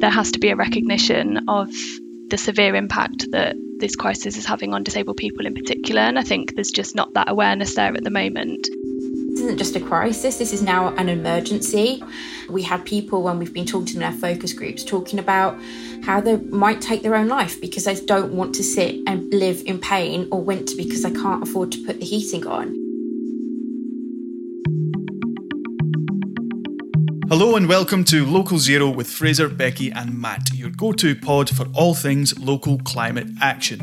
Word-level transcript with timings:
There 0.00 0.10
has 0.10 0.32
to 0.32 0.38
be 0.38 0.48
a 0.48 0.56
recognition 0.56 1.48
of 1.48 1.70
the 2.28 2.38
severe 2.38 2.74
impact 2.74 3.30
that 3.32 3.56
this 3.78 3.96
crisis 3.96 4.36
is 4.36 4.46
having 4.46 4.72
on 4.72 4.82
disabled 4.82 5.16
people 5.16 5.46
in 5.46 5.54
particular. 5.54 6.00
And 6.00 6.18
I 6.18 6.22
think 6.22 6.54
there's 6.54 6.70
just 6.70 6.94
not 6.94 7.14
that 7.14 7.28
awareness 7.28 7.74
there 7.74 7.94
at 7.94 8.04
the 8.04 8.10
moment. 8.10 8.68
This 9.30 9.40
isn't 9.40 9.58
just 9.58 9.76
a 9.76 9.80
crisis, 9.80 10.38
this 10.38 10.52
is 10.52 10.62
now 10.62 10.94
an 10.96 11.08
emergency. 11.08 12.02
We 12.48 12.62
had 12.62 12.84
people, 12.84 13.22
when 13.22 13.38
we've 13.38 13.52
been 13.52 13.66
talking 13.66 13.86
to 13.86 13.94
them 13.94 14.02
in 14.02 14.12
our 14.12 14.18
focus 14.18 14.52
groups, 14.52 14.84
talking 14.84 15.18
about 15.18 15.58
how 16.02 16.20
they 16.20 16.36
might 16.36 16.80
take 16.80 17.02
their 17.02 17.14
own 17.14 17.28
life 17.28 17.60
because 17.60 17.84
they 17.84 17.94
don't 17.94 18.32
want 18.32 18.54
to 18.56 18.64
sit 18.64 18.96
and 19.06 19.32
live 19.32 19.62
in 19.66 19.78
pain 19.78 20.28
or 20.32 20.42
winter 20.42 20.74
because 20.76 21.02
they 21.02 21.12
can't 21.12 21.42
afford 21.42 21.72
to 21.72 21.84
put 21.84 22.00
the 22.00 22.06
heating 22.06 22.46
on. 22.46 22.79
Hello 27.30 27.54
and 27.54 27.68
welcome 27.68 28.02
to 28.06 28.26
Local 28.26 28.58
Zero 28.58 28.90
with 28.90 29.08
Fraser, 29.08 29.48
Becky, 29.48 29.92
and 29.92 30.20
Matt, 30.20 30.52
your 30.52 30.68
go 30.70 30.90
to 30.94 31.14
pod 31.14 31.48
for 31.48 31.64
all 31.74 31.94
things 31.94 32.36
local 32.40 32.76
climate 32.78 33.28
action. 33.40 33.80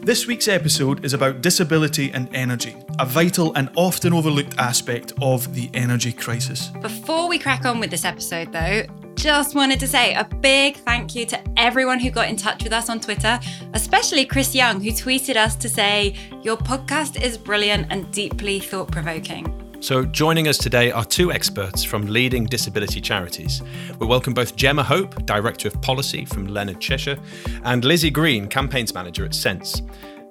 This 0.00 0.26
week's 0.26 0.48
episode 0.48 1.04
is 1.04 1.12
about 1.12 1.42
disability 1.42 2.10
and 2.12 2.26
energy, 2.34 2.74
a 2.98 3.04
vital 3.04 3.52
and 3.54 3.68
often 3.76 4.14
overlooked 4.14 4.56
aspect 4.56 5.12
of 5.20 5.54
the 5.54 5.68
energy 5.74 6.10
crisis. 6.10 6.68
Before 6.80 7.28
we 7.28 7.38
crack 7.38 7.66
on 7.66 7.80
with 7.80 7.90
this 7.90 8.06
episode, 8.06 8.50
though, 8.50 8.84
just 9.14 9.54
wanted 9.54 9.78
to 9.80 9.86
say 9.86 10.14
a 10.14 10.24
big 10.24 10.78
thank 10.78 11.14
you 11.14 11.26
to 11.26 11.58
everyone 11.58 12.00
who 12.00 12.10
got 12.10 12.30
in 12.30 12.36
touch 12.36 12.64
with 12.64 12.72
us 12.72 12.88
on 12.88 12.98
Twitter, 12.98 13.38
especially 13.74 14.24
Chris 14.24 14.54
Young, 14.54 14.80
who 14.80 14.88
tweeted 14.88 15.36
us 15.36 15.54
to 15.56 15.68
say, 15.68 16.16
Your 16.42 16.56
podcast 16.56 17.20
is 17.20 17.36
brilliant 17.36 17.88
and 17.90 18.10
deeply 18.10 18.58
thought 18.58 18.90
provoking. 18.90 19.65
So, 19.86 20.04
joining 20.04 20.48
us 20.48 20.58
today 20.58 20.90
are 20.90 21.04
two 21.04 21.30
experts 21.30 21.84
from 21.84 22.06
leading 22.06 22.46
disability 22.46 23.00
charities. 23.00 23.62
We 24.00 24.06
welcome 24.08 24.34
both 24.34 24.56
Gemma 24.56 24.82
Hope, 24.82 25.24
Director 25.26 25.68
of 25.68 25.80
Policy 25.80 26.24
from 26.24 26.48
Leonard 26.48 26.80
Cheshire, 26.80 27.16
and 27.62 27.84
Lizzie 27.84 28.10
Green, 28.10 28.48
Campaigns 28.48 28.92
Manager 28.92 29.24
at 29.24 29.32
Sense. 29.32 29.82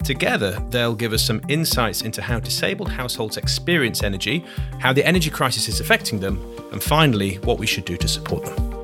Together, 0.03 0.61
they'll 0.71 0.93
give 0.93 1.13
us 1.13 1.23
some 1.23 1.39
insights 1.47 2.01
into 2.01 2.21
how 2.21 2.37
disabled 2.37 2.91
households 2.91 3.37
experience 3.37 4.03
energy, 4.03 4.43
how 4.79 4.91
the 4.91 5.05
energy 5.05 5.29
crisis 5.29 5.69
is 5.69 5.79
affecting 5.79 6.19
them, 6.19 6.37
and 6.73 6.83
finally, 6.83 7.35
what 7.45 7.57
we 7.57 7.65
should 7.65 7.85
do 7.85 7.95
to 7.95 8.09
support 8.09 8.43
them. 8.43 8.74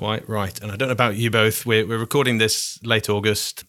Quite 0.00 0.26
right. 0.30 0.58
And 0.62 0.72
I 0.72 0.76
don't 0.76 0.88
know 0.88 0.92
about 0.92 1.16
you 1.16 1.30
both. 1.30 1.66
We're, 1.66 1.86
we're 1.86 1.98
recording 1.98 2.38
this 2.38 2.82
late 2.82 3.10
August 3.10 3.64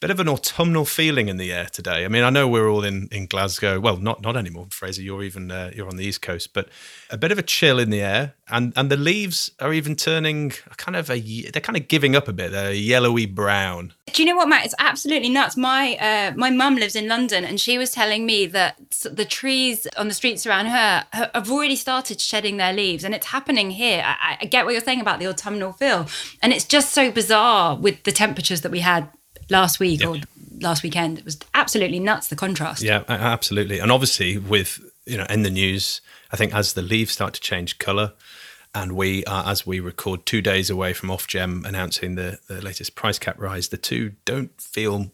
bit 0.00 0.10
of 0.10 0.20
an 0.20 0.28
autumnal 0.28 0.84
feeling 0.84 1.28
in 1.28 1.38
the 1.38 1.52
air 1.52 1.66
today. 1.72 2.04
I 2.04 2.08
mean, 2.08 2.22
I 2.22 2.30
know 2.30 2.46
we're 2.46 2.68
all 2.68 2.84
in, 2.84 3.08
in 3.10 3.26
Glasgow. 3.26 3.80
Well, 3.80 3.96
not 3.96 4.20
not 4.20 4.36
anymore, 4.36 4.66
Fraser. 4.70 5.02
You're 5.02 5.22
even 5.22 5.50
uh, 5.50 5.70
you're 5.74 5.88
on 5.88 5.96
the 5.96 6.04
east 6.04 6.22
coast, 6.22 6.52
but 6.52 6.68
a 7.10 7.16
bit 7.16 7.32
of 7.32 7.38
a 7.38 7.42
chill 7.42 7.78
in 7.78 7.90
the 7.90 8.02
air, 8.02 8.34
and 8.48 8.72
and 8.76 8.90
the 8.90 8.96
leaves 8.96 9.50
are 9.60 9.72
even 9.72 9.96
turning 9.96 10.50
kind 10.76 10.96
of 10.96 11.10
a 11.10 11.18
they're 11.50 11.62
kind 11.62 11.76
of 11.76 11.88
giving 11.88 12.14
up 12.14 12.28
a 12.28 12.32
bit. 12.32 12.52
They're 12.52 12.72
yellowy 12.72 13.26
brown. 13.26 13.94
Do 14.12 14.22
you 14.22 14.28
know 14.28 14.36
what, 14.36 14.48
Matt? 14.48 14.66
It's 14.66 14.74
absolutely 14.78 15.30
nuts. 15.30 15.56
My 15.56 15.96
uh, 15.96 16.32
my 16.36 16.50
mum 16.50 16.76
lives 16.76 16.94
in 16.94 17.08
London, 17.08 17.44
and 17.44 17.58
she 17.58 17.78
was 17.78 17.90
telling 17.90 18.26
me 18.26 18.46
that 18.46 18.76
the 19.10 19.24
trees 19.24 19.86
on 19.96 20.08
the 20.08 20.14
streets 20.14 20.46
around 20.46 20.66
her 20.66 21.06
have 21.12 21.50
already 21.50 21.76
started 21.76 22.20
shedding 22.20 22.58
their 22.58 22.72
leaves, 22.72 23.02
and 23.02 23.14
it's 23.14 23.26
happening 23.26 23.70
here. 23.70 24.02
I, 24.04 24.38
I 24.42 24.44
get 24.44 24.66
what 24.66 24.72
you're 24.72 24.82
saying 24.82 25.00
about 25.00 25.20
the 25.20 25.26
autumnal 25.26 25.72
feel, 25.72 26.06
and 26.42 26.52
it's 26.52 26.64
just 26.64 26.92
so 26.92 27.10
bizarre 27.10 27.76
with 27.76 28.02
the 28.02 28.12
temperatures 28.12 28.60
that 28.60 28.70
we 28.70 28.80
had 28.80 29.08
last 29.48 29.80
week 29.80 30.04
or 30.04 30.16
last 30.60 30.82
weekend. 30.82 31.18
It 31.18 31.24
was 31.24 31.38
absolutely 31.54 32.00
nuts, 32.00 32.28
the 32.28 32.36
contrast. 32.36 32.82
Yeah, 32.82 33.04
absolutely. 33.08 33.78
And 33.78 33.92
obviously, 33.92 34.38
with, 34.38 34.80
you 35.04 35.16
know, 35.16 35.26
in 35.28 35.42
the 35.42 35.50
news, 35.50 36.00
I 36.32 36.36
think 36.36 36.54
as 36.54 36.72
the 36.74 36.82
leaves 36.82 37.12
start 37.12 37.34
to 37.34 37.40
change 37.40 37.78
colour, 37.78 38.12
and 38.74 38.92
we 38.92 39.24
are, 39.24 39.46
as 39.46 39.66
we 39.66 39.80
record, 39.80 40.26
two 40.26 40.42
days 40.42 40.68
away 40.68 40.92
from 40.92 41.08
Ofgem 41.08 41.64
announcing 41.64 42.14
the, 42.14 42.38
the 42.46 42.60
latest 42.60 42.94
price 42.94 43.18
cap 43.18 43.40
rise, 43.40 43.68
the 43.68 43.78
two 43.78 44.12
don't 44.26 44.60
feel 44.60 45.10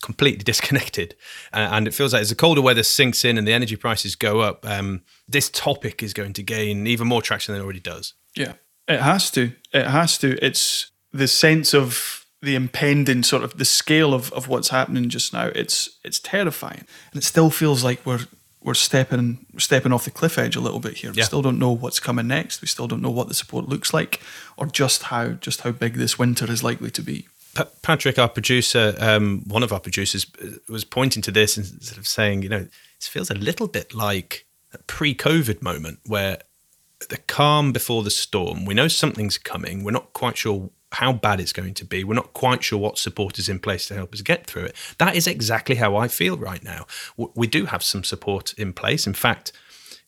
completely 0.00 0.44
disconnected. 0.44 1.16
Uh, 1.52 1.68
and 1.72 1.88
it 1.88 1.94
feels 1.94 2.12
like 2.12 2.22
as 2.22 2.28
the 2.28 2.36
colder 2.36 2.62
weather 2.62 2.84
sinks 2.84 3.24
in 3.24 3.36
and 3.36 3.48
the 3.48 3.52
energy 3.52 3.76
prices 3.76 4.14
go 4.14 4.40
up, 4.40 4.64
um, 4.68 5.02
this 5.28 5.50
topic 5.50 6.02
is 6.02 6.12
going 6.12 6.32
to 6.34 6.42
gain 6.42 6.86
even 6.86 7.08
more 7.08 7.20
traction 7.22 7.52
than 7.52 7.60
it 7.60 7.64
already 7.64 7.80
does. 7.80 8.14
Yeah, 8.36 8.52
it 8.86 9.00
has 9.00 9.30
to. 9.32 9.52
It 9.72 9.86
has 9.86 10.16
to. 10.18 10.38
It's 10.44 10.92
the 11.12 11.26
sense 11.26 11.74
of 11.74 12.19
the 12.42 12.54
impending 12.54 13.22
sort 13.22 13.44
of 13.44 13.58
the 13.58 13.64
scale 13.64 14.14
of, 14.14 14.32
of 14.32 14.48
what's 14.48 14.68
happening 14.68 15.08
just 15.08 15.32
now 15.32 15.50
it's 15.54 15.98
it's 16.04 16.18
terrifying 16.18 16.86
and 17.12 17.22
it 17.22 17.24
still 17.24 17.50
feels 17.50 17.84
like 17.84 18.04
we're 18.06 18.26
we're 18.62 18.74
stepping 18.74 19.46
stepping 19.58 19.92
off 19.92 20.04
the 20.04 20.10
cliff 20.10 20.38
edge 20.38 20.56
a 20.56 20.60
little 20.60 20.80
bit 20.80 20.98
here. 20.98 21.10
Yeah. 21.10 21.20
We 21.20 21.22
still 21.22 21.42
don't 21.42 21.58
know 21.58 21.72
what's 21.72 22.00
coming 22.00 22.26
next. 22.26 22.60
We 22.60 22.68
still 22.68 22.86
don't 22.86 23.02
know 23.02 23.10
what 23.10 23.28
the 23.28 23.34
support 23.34 23.68
looks 23.68 23.94
like, 23.94 24.20
or 24.56 24.66
just 24.66 25.04
how 25.04 25.30
just 25.30 25.62
how 25.62 25.72
big 25.72 25.94
this 25.94 26.18
winter 26.18 26.50
is 26.50 26.62
likely 26.62 26.90
to 26.90 27.02
be. 27.02 27.26
Patrick, 27.82 28.16
our 28.18 28.28
producer, 28.28 28.94
um, 29.00 29.42
one 29.46 29.64
of 29.64 29.72
our 29.72 29.80
producers, 29.80 30.24
uh, 30.40 30.50
was 30.68 30.84
pointing 30.84 31.20
to 31.22 31.32
this 31.32 31.56
and 31.56 31.66
sort 31.82 31.98
of 31.98 32.06
saying, 32.06 32.42
you 32.42 32.48
know, 32.48 32.68
this 32.98 33.08
feels 33.08 33.28
a 33.28 33.34
little 33.34 33.66
bit 33.66 33.92
like 33.92 34.46
a 34.72 34.78
pre-COVID 34.78 35.60
moment 35.60 35.98
where 36.06 36.38
the 37.08 37.16
calm 37.16 37.72
before 37.72 38.04
the 38.04 38.10
storm. 38.10 38.64
We 38.64 38.74
know 38.74 38.86
something's 38.86 39.36
coming. 39.36 39.82
We're 39.82 39.90
not 39.90 40.12
quite 40.12 40.36
sure 40.36 40.70
how 40.92 41.12
bad 41.12 41.40
it's 41.40 41.52
going 41.52 41.74
to 41.74 41.84
be. 41.84 42.04
We're 42.04 42.14
not 42.14 42.32
quite 42.32 42.64
sure 42.64 42.78
what 42.78 42.98
support 42.98 43.38
is 43.38 43.48
in 43.48 43.58
place 43.58 43.86
to 43.88 43.94
help 43.94 44.12
us 44.12 44.22
get 44.22 44.46
through 44.46 44.64
it. 44.64 44.76
That 44.98 45.14
is 45.14 45.26
exactly 45.26 45.76
how 45.76 45.96
I 45.96 46.08
feel 46.08 46.36
right 46.36 46.62
now. 46.62 46.86
We 47.16 47.46
do 47.46 47.66
have 47.66 47.82
some 47.82 48.04
support 48.04 48.52
in 48.54 48.72
place. 48.72 49.06
In 49.06 49.14
fact, 49.14 49.52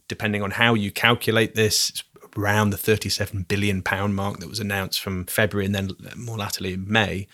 depending 0.08 0.43
on 0.43 0.52
how 0.52 0.75
you 0.75 0.90
calculate 0.90 1.55
this, 1.55 2.02
around 2.37 2.70
the 2.70 2.76
37 2.76 3.43
billion 3.43 3.82
pound 3.82 4.14
mark 4.14 4.38
that 4.38 4.49
was 4.49 4.61
announced 4.61 5.00
from 5.00 5.26
February 5.26 5.67
and 5.67 5.75
then 5.75 5.90
more 6.17 6.38
latterly 6.38 6.73
in 6.73 6.90
May. 6.90 7.26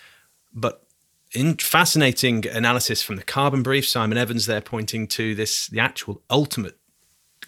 But 0.53 0.85
in 1.33 1.57
fascinating 1.57 2.47
analysis 2.47 3.03
from 3.03 3.17
the 3.17 3.23
carbon 3.23 3.63
brief, 3.63 3.87
Simon 3.87 4.19
Evans 4.19 4.47
there 4.47 4.61
pointing 4.61 5.07
to 5.09 5.35
this 5.35 5.69
the 5.69 5.81
actual 5.81 6.23
ultimate 6.31 6.79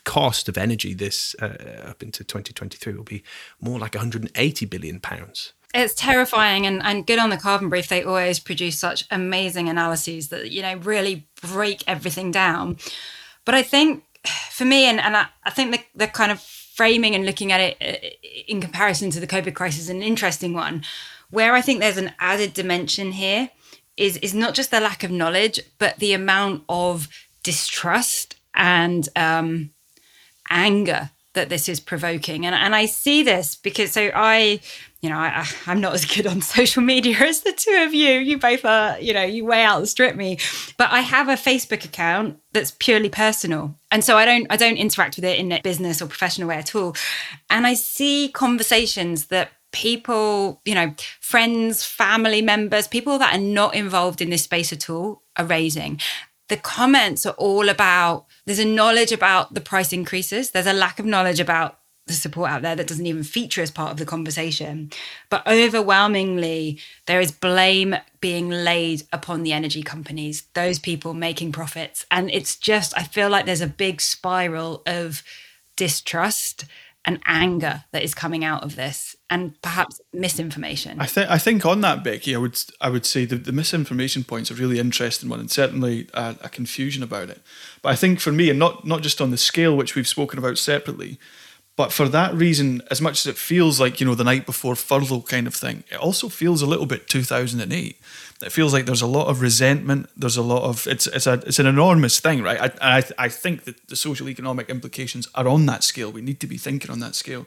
cost 0.04 0.48
of 0.48 0.56
energy 0.56 0.94
this 0.94 1.34
uh, 1.42 1.84
up 1.86 2.02
into 2.02 2.24
2023 2.24 2.94
will 2.94 3.04
be 3.04 3.22
more 3.60 3.78
like 3.78 3.94
180 3.94 4.64
billion 4.66 4.98
pounds 4.98 5.52
it's 5.72 5.94
terrifying 5.94 6.66
and, 6.66 6.82
and 6.82 7.06
good 7.06 7.18
on 7.18 7.30
the 7.30 7.36
carbon 7.36 7.68
brief 7.68 7.88
they 7.88 8.02
always 8.02 8.38
produce 8.38 8.78
such 8.78 9.06
amazing 9.10 9.68
analyses 9.68 10.28
that 10.28 10.50
you 10.50 10.62
know 10.62 10.76
really 10.76 11.28
break 11.42 11.82
everything 11.86 12.30
down 12.30 12.76
but 13.44 13.54
i 13.54 13.62
think 13.62 14.04
for 14.60 14.64
me, 14.64 14.84
and, 14.84 15.00
and 15.00 15.16
I, 15.16 15.26
I 15.44 15.50
think 15.50 15.72
the, 15.72 15.80
the 15.94 16.06
kind 16.06 16.30
of 16.30 16.40
framing 16.40 17.14
and 17.14 17.24
looking 17.24 17.52
at 17.52 17.60
it 17.60 17.76
uh, 17.80 18.08
in 18.46 18.60
comparison 18.60 19.10
to 19.10 19.20
the 19.20 19.26
COVID 19.26 19.54
crisis 19.54 19.82
is 19.82 19.88
an 19.88 20.02
interesting 20.02 20.52
one. 20.52 20.84
Where 21.30 21.54
I 21.54 21.60
think 21.60 21.80
there's 21.80 21.96
an 21.96 22.12
added 22.18 22.54
dimension 22.54 23.12
here 23.12 23.50
is 23.96 24.16
is 24.18 24.34
not 24.34 24.54
just 24.54 24.70
the 24.70 24.80
lack 24.80 25.04
of 25.04 25.10
knowledge, 25.10 25.60
but 25.78 25.96
the 25.98 26.12
amount 26.12 26.64
of 26.68 27.08
distrust 27.42 28.36
and 28.54 29.08
um, 29.16 29.70
anger 30.50 31.10
that 31.34 31.48
this 31.48 31.68
is 31.68 31.78
provoking. 31.78 32.44
And, 32.44 32.54
and 32.54 32.74
I 32.74 32.86
see 32.86 33.22
this 33.22 33.54
because 33.54 33.92
so 33.92 34.10
I, 34.12 34.60
you 35.00 35.08
know, 35.08 35.16
I, 35.16 35.48
I'm 35.66 35.80
not 35.80 35.94
as 35.94 36.04
good 36.04 36.26
on 36.26 36.42
social 36.42 36.82
media 36.82 37.16
as 37.18 37.40
the 37.40 37.52
two 37.52 37.84
of 37.86 37.94
you. 37.94 38.18
You 38.18 38.38
both 38.38 38.64
are, 38.64 38.98
you 39.00 39.14
know, 39.14 39.22
you 39.22 39.44
way 39.44 39.64
outstrip 39.64 40.16
me. 40.16 40.38
But 40.76 40.90
I 40.90 41.00
have 41.00 41.28
a 41.28 41.34
Facebook 41.34 41.84
account 41.84 42.38
that's 42.52 42.72
purely 42.78 43.08
personal. 43.08 43.74
And 43.90 44.04
so 44.04 44.16
I 44.16 44.24
don't 44.24 44.46
I 44.50 44.56
don't 44.56 44.76
interact 44.76 45.16
with 45.16 45.24
it 45.24 45.38
in 45.38 45.52
a 45.52 45.60
business 45.62 46.02
or 46.02 46.06
professional 46.06 46.48
way 46.48 46.56
at 46.56 46.74
all. 46.74 46.94
And 47.48 47.66
I 47.66 47.74
see 47.74 48.30
conversations 48.32 49.26
that 49.26 49.50
people, 49.72 50.60
you 50.64 50.74
know, 50.74 50.94
friends, 51.20 51.84
family 51.84 52.42
members, 52.42 52.88
people 52.88 53.18
that 53.18 53.34
are 53.34 53.40
not 53.40 53.74
involved 53.74 54.20
in 54.20 54.30
this 54.30 54.42
space 54.42 54.72
at 54.72 54.90
all 54.90 55.22
are 55.36 55.44
raising 55.44 56.00
the 56.50 56.56
comments 56.56 57.24
are 57.24 57.34
all 57.34 57.68
about 57.68 58.26
there's 58.44 58.58
a 58.58 58.64
knowledge 58.64 59.12
about 59.12 59.54
the 59.54 59.60
price 59.60 59.92
increases, 59.92 60.50
there's 60.50 60.66
a 60.66 60.72
lack 60.72 60.98
of 60.98 61.06
knowledge 61.06 61.38
about 61.38 61.78
the 62.06 62.12
support 62.12 62.50
out 62.50 62.62
there 62.62 62.74
that 62.74 62.86
doesn't 62.86 63.06
even 63.06 63.22
feature 63.22 63.62
as 63.62 63.70
part 63.70 63.92
of 63.92 63.98
the 63.98 64.06
conversation. 64.06 64.90
But 65.28 65.46
overwhelmingly, 65.46 66.78
there 67.06 67.20
is 67.20 67.30
blame 67.30 67.96
being 68.20 68.50
laid 68.50 69.04
upon 69.12 69.42
the 69.42 69.52
energy 69.52 69.82
companies, 69.82 70.44
those 70.54 70.78
people 70.78 71.14
making 71.14 71.52
profits. 71.52 72.06
And 72.10 72.30
it's 72.30 72.56
just, 72.56 72.96
I 72.96 73.04
feel 73.04 73.28
like 73.28 73.46
there's 73.46 73.60
a 73.60 73.66
big 73.66 74.00
spiral 74.00 74.82
of 74.86 75.22
distrust 75.76 76.64
and 77.04 77.18
anger 77.24 77.84
that 77.92 78.02
is 78.02 78.14
coming 78.14 78.44
out 78.44 78.62
of 78.62 78.76
this 78.76 79.16
and 79.30 79.60
perhaps 79.62 80.00
misinformation. 80.12 81.00
I 81.00 81.06
think 81.06 81.30
I 81.30 81.38
think 81.38 81.64
on 81.64 81.80
that, 81.80 82.04
Becky, 82.04 82.34
I 82.34 82.38
would 82.38 82.60
I 82.80 82.90
would 82.90 83.06
say 83.06 83.24
the, 83.24 83.36
the 83.36 83.52
misinformation 83.52 84.22
point's 84.22 84.50
a 84.50 84.54
really 84.54 84.78
interesting 84.78 85.30
one 85.30 85.40
and 85.40 85.50
certainly 85.50 86.08
a, 86.12 86.36
a, 86.42 86.48
confusion 86.50 87.02
about 87.02 87.30
it. 87.30 87.40
But 87.80 87.90
I 87.90 87.96
think 87.96 88.20
for 88.20 88.32
me, 88.32 88.50
and 88.50 88.58
not 88.58 88.86
not 88.86 89.00
just 89.00 89.20
on 89.20 89.30
the 89.30 89.38
scale 89.38 89.74
which 89.76 89.94
we've 89.94 90.06
spoken 90.06 90.38
about 90.38 90.58
separately, 90.58 91.18
but 91.80 91.92
for 91.92 92.08
that 92.08 92.32
reason, 92.34 92.82
as 92.90 93.00
much 93.00 93.16
as 93.20 93.26
it 93.26 93.38
feels 93.38 93.80
like 93.82 93.94
you 94.00 94.06
know 94.06 94.16
the 94.16 94.30
night 94.32 94.44
before 94.46 94.74
furlough 94.76 95.24
kind 95.34 95.46
of 95.46 95.54
thing, 95.54 95.76
it 95.94 96.00
also 96.06 96.28
feels 96.28 96.62
a 96.62 96.66
little 96.66 96.86
bit 96.86 97.08
2008 97.08 97.96
it 98.42 98.52
feels 98.52 98.72
like 98.72 98.86
there's 98.86 99.02
a 99.02 99.06
lot 99.06 99.28
of 99.28 99.42
resentment. 99.42 100.08
There's 100.16 100.38
a 100.38 100.42
lot 100.42 100.62
of 100.62 100.86
it's 100.86 101.06
it's 101.06 101.26
a 101.26 101.34
it's 101.46 101.58
an 101.58 101.66
enormous 101.66 102.20
thing, 102.20 102.42
right? 102.42 102.60
I 102.82 102.98
I, 102.98 103.02
I 103.26 103.28
think 103.28 103.64
that 103.64 103.88
the 103.88 103.96
social 103.96 104.28
economic 104.28 104.70
implications 104.70 105.28
are 105.34 105.46
on 105.46 105.66
that 105.66 105.84
scale. 105.84 106.10
We 106.10 106.22
need 106.22 106.40
to 106.40 106.46
be 106.46 106.56
thinking 106.56 106.90
on 106.90 107.00
that 107.00 107.14
scale. 107.14 107.46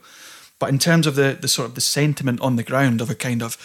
But 0.60 0.70
in 0.70 0.78
terms 0.78 1.08
of 1.08 1.16
the 1.16 1.38
the 1.40 1.48
sort 1.48 1.68
of 1.68 1.74
the 1.76 1.82
sentiment 1.82 2.42
on 2.42 2.56
the 2.58 2.64
ground 2.64 3.02
of 3.02 3.10
a 3.10 3.16
kind 3.16 3.42
of 3.42 3.58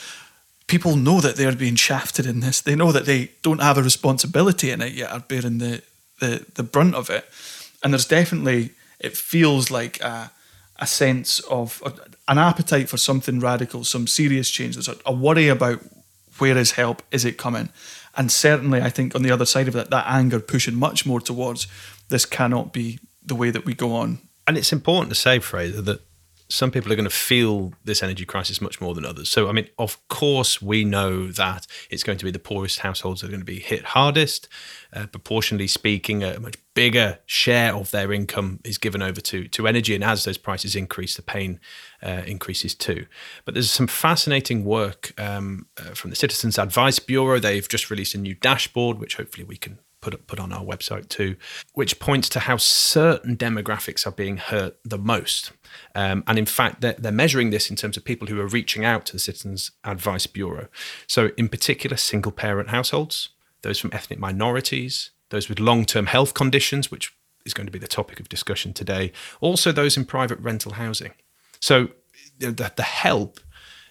people 0.66 0.96
know 0.96 1.20
that 1.20 1.36
they're 1.36 1.56
being 1.56 1.76
shafted 1.76 2.26
in 2.26 2.40
this. 2.40 2.60
They 2.60 2.76
know 2.76 2.92
that 2.92 3.06
they 3.06 3.30
don't 3.42 3.62
have 3.62 3.78
a 3.78 3.82
responsibility 3.82 4.70
in 4.70 4.82
it 4.82 4.92
yet, 4.92 5.12
are 5.12 5.20
bearing 5.28 5.58
the 5.58 5.82
the 6.20 6.46
the 6.54 6.62
brunt 6.62 6.94
of 6.94 7.10
it. 7.10 7.24
And 7.82 7.92
there's 7.92 8.08
definitely 8.08 8.70
it 8.98 9.16
feels 9.16 9.70
like 9.70 10.00
a, 10.00 10.30
a 10.78 10.86
sense 10.86 11.40
of 11.40 11.82
an 12.28 12.38
appetite 12.38 12.88
for 12.88 12.96
something 12.96 13.40
radical, 13.40 13.84
some 13.84 14.06
serious 14.06 14.50
change. 14.50 14.76
There's 14.76 14.88
a, 14.88 14.96
a 15.06 15.12
worry 15.12 15.48
about 15.48 15.80
where 16.38 16.56
is 16.56 16.72
help? 16.72 17.02
Is 17.10 17.24
it 17.24 17.36
coming? 17.36 17.68
And 18.16 18.30
certainly, 18.32 18.80
I 18.80 18.90
think 18.90 19.14
on 19.14 19.22
the 19.22 19.30
other 19.30 19.46
side 19.46 19.68
of 19.68 19.74
that, 19.74 19.90
that 19.90 20.06
anger 20.06 20.40
pushing 20.40 20.74
much 20.74 21.06
more 21.06 21.20
towards 21.20 21.66
this 22.08 22.24
cannot 22.24 22.72
be 22.72 22.98
the 23.24 23.34
way 23.34 23.50
that 23.50 23.64
we 23.64 23.74
go 23.74 23.94
on. 23.94 24.18
And 24.46 24.56
it's 24.56 24.72
important 24.72 25.10
to 25.10 25.14
say, 25.14 25.38
Fraser, 25.40 25.82
that 25.82 26.00
some 26.50 26.70
people 26.70 26.90
are 26.90 26.96
going 26.96 27.08
to 27.08 27.14
feel 27.14 27.72
this 27.84 28.02
energy 28.02 28.24
crisis 28.24 28.60
much 28.60 28.80
more 28.80 28.94
than 28.94 29.04
others. 29.04 29.28
So, 29.28 29.48
I 29.48 29.52
mean, 29.52 29.68
of 29.78 30.06
course, 30.08 30.62
we 30.62 30.82
know 30.82 31.28
that 31.28 31.66
it's 31.90 32.02
going 32.02 32.18
to 32.18 32.24
be 32.24 32.30
the 32.30 32.38
poorest 32.38 32.80
households 32.80 33.20
that 33.20 33.26
are 33.26 33.30
going 33.30 33.40
to 33.40 33.46
be 33.46 33.60
hit 33.60 33.84
hardest. 33.84 34.48
Uh, 34.92 35.06
proportionally 35.06 35.66
speaking, 35.66 36.24
a 36.24 36.40
much 36.40 36.56
bigger 36.72 37.18
share 37.26 37.74
of 37.74 37.90
their 37.90 38.12
income 38.12 38.60
is 38.64 38.78
given 38.78 39.02
over 39.02 39.20
to, 39.20 39.46
to 39.48 39.68
energy. 39.68 39.94
And 39.94 40.02
as 40.02 40.24
those 40.24 40.38
prices 40.38 40.74
increase, 40.74 41.16
the 41.16 41.22
pain 41.22 41.60
uh, 42.02 42.22
increases 42.26 42.74
too. 42.74 43.06
But 43.44 43.54
there's 43.54 43.70
some 43.70 43.86
fascinating 43.86 44.64
work 44.64 45.12
um, 45.20 45.66
uh, 45.76 45.94
from 45.94 46.10
the 46.10 46.16
Citizens 46.16 46.58
Advice 46.58 46.98
Bureau. 46.98 47.38
They've 47.38 47.68
just 47.68 47.90
released 47.90 48.14
a 48.14 48.18
new 48.18 48.34
dashboard, 48.34 48.98
which 48.98 49.16
hopefully 49.16 49.44
we 49.44 49.58
can 49.58 49.78
put 50.00 50.26
put 50.26 50.38
on 50.38 50.52
our 50.52 50.64
website 50.64 51.08
too, 51.08 51.36
which 51.74 51.98
points 51.98 52.28
to 52.30 52.40
how 52.40 52.56
certain 52.56 53.36
demographics 53.36 54.06
are 54.06 54.12
being 54.12 54.36
hurt 54.36 54.76
the 54.84 54.98
most. 54.98 55.52
Um, 55.94 56.24
and 56.26 56.38
in 56.38 56.46
fact, 56.46 56.80
they're, 56.80 56.96
they're, 56.98 57.12
measuring 57.12 57.50
this 57.50 57.70
in 57.70 57.76
terms 57.76 57.96
of 57.96 58.04
people 58.04 58.28
who 58.28 58.40
are 58.40 58.46
reaching 58.46 58.84
out 58.84 59.06
to 59.06 59.12
the 59.12 59.18
Citizens 59.18 59.72
Advice 59.84 60.26
Bureau. 60.26 60.68
So, 61.06 61.30
in 61.36 61.48
particular, 61.48 61.96
single 61.96 62.32
parent 62.32 62.70
households, 62.70 63.30
those 63.62 63.78
from 63.78 63.90
ethnic 63.92 64.18
minorities, 64.18 65.10
those 65.30 65.48
with 65.48 65.60
long 65.60 65.84
term 65.84 66.06
health 66.06 66.34
conditions, 66.34 66.90
which 66.90 67.14
is 67.44 67.54
going 67.54 67.66
to 67.66 67.72
be 67.72 67.78
the 67.78 67.88
topic 67.88 68.20
of 68.20 68.28
discussion 68.28 68.72
today, 68.72 69.12
also 69.40 69.72
those 69.72 69.96
in 69.96 70.04
private 70.04 70.38
rental 70.38 70.72
housing. 70.72 71.12
So, 71.60 71.88
the, 72.38 72.72
the 72.76 72.82
help 72.82 73.40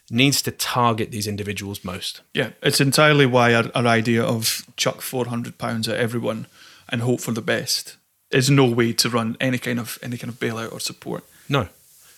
needs 0.10 0.42
to 0.44 0.52
target 0.52 1.12
these 1.12 1.28
individuals 1.28 1.84
most. 1.84 2.22
Yeah, 2.34 2.52
it's 2.62 2.82
entirely 2.82 3.26
why 3.26 3.54
our, 3.54 3.66
our 3.76 3.88
idea 3.88 4.24
of 4.24 4.66
chuck 4.76 5.02
four 5.02 5.26
hundred 5.26 5.58
pounds 5.58 5.88
at 5.88 6.00
everyone 6.00 6.48
and 6.90 7.02
hope 7.02 7.22
for 7.22 7.32
the 7.32 7.42
best 7.42 7.98
is 8.32 8.50
no 8.50 8.66
way 8.66 8.94
to 8.94 9.10
run 9.10 9.38
any 9.40 9.58
kind 9.58 9.80
of 9.80 10.00
any 10.02 10.18
kind 10.18 10.32
of 10.32 10.40
bailout 10.40 10.72
or 10.72 10.80
support. 10.80 11.24
No, 11.50 11.68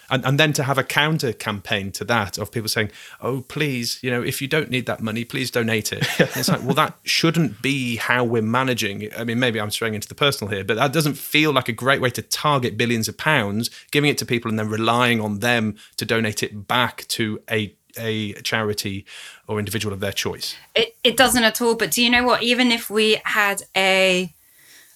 and, 0.10 0.26
and 0.26 0.40
then 0.40 0.54
to 0.54 0.64
have 0.64 0.78
a 0.78 0.84
counter 0.84 1.34
campaign 1.34 1.92
to 1.94 2.04
that 2.06 2.38
of 2.38 2.52
people 2.52 2.70
saying, 2.70 2.92
"Oh, 3.22 3.42
please, 3.42 4.00
you 4.02 4.10
know, 4.10 4.22
if 4.22 4.42
you 4.42 4.48
don't 4.48 4.70
need 4.70 4.86
that 4.88 5.02
money, 5.02 5.24
please 5.24 5.52
donate 5.52 5.94
it." 5.94 6.08
it's 6.20 6.50
like, 6.50 6.64
well, 6.64 6.74
that 6.76 6.98
shouldn't 7.04 7.62
be 7.62 7.98
how 7.98 8.24
we're 8.24 8.42
managing. 8.42 9.10
I 9.16 9.24
mean, 9.24 9.40
maybe 9.40 9.62
I'm 9.62 9.72
straying 9.72 9.94
into 9.94 10.08
the 10.08 10.16
personal 10.16 10.52
here, 10.54 10.64
but 10.64 10.78
that 10.78 10.94
doesn't 10.94 11.18
feel 11.18 11.52
like 11.52 11.70
a 11.70 11.74
great 11.74 12.02
way 12.02 12.10
to 12.12 12.22
target 12.22 12.78
billions 12.78 13.08
of 13.08 13.18
pounds, 13.18 13.70
giving 13.92 14.10
it 14.10 14.18
to 14.20 14.26
people 14.26 14.50
and 14.50 14.58
then 14.58 14.70
relying 14.70 15.22
on 15.22 15.40
them 15.40 15.76
to 15.98 16.06
donate 16.06 16.44
it 16.44 16.68
back 16.68 17.06
to 17.10 17.42
a 17.50 17.76
a 17.98 18.34
charity 18.42 19.06
or 19.48 19.60
individual 19.60 19.94
of 19.94 20.00
their 20.00 20.12
choice. 20.12 20.56
It, 20.76 20.96
it 21.04 21.18
doesn't 21.18 21.44
at 21.44 21.62
all. 21.62 21.76
But 21.76 21.92
do 21.92 22.04
you 22.04 22.10
know 22.10 22.24
what? 22.24 22.44
Even 22.44 22.72
if 22.72 22.90
we 22.90 23.22
had 23.24 23.64
a 23.76 24.34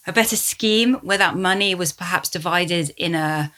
a 0.05 0.11
better 0.11 0.35
scheme 0.35 0.95
where 0.95 1.17
that 1.17 1.35
money 1.35 1.73
was 1.73 1.93
perhaps 1.93 2.29
divided 2.29 2.93
in 2.97 3.15
a 3.15 3.53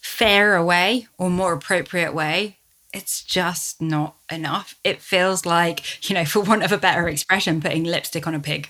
fairer 0.00 0.64
way 0.64 1.08
or 1.18 1.28
more 1.28 1.52
appropriate 1.52 2.14
way, 2.14 2.58
it's 2.92 3.22
just 3.22 3.80
not 3.80 4.16
enough. 4.30 4.78
It 4.82 5.00
feels 5.00 5.46
like, 5.46 6.08
you 6.08 6.14
know, 6.14 6.24
for 6.26 6.40
want 6.40 6.62
of 6.62 6.72
a 6.72 6.78
better 6.78 7.08
expression, 7.08 7.60
putting 7.60 7.84
lipstick 7.84 8.26
on 8.26 8.34
a 8.34 8.40
pig. 8.40 8.68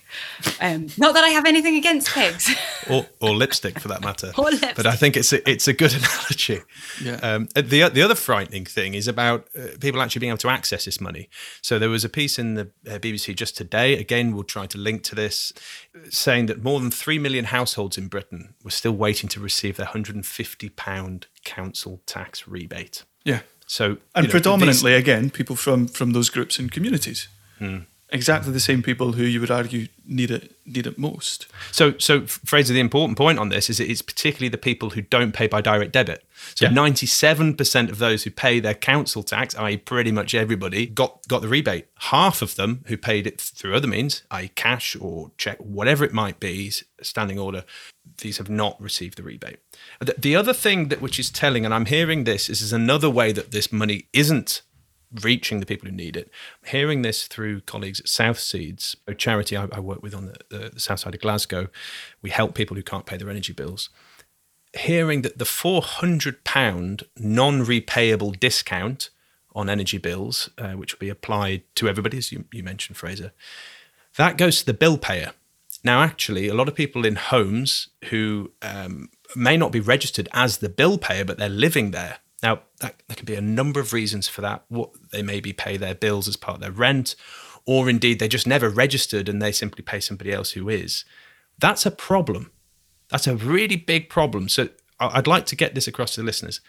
Um, 0.60 0.88
not 0.98 1.14
that 1.14 1.24
I 1.24 1.30
have 1.30 1.46
anything 1.46 1.76
against 1.76 2.08
pigs, 2.08 2.50
or, 2.90 3.06
or 3.20 3.34
lipstick 3.34 3.78
for 3.78 3.88
that 3.88 4.02
matter. 4.02 4.32
or 4.36 4.44
lipstick. 4.44 4.76
But 4.76 4.86
I 4.86 4.96
think 4.96 5.16
it's 5.16 5.32
a, 5.32 5.48
it's 5.48 5.68
a 5.68 5.72
good 5.72 5.94
analogy. 5.94 6.60
Yeah. 7.02 7.16
Um, 7.22 7.48
the 7.54 7.88
the 7.88 8.02
other 8.02 8.14
frightening 8.14 8.64
thing 8.64 8.94
is 8.94 9.08
about 9.08 9.48
uh, 9.58 9.68
people 9.80 10.02
actually 10.02 10.20
being 10.20 10.30
able 10.30 10.38
to 10.38 10.48
access 10.50 10.84
this 10.84 11.00
money. 11.00 11.28
So 11.62 11.78
there 11.78 11.90
was 11.90 12.04
a 12.04 12.08
piece 12.08 12.38
in 12.38 12.54
the 12.54 12.70
uh, 12.86 12.98
BBC 12.98 13.34
just 13.34 13.56
today. 13.56 13.96
Again, 13.96 14.34
we'll 14.34 14.44
try 14.44 14.66
to 14.66 14.78
link 14.78 15.02
to 15.04 15.14
this, 15.14 15.52
saying 16.10 16.46
that 16.46 16.62
more 16.62 16.80
than 16.80 16.90
three 16.90 17.18
million 17.18 17.46
households 17.46 17.96
in 17.96 18.08
Britain 18.08 18.54
were 18.62 18.70
still 18.70 18.92
waiting 18.92 19.28
to 19.30 19.40
receive 19.40 19.76
their 19.76 19.86
150 19.86 20.68
pound 20.70 21.26
council 21.44 22.02
tax 22.06 22.46
rebate. 22.46 23.04
Yeah. 23.24 23.40
So 23.70 23.98
and 24.16 24.26
know, 24.26 24.30
predominantly 24.32 24.92
these, 24.92 25.00
again 25.00 25.30
people 25.30 25.54
from 25.54 25.86
from 25.86 26.10
those 26.12 26.28
groups 26.28 26.58
and 26.58 26.72
communities. 26.72 27.28
Hmm. 27.58 27.84
Exactly 28.12 28.52
the 28.52 28.60
same 28.60 28.82
people 28.82 29.12
who 29.12 29.22
you 29.22 29.40
would 29.40 29.50
argue 29.50 29.86
need 30.04 30.32
it 30.32 30.56
need 30.66 30.86
it 30.86 30.98
most. 30.98 31.46
So, 31.70 31.96
so 31.98 32.26
Fraser, 32.26 32.72
the 32.72 32.80
important 32.80 33.16
point 33.16 33.38
on 33.38 33.50
this 33.50 33.70
is 33.70 33.78
it's 33.78 34.02
particularly 34.02 34.48
the 34.48 34.58
people 34.58 34.90
who 34.90 35.02
don't 35.02 35.32
pay 35.32 35.46
by 35.46 35.60
direct 35.60 35.92
debit. 35.92 36.24
So, 36.56 36.68
ninety-seven 36.68 37.54
percent 37.54 37.88
of 37.88 37.98
those 37.98 38.24
who 38.24 38.30
pay 38.30 38.58
their 38.58 38.74
council 38.74 39.22
tax, 39.22 39.54
i.e., 39.54 39.76
pretty 39.76 40.10
much 40.10 40.34
everybody, 40.34 40.86
got 40.86 41.26
got 41.28 41.40
the 41.42 41.48
rebate. 41.48 41.86
Half 41.98 42.42
of 42.42 42.56
them 42.56 42.84
who 42.86 42.96
paid 42.96 43.28
it 43.28 43.40
through 43.40 43.76
other 43.76 43.86
means, 43.86 44.24
i.e., 44.32 44.50
cash 44.56 44.96
or 45.00 45.30
check, 45.38 45.58
whatever 45.58 46.04
it 46.04 46.12
might 46.12 46.40
be, 46.40 46.72
standing 47.02 47.38
order, 47.38 47.64
these 48.18 48.38
have 48.38 48.50
not 48.50 48.80
received 48.80 49.18
the 49.18 49.22
rebate. 49.22 49.58
The, 50.00 50.14
the 50.18 50.34
other 50.34 50.52
thing 50.52 50.88
that 50.88 51.00
which 51.00 51.20
is 51.20 51.30
telling, 51.30 51.64
and 51.64 51.72
I'm 51.72 51.86
hearing 51.86 52.24
this, 52.24 52.48
is, 52.50 52.60
is 52.60 52.72
another 52.72 53.08
way 53.08 53.30
that 53.32 53.52
this 53.52 53.72
money 53.72 54.08
isn't 54.12 54.62
reaching 55.22 55.60
the 55.60 55.66
people 55.66 55.88
who 55.88 55.94
need 55.94 56.16
it. 56.16 56.30
Hearing 56.66 57.02
this 57.02 57.26
through 57.26 57.62
colleagues 57.62 58.00
at 58.00 58.08
South 58.08 58.38
Seeds, 58.38 58.96
a 59.06 59.14
charity 59.14 59.56
I, 59.56 59.68
I 59.72 59.80
work 59.80 60.02
with 60.02 60.14
on 60.14 60.26
the, 60.26 60.36
the, 60.48 60.70
the, 60.74 60.80
south 60.80 61.00
side 61.00 61.14
of 61.14 61.20
Glasgow. 61.20 61.68
We 62.22 62.30
help 62.30 62.54
people 62.54 62.76
who 62.76 62.82
can't 62.82 63.06
pay 63.06 63.16
their 63.16 63.30
energy 63.30 63.52
bills. 63.52 63.90
Hearing 64.76 65.22
that 65.22 65.38
the 65.38 65.44
£400 65.44 67.02
non 67.18 67.60
repayable 67.64 68.38
discount 68.38 69.10
on 69.52 69.68
energy 69.68 69.98
bills, 69.98 70.48
uh, 70.58 70.72
which 70.72 70.94
will 70.94 71.00
be 71.00 71.08
applied 71.08 71.62
to 71.74 71.88
everybody, 71.88 72.18
as 72.18 72.30
you, 72.30 72.44
you 72.52 72.62
mentioned, 72.62 72.96
Fraser, 72.96 73.32
that 74.16 74.38
goes 74.38 74.60
to 74.60 74.66
the 74.66 74.74
bill 74.74 74.98
payer 74.98 75.32
Now, 75.82 76.02
actually, 76.02 76.48
a 76.48 76.54
lot 76.54 76.68
of 76.68 76.74
people 76.74 77.04
in 77.04 77.16
homes 77.16 77.88
who 78.06 78.52
um, 78.62 79.08
may 79.34 79.56
not 79.56 79.72
be 79.72 79.80
registered 79.80 80.28
as 80.32 80.58
the 80.58 80.68
bill 80.68 80.98
payer, 80.98 81.24
but 81.24 81.38
they're 81.38 81.48
living 81.48 81.90
there. 81.90 82.18
Now, 82.42 82.60
that, 82.80 83.02
there 83.06 83.16
can 83.16 83.26
be 83.26 83.34
a 83.34 83.40
number 83.40 83.80
of 83.80 83.92
reasons 83.92 84.28
for 84.28 84.40
that. 84.40 84.64
What 84.68 84.90
they 85.12 85.22
maybe 85.22 85.52
pay 85.52 85.76
their 85.76 85.94
bills 85.94 86.26
as 86.26 86.36
part 86.36 86.56
of 86.56 86.60
their 86.60 86.70
rent, 86.70 87.14
or 87.66 87.90
indeed 87.90 88.18
they 88.18 88.28
just 88.28 88.46
never 88.46 88.68
registered 88.68 89.28
and 89.28 89.40
they 89.40 89.52
simply 89.52 89.82
pay 89.82 90.00
somebody 90.00 90.32
else 90.32 90.52
who 90.52 90.68
is. 90.68 91.04
That's 91.58 91.84
a 91.84 91.90
problem. 91.90 92.50
That's 93.10 93.26
a 93.26 93.36
really 93.36 93.76
big 93.76 94.08
problem. 94.08 94.48
So 94.48 94.68
I'd 94.98 95.26
like 95.26 95.46
to 95.46 95.56
get 95.56 95.74
this 95.74 95.86
across 95.86 96.14
to 96.14 96.20
the 96.20 96.26
listeners. 96.26 96.60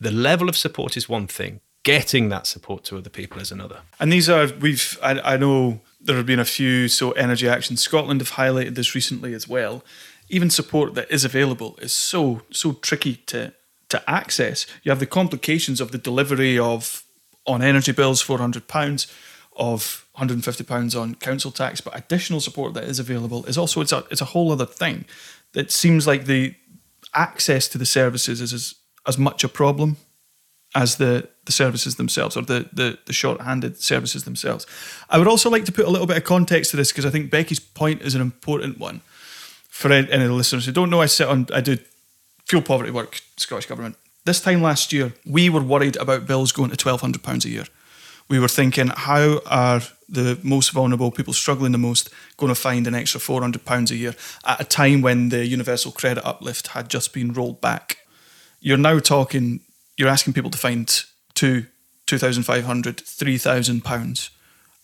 The 0.00 0.10
level 0.10 0.48
of 0.48 0.56
support 0.56 0.96
is 0.96 1.08
one 1.08 1.26
thing, 1.26 1.60
getting 1.82 2.28
that 2.28 2.46
support 2.46 2.84
to 2.84 2.98
other 2.98 3.10
people 3.10 3.40
is 3.40 3.50
another. 3.50 3.80
And 3.98 4.12
these 4.12 4.28
are, 4.28 4.48
we've, 4.60 4.98
I, 5.02 5.34
I 5.34 5.36
know 5.36 5.80
there 6.00 6.16
have 6.16 6.26
been 6.26 6.38
a 6.38 6.44
few, 6.44 6.88
so 6.88 7.12
Energy 7.12 7.48
Action 7.48 7.76
Scotland 7.76 8.20
have 8.20 8.32
highlighted 8.32 8.74
this 8.74 8.94
recently 8.94 9.34
as 9.34 9.48
well. 9.48 9.84
Even 10.28 10.50
support 10.50 10.94
that 10.94 11.10
is 11.10 11.24
available 11.24 11.78
is 11.80 11.92
so, 11.92 12.42
so 12.50 12.74
tricky 12.74 13.16
to, 13.26 13.54
to 13.88 14.10
access. 14.10 14.66
You 14.82 14.90
have 14.90 15.00
the 15.00 15.06
complications 15.06 15.80
of 15.80 15.92
the 15.92 15.98
delivery 15.98 16.58
of, 16.58 17.04
on 17.46 17.62
energy 17.62 17.92
bills, 17.92 18.22
£400, 18.22 19.12
of 19.56 20.06
£150 20.16 21.00
on 21.00 21.14
council 21.16 21.50
tax, 21.50 21.80
but 21.80 21.96
additional 21.96 22.40
support 22.40 22.74
that 22.74 22.84
is 22.84 22.98
available 22.98 23.44
is 23.46 23.58
also, 23.58 23.80
it's 23.80 23.92
a, 23.92 24.04
it's 24.10 24.20
a 24.20 24.26
whole 24.26 24.52
other 24.52 24.66
thing. 24.66 25.04
It 25.54 25.72
seems 25.72 26.06
like 26.06 26.26
the 26.26 26.54
access 27.14 27.68
to 27.68 27.78
the 27.78 27.86
services 27.86 28.40
is 28.40 28.52
as, 28.52 28.74
as 29.06 29.18
much 29.18 29.42
a 29.42 29.48
problem 29.48 29.96
as 30.74 30.96
the, 30.96 31.28
the 31.46 31.52
services 31.52 31.96
themselves 31.96 32.36
or 32.36 32.42
the, 32.42 32.68
the, 32.72 32.98
the 33.06 33.12
short-handed 33.12 33.80
services 33.80 34.24
themselves. 34.24 34.66
I 35.08 35.18
would 35.18 35.26
also 35.26 35.48
like 35.48 35.64
to 35.64 35.72
put 35.72 35.86
a 35.86 35.90
little 35.90 36.06
bit 36.06 36.18
of 36.18 36.24
context 36.24 36.70
to 36.72 36.76
this 36.76 36.92
because 36.92 37.06
I 37.06 37.10
think 37.10 37.30
Becky's 37.30 37.60
point 37.60 38.02
is 38.02 38.14
an 38.14 38.20
important 38.20 38.78
one 38.78 39.00
for 39.68 39.90
any 39.90 40.10
of 40.10 40.28
the 40.28 40.32
listeners 40.32 40.66
who 40.66 40.72
don't 40.72 40.90
know. 40.90 41.00
I 41.00 41.06
sit 41.06 41.26
on 41.26 41.46
I 41.54 41.60
do 41.60 41.78
fuel 42.48 42.62
poverty 42.62 42.90
work, 42.90 43.20
Scottish 43.36 43.66
Government. 43.66 43.96
This 44.24 44.40
time 44.40 44.62
last 44.62 44.92
year, 44.92 45.12
we 45.24 45.48
were 45.48 45.62
worried 45.62 45.96
about 45.96 46.26
bills 46.26 46.52
going 46.52 46.70
to 46.70 46.76
twelve 46.76 47.00
hundred 47.00 47.22
pounds 47.22 47.44
a 47.44 47.50
year. 47.50 47.64
We 48.28 48.38
were 48.38 48.48
thinking, 48.48 48.88
how 48.88 49.40
are 49.46 49.80
the 50.08 50.38
most 50.42 50.72
vulnerable 50.72 51.10
people 51.10 51.32
struggling 51.32 51.72
the 51.72 51.78
most 51.78 52.10
going 52.36 52.48
to 52.48 52.60
find 52.60 52.86
an 52.86 52.94
extra 52.94 53.20
four 53.20 53.40
hundred 53.40 53.64
pounds 53.64 53.90
a 53.90 53.96
year 53.96 54.14
at 54.44 54.60
a 54.60 54.64
time 54.64 55.02
when 55.02 55.28
the 55.28 55.46
universal 55.46 55.92
credit 55.92 56.26
uplift 56.26 56.68
had 56.68 56.88
just 56.88 57.12
been 57.12 57.32
rolled 57.32 57.60
back? 57.60 57.98
You're 58.60 58.76
now 58.76 58.98
talking 58.98 59.60
you're 59.98 60.08
asking 60.08 60.32
people 60.32 60.50
to 60.50 60.58
find 60.58 61.04
two, 61.34 61.66
2,500, 62.06 63.00
3,000 63.00 63.84
pounds 63.84 64.30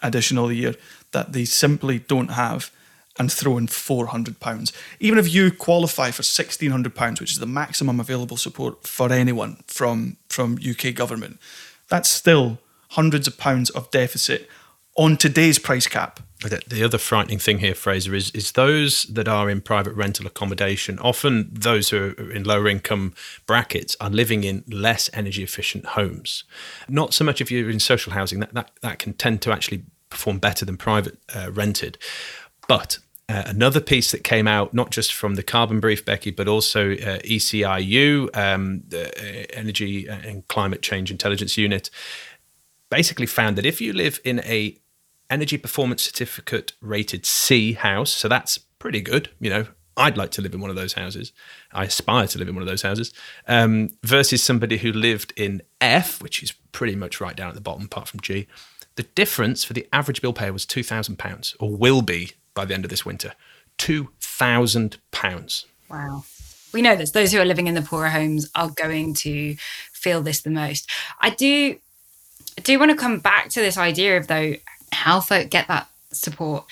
additional 0.02 0.48
a 0.48 0.52
year 0.52 0.74
that 1.12 1.32
they 1.32 1.44
simply 1.44 2.00
don't 2.00 2.32
have 2.32 2.70
and 3.18 3.30
throw 3.30 3.56
in 3.58 3.66
400 3.66 4.40
pounds. 4.40 4.72
Even 5.00 5.18
if 5.18 5.32
you 5.32 5.50
qualify 5.52 6.10
for 6.10 6.22
1,600 6.22 6.94
pounds, 6.94 7.20
which 7.20 7.32
is 7.32 7.38
the 7.38 7.46
maximum 7.46 8.00
available 8.00 8.36
support 8.36 8.86
for 8.86 9.12
anyone 9.12 9.62
from, 9.66 10.16
from 10.28 10.58
UK 10.58 10.94
government, 10.94 11.38
that's 11.88 12.08
still 12.08 12.58
hundreds 12.90 13.26
of 13.26 13.38
pounds 13.38 13.70
of 13.70 13.90
deficit 13.90 14.48
on 14.96 15.16
today's 15.16 15.58
price 15.58 15.86
cap. 15.86 16.20
The 16.40 16.84
other 16.84 16.98
frightening 16.98 17.38
thing 17.38 17.60
here, 17.60 17.74
Fraser, 17.74 18.14
is 18.14 18.30
is 18.32 18.52
those 18.52 19.04
that 19.04 19.26
are 19.28 19.48
in 19.48 19.62
private 19.62 19.94
rental 19.94 20.26
accommodation. 20.26 20.98
Often, 20.98 21.48
those 21.50 21.88
who 21.88 22.14
are 22.18 22.30
in 22.30 22.44
lower 22.44 22.68
income 22.68 23.14
brackets 23.46 23.96
are 23.98 24.10
living 24.10 24.44
in 24.44 24.62
less 24.68 25.08
energy 25.14 25.42
efficient 25.42 25.86
homes. 25.86 26.44
Not 26.86 27.14
so 27.14 27.24
much 27.24 27.40
if 27.40 27.50
you're 27.50 27.70
in 27.70 27.80
social 27.80 28.12
housing; 28.12 28.40
that 28.40 28.52
that, 28.52 28.72
that 28.82 28.98
can 28.98 29.14
tend 29.14 29.40
to 29.42 29.52
actually 29.52 29.84
perform 30.10 30.38
better 30.38 30.66
than 30.66 30.76
private 30.76 31.18
uh, 31.34 31.50
rented. 31.50 31.96
But 32.68 32.98
uh, 33.28 33.44
another 33.46 33.80
piece 33.80 34.10
that 34.10 34.22
came 34.22 34.46
out, 34.46 34.74
not 34.74 34.90
just 34.90 35.12
from 35.12 35.34
the 35.34 35.42
carbon 35.42 35.80
brief, 35.80 36.04
Becky, 36.04 36.30
but 36.30 36.48
also 36.48 36.92
uh, 36.92 37.18
ECIU, 37.20 38.34
um, 38.36 38.82
the 38.88 39.08
uh, 39.08 39.46
Energy 39.52 40.06
and 40.06 40.46
Climate 40.48 40.82
Change 40.82 41.10
Intelligence 41.10 41.56
Unit, 41.56 41.88
basically 42.90 43.26
found 43.26 43.56
that 43.56 43.64
if 43.64 43.80
you 43.80 43.92
live 43.92 44.20
in 44.24 44.40
a 44.40 44.78
energy 45.30 45.56
performance 45.56 46.02
certificate 46.02 46.72
rated 46.80 47.26
C 47.26 47.72
house. 47.72 48.12
So 48.12 48.28
that's 48.28 48.58
pretty 48.78 49.00
good. 49.00 49.30
You 49.40 49.50
know, 49.50 49.66
I'd 49.96 50.16
like 50.16 50.30
to 50.32 50.42
live 50.42 50.54
in 50.54 50.60
one 50.60 50.70
of 50.70 50.76
those 50.76 50.94
houses. 50.94 51.32
I 51.72 51.84
aspire 51.84 52.26
to 52.28 52.38
live 52.38 52.48
in 52.48 52.54
one 52.54 52.62
of 52.62 52.68
those 52.68 52.82
houses. 52.82 53.12
Um, 53.46 53.90
versus 54.02 54.42
somebody 54.42 54.78
who 54.78 54.92
lived 54.92 55.32
in 55.36 55.62
F, 55.80 56.22
which 56.22 56.42
is 56.42 56.52
pretty 56.72 56.96
much 56.96 57.20
right 57.20 57.36
down 57.36 57.48
at 57.48 57.54
the 57.54 57.60
bottom, 57.60 57.84
apart 57.84 58.08
from 58.08 58.20
G. 58.20 58.46
The 58.96 59.02
difference 59.02 59.64
for 59.64 59.72
the 59.72 59.88
average 59.92 60.22
bill 60.22 60.32
payer 60.32 60.52
was 60.52 60.66
£2,000, 60.66 61.56
or 61.58 61.74
will 61.74 62.02
be 62.02 62.32
by 62.54 62.64
the 62.64 62.74
end 62.74 62.84
of 62.84 62.90
this 62.90 63.04
winter. 63.04 63.32
£2,000. 63.78 65.64
Wow. 65.90 66.24
We 66.72 66.82
know 66.82 66.96
this. 66.96 67.12
Those 67.12 67.32
who 67.32 67.38
are 67.38 67.44
living 67.44 67.66
in 67.66 67.74
the 67.74 67.82
poorer 67.82 68.08
homes 68.08 68.50
are 68.54 68.70
going 68.70 69.14
to 69.14 69.56
feel 69.92 70.22
this 70.22 70.40
the 70.40 70.50
most. 70.50 70.90
I 71.20 71.30
do 71.30 71.76
I 72.56 72.60
do 72.60 72.78
want 72.78 72.90
to 72.90 72.96
come 72.96 73.18
back 73.18 73.48
to 73.50 73.60
this 73.60 73.78
idea 73.78 74.16
of 74.16 74.26
though 74.26 74.54
how 74.92 75.20
folk 75.20 75.50
get 75.50 75.68
that 75.68 75.88
support. 76.12 76.64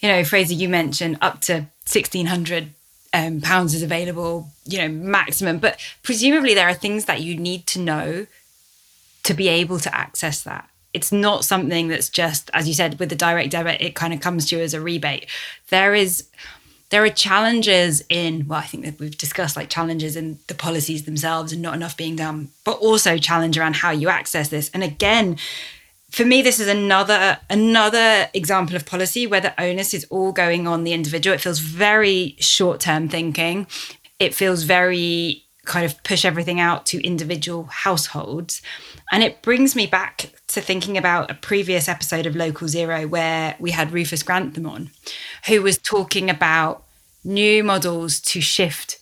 You 0.00 0.08
know, 0.08 0.24
Fraser, 0.24 0.54
you 0.54 0.68
mentioned 0.68 1.18
up 1.20 1.40
to 1.42 1.66
sixteen 1.84 2.26
hundred 2.26 2.70
um, 3.12 3.40
pounds 3.40 3.74
is 3.74 3.82
available. 3.82 4.48
You 4.64 4.78
know, 4.78 4.88
maximum, 4.88 5.58
but 5.58 5.80
presumably 6.02 6.54
there 6.54 6.68
are 6.68 6.74
things 6.74 7.06
that 7.06 7.20
you 7.20 7.36
need 7.36 7.66
to 7.68 7.80
know 7.80 8.26
to 9.24 9.34
be 9.34 9.48
able 9.48 9.78
to 9.80 9.94
access 9.94 10.42
that. 10.42 10.67
It's 10.94 11.12
not 11.12 11.44
something 11.44 11.88
that's 11.88 12.08
just, 12.08 12.50
as 12.54 12.66
you 12.66 12.74
said, 12.74 12.98
with 12.98 13.10
the 13.10 13.16
direct 13.16 13.50
debit, 13.50 13.80
it 13.80 13.94
kind 13.94 14.12
of 14.14 14.20
comes 14.20 14.46
to 14.46 14.56
you 14.56 14.62
as 14.62 14.74
a 14.74 14.80
rebate. 14.80 15.26
There 15.68 15.94
is 15.94 16.28
there 16.90 17.04
are 17.04 17.10
challenges 17.10 18.02
in 18.08 18.46
well 18.48 18.60
i 18.60 18.64
think 18.64 18.84
that 18.84 18.98
we've 18.98 19.18
discussed 19.18 19.56
like 19.56 19.68
challenges 19.68 20.16
in 20.16 20.38
the 20.46 20.54
policies 20.54 21.04
themselves 21.04 21.52
and 21.52 21.60
not 21.60 21.74
enough 21.74 21.96
being 21.96 22.16
done 22.16 22.48
but 22.64 22.78
also 22.78 23.18
challenge 23.18 23.58
around 23.58 23.76
how 23.76 23.90
you 23.90 24.08
access 24.08 24.48
this. 24.48 24.70
And 24.72 24.82
again 24.82 25.36
for 26.10 26.24
me 26.24 26.40
this 26.42 26.58
is 26.58 26.68
another 26.68 27.38
another 27.50 28.28
example 28.32 28.76
of 28.76 28.86
policy 28.86 29.26
where 29.26 29.40
the 29.40 29.60
onus 29.60 29.92
is 29.92 30.06
all 30.10 30.32
going 30.32 30.66
on 30.66 30.84
the 30.84 30.92
individual. 30.92 31.34
It 31.34 31.40
feels 31.40 31.58
very 31.58 32.36
short 32.38 32.80
term 32.80 33.08
thinking. 33.08 33.66
It 34.18 34.34
feels 34.34 34.62
very 34.62 35.44
kind 35.68 35.84
of 35.86 36.02
push 36.02 36.24
everything 36.24 36.58
out 36.58 36.86
to 36.86 37.06
individual 37.06 37.64
households. 37.64 38.60
And 39.12 39.22
it 39.22 39.42
brings 39.42 39.76
me 39.76 39.86
back 39.86 40.32
to 40.48 40.60
thinking 40.60 40.98
about 40.98 41.30
a 41.30 41.34
previous 41.34 41.88
episode 41.88 42.26
of 42.26 42.34
local 42.34 42.66
zero 42.66 43.06
where 43.06 43.54
we 43.60 43.70
had 43.70 43.92
rufus 43.92 44.22
grantham 44.22 44.66
on 44.66 44.90
who 45.46 45.62
was 45.62 45.78
talking 45.78 46.28
about 46.30 46.84
new 47.22 47.62
models 47.62 48.20
to 48.20 48.40
shift 48.40 48.98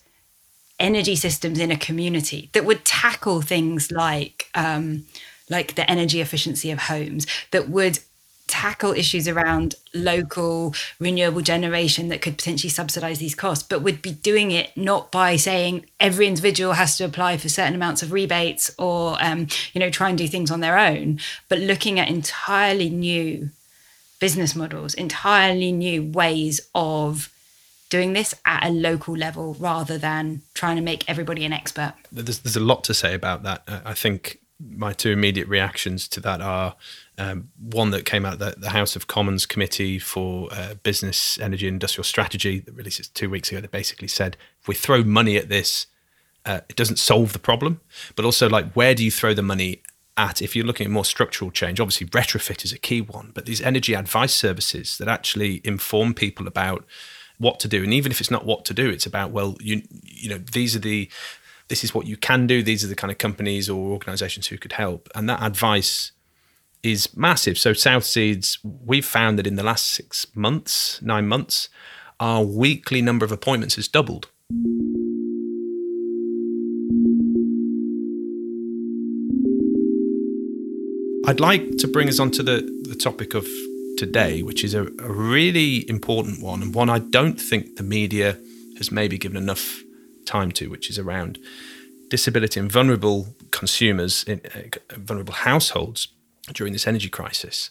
energy 0.79 1.17
systems 1.17 1.59
in 1.59 1.71
a 1.71 1.79
community 1.79 2.51
that 2.53 2.65
would 2.65 2.85
tackle 2.85 3.41
things 3.41 3.91
like 3.91 4.51
um, 4.55 5.07
like 5.49 5.75
the 5.75 5.89
energy 5.91 6.21
efficiency 6.21 6.71
of 6.71 6.81
homes 6.81 7.27
that 7.53 7.69
would 7.69 8.01
tackle 8.47 8.93
issues 8.93 9.27
around 9.27 9.75
local 9.93 10.75
renewable 11.01 11.41
generation 11.41 12.09
that 12.09 12.23
could 12.23 12.37
potentially 12.37 12.71
subsidize 12.71 13.19
these 13.19 13.35
costs 13.35 13.67
but 13.67 13.83
would 13.83 14.01
be 14.01 14.13
doing 14.13 14.53
it 14.53 14.75
not 14.77 15.11
by 15.11 15.35
saying 15.37 15.85
every 15.99 16.27
individual 16.27 16.75
has 16.75 16.97
to 16.97 17.05
apply 17.05 17.37
for 17.37 17.49
certain 17.49 17.75
amounts 17.75 18.03
of 18.03 18.13
rebates 18.13 18.73
or 18.79 19.17
um, 19.21 19.49
you 19.73 19.81
know 19.81 19.91
try 19.91 20.09
and 20.09 20.19
do 20.19 20.29
things 20.29 20.51
on 20.51 20.61
their 20.61 20.79
own 20.79 21.19
but 21.49 21.59
looking 21.59 21.99
at 21.99 22.09
entirely 22.09 22.89
new 22.89 23.51
business 24.21 24.55
models 24.55 24.95
entirely 24.95 25.73
new 25.73 26.03
ways 26.03 26.61
of 26.75 27.33
doing 27.89 28.13
this 28.13 28.35
at 28.45 28.67
a 28.67 28.71
local 28.71 29.17
level 29.17 29.55
rather 29.55 29.99
than 29.99 30.43
trying 30.55 30.77
to 30.77 30.83
make 30.83 31.09
everybody 31.09 31.45
an 31.45 31.53
expert. 31.53 31.95
There's, 32.11 32.41
there's 32.41 32.57
a 32.57 32.61
lot 32.61 32.83
to 32.85 32.95
say 32.95 33.15
about 33.15 33.43
that. 33.45 33.63
I 33.85 33.95
think 33.95 34.41
my 34.61 34.93
two 34.93 35.11
immediate 35.11 35.49
reactions 35.49 36.09
to 36.09 36.21
that 36.21 36.41
are 36.41 36.75
um, 37.19 37.51
one 37.59 37.91
that 37.91 38.05
came 38.05 38.27
out 38.27 38.39
the, 38.39 38.55
the 38.57 38.71
House 38.71 38.97
of 38.97 39.07
Commons 39.07 39.47
Committee 39.47 39.99
for 39.99 40.49
uh, 40.53 40.75
Business, 40.83 41.39
Energy, 41.39 41.67
and 41.67 41.75
Industrial 41.75 42.05
Strategy 42.05 42.61
that 42.61 42.73
released 42.73 43.15
two 43.15 43.31
weeks 43.31 43.51
ago. 43.51 43.61
They 43.61 43.69
basically 43.69 44.09
said 44.09 44.37
if 44.61 44.69
we 44.69 44.75
throw 44.75 45.03
money 45.03 45.37
at 45.37 45.49
this, 45.49 45.87
uh, 46.45 46.61
it 46.69 46.77
doesn't 46.77 46.99
solve 46.99 47.33
the 47.33 47.39
problem. 47.39 47.81
But 48.15 48.25
also, 48.25 48.49
like, 48.49 48.73
where 48.73 48.95
do 48.95 49.05
you 49.05 49.11
throw 49.11 49.35
the 49.35 49.43
money 49.43 49.83
at? 50.17 50.43
If 50.43 50.55
you're 50.55 50.67
looking 50.67 50.87
at 50.87 50.91
more 50.91 51.05
structural 51.05 51.51
change, 51.51 51.81
obviously 51.81 52.07
retrofit 52.09 52.65
is 52.65 52.73
a 52.73 52.79
key 52.79 53.01
one. 53.01 53.33
But 53.35 53.47
these 53.47 53.63
energy 53.63 53.95
advice 53.95 54.35
services 54.35 54.99
that 54.99 55.09
actually 55.09 55.61
inform 55.65 56.15
people 56.15 56.47
about 56.47 56.85
what 57.39 57.61
to 57.61 57.69
do, 57.69 57.83
and 57.83 57.93
even 57.93 58.13
if 58.13 58.21
it's 58.21 58.31
not 58.31 58.47
what 58.47 58.65
to 58.67 58.75
do, 58.75 58.89
it's 58.89 59.07
about 59.07 59.31
well, 59.31 59.57
you 59.61 59.83
you 60.03 60.29
know, 60.29 60.39
these 60.39 60.77
are 60.77 60.81
the 60.81 61.11
this 61.69 61.83
is 61.83 61.95
what 61.95 62.07
you 62.07 62.17
can 62.17 62.47
do. 62.47 62.63
These 62.63 62.85
are 62.85 62.89
the 62.89 62.95
kind 62.95 63.11
of 63.11 63.19
companies 63.19 63.69
or 63.69 63.91
organizations 63.91 64.47
who 64.47 64.59
could 64.59 64.73
help. 64.73 65.09
And 65.15 65.29
that 65.29 65.43
advice 65.43 66.13
is 66.83 67.17
massive. 67.17 67.59
So, 67.59 67.73
South 67.73 68.05
Seeds, 68.05 68.59
we've 68.63 69.05
found 69.05 69.39
that 69.39 69.47
in 69.47 69.57
the 69.57 69.63
last 69.63 69.87
six 69.87 70.27
months, 70.35 71.01
nine 71.03 71.27
months, 71.27 71.69
our 72.21 72.43
weekly 72.43 73.03
number 73.03 73.25
of 73.25 73.33
appointments 73.33 73.77
has 73.77 73.89
doubled. 73.89 74.29
I'd 81.29 81.41
like 81.41 81.79
to 81.79 81.89
bring 81.89 82.09
us 82.09 82.21
on 82.21 82.31
to 82.33 82.43
the, 82.43 82.61
the 82.89 82.95
topic 82.95 83.35
of 83.35 83.47
today, 83.99 84.43
which 84.43 84.63
is 84.63 84.75
a, 84.75 84.83
a 84.83 85.13
really 85.13 85.89
important 85.89 86.41
one 86.41 86.63
and 86.63 86.75
one 86.75 86.89
I 86.89 87.01
don't 87.01 87.41
think 87.41 87.77
the 87.77 87.83
media 87.83 88.39
has 88.79 88.93
maybe 88.93 89.19
given 89.19 89.37
enough 89.37 89.83
time 90.25 90.53
to, 90.53 90.69
which 90.69 90.89
is 90.89 90.99
around 90.99 91.39
disability 92.11 92.61
and 92.61 92.71
vulnerable 92.71 93.35
consumers 93.51 94.23
in 94.25 94.41
uh, 94.55 94.97
vulnerable 94.99 95.35
households 95.35 96.09
during 96.53 96.73
this 96.73 96.87
energy 96.87 97.09
crisis. 97.09 97.71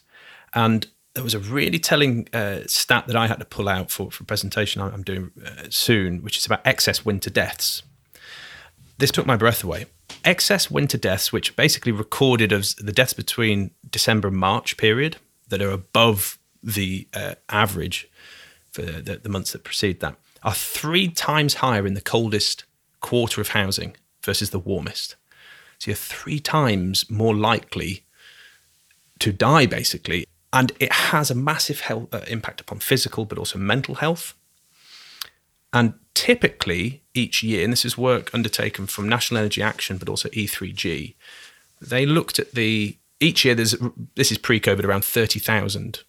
And 0.53 0.87
there 1.13 1.23
was 1.23 1.33
a 1.33 1.39
really 1.39 1.79
telling 1.79 2.27
uh, 2.33 2.61
stat 2.67 3.07
that 3.07 3.15
I 3.15 3.27
had 3.27 3.39
to 3.39 3.45
pull 3.45 3.69
out 3.69 3.89
for, 3.89 4.11
for 4.11 4.23
a 4.23 4.25
presentation 4.25 4.81
I'm 4.81 5.03
doing 5.03 5.31
uh, 5.43 5.63
soon, 5.69 6.21
which 6.21 6.37
is 6.37 6.45
about 6.45 6.65
excess 6.65 7.05
winter 7.05 7.29
deaths. 7.29 7.83
This 8.97 9.11
took 9.11 9.25
my 9.25 9.37
breath 9.37 9.63
away. 9.63 9.85
Excess 10.23 10.69
winter 10.69 10.97
deaths, 10.97 11.31
which 11.31 11.55
basically 11.55 11.91
recorded 11.91 12.51
as 12.51 12.75
the 12.75 12.91
deaths 12.91 13.13
between 13.13 13.71
December 13.89 14.27
and 14.27 14.37
March 14.37 14.77
period 14.77 15.17
that 15.47 15.61
are 15.61 15.71
above 15.71 16.37
the 16.61 17.07
uh, 17.13 17.35
average 17.49 18.09
for 18.71 18.81
the, 18.81 19.17
the 19.17 19.29
months 19.29 19.53
that 19.53 19.63
precede 19.63 20.01
that, 20.01 20.15
are 20.43 20.53
three 20.53 21.07
times 21.07 21.55
higher 21.55 21.87
in 21.87 21.93
the 21.93 22.01
coldest 22.01 22.65
quarter 22.99 23.39
of 23.39 23.49
housing 23.49 23.95
versus 24.21 24.49
the 24.49 24.59
warmest. 24.59 25.15
So 25.79 25.91
you're 25.91 25.95
three 25.95 26.39
times 26.39 27.09
more 27.09 27.35
likely 27.35 28.04
to 29.19 29.31
die, 29.31 29.65
basically, 29.65 30.25
and 30.51 30.71
it 30.79 30.91
has 30.91 31.31
a 31.31 31.35
massive 31.35 31.81
health, 31.81 32.13
uh, 32.13 32.21
impact 32.27 32.61
upon 32.61 32.79
physical 32.79 33.25
but 33.25 33.37
also 33.37 33.57
mental 33.59 33.95
health. 33.95 34.33
And 35.73 35.95
typically, 36.13 37.03
each 37.13 37.43
year, 37.43 37.63
and 37.63 37.73
this 37.73 37.85
is 37.85 37.97
work 37.97 38.33
undertaken 38.33 38.87
from 38.87 39.09
National 39.09 39.39
Energy 39.39 39.61
Action 39.61 39.97
but 39.97 40.09
also 40.09 40.29
E3G, 40.29 41.15
they 41.81 42.05
looked 42.05 42.39
at 42.39 42.53
the 42.53 42.97
each 43.19 43.43
year. 43.45 43.55
There's 43.55 43.75
this 44.15 44.31
is 44.31 44.37
pre-COVID 44.37 44.85
around 44.85 45.03
thirty 45.03 45.39
thousand 45.39 46.03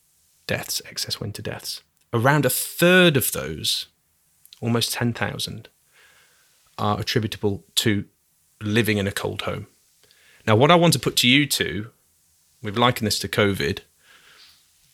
deaths, 0.46 0.80
excess 0.88 1.20
winter 1.20 1.42
deaths. 1.42 1.82
Around 2.12 2.46
a 2.46 2.50
third 2.50 3.16
of 3.16 3.32
those, 3.32 3.86
almost 4.60 4.92
ten 4.92 5.12
thousand, 5.12 5.68
are 6.78 7.00
attributable 7.00 7.64
to 7.76 8.04
living 8.60 8.98
in 8.98 9.06
a 9.06 9.12
cold 9.12 9.42
home. 9.42 9.66
Now, 10.46 10.54
what 10.54 10.70
I 10.70 10.76
want 10.76 10.92
to 10.92 11.00
put 11.00 11.16
to 11.16 11.28
you 11.28 11.46
two, 11.46 11.90
we've 12.62 12.78
likened 12.78 13.06
this 13.06 13.18
to 13.20 13.28
COVID, 13.28 13.80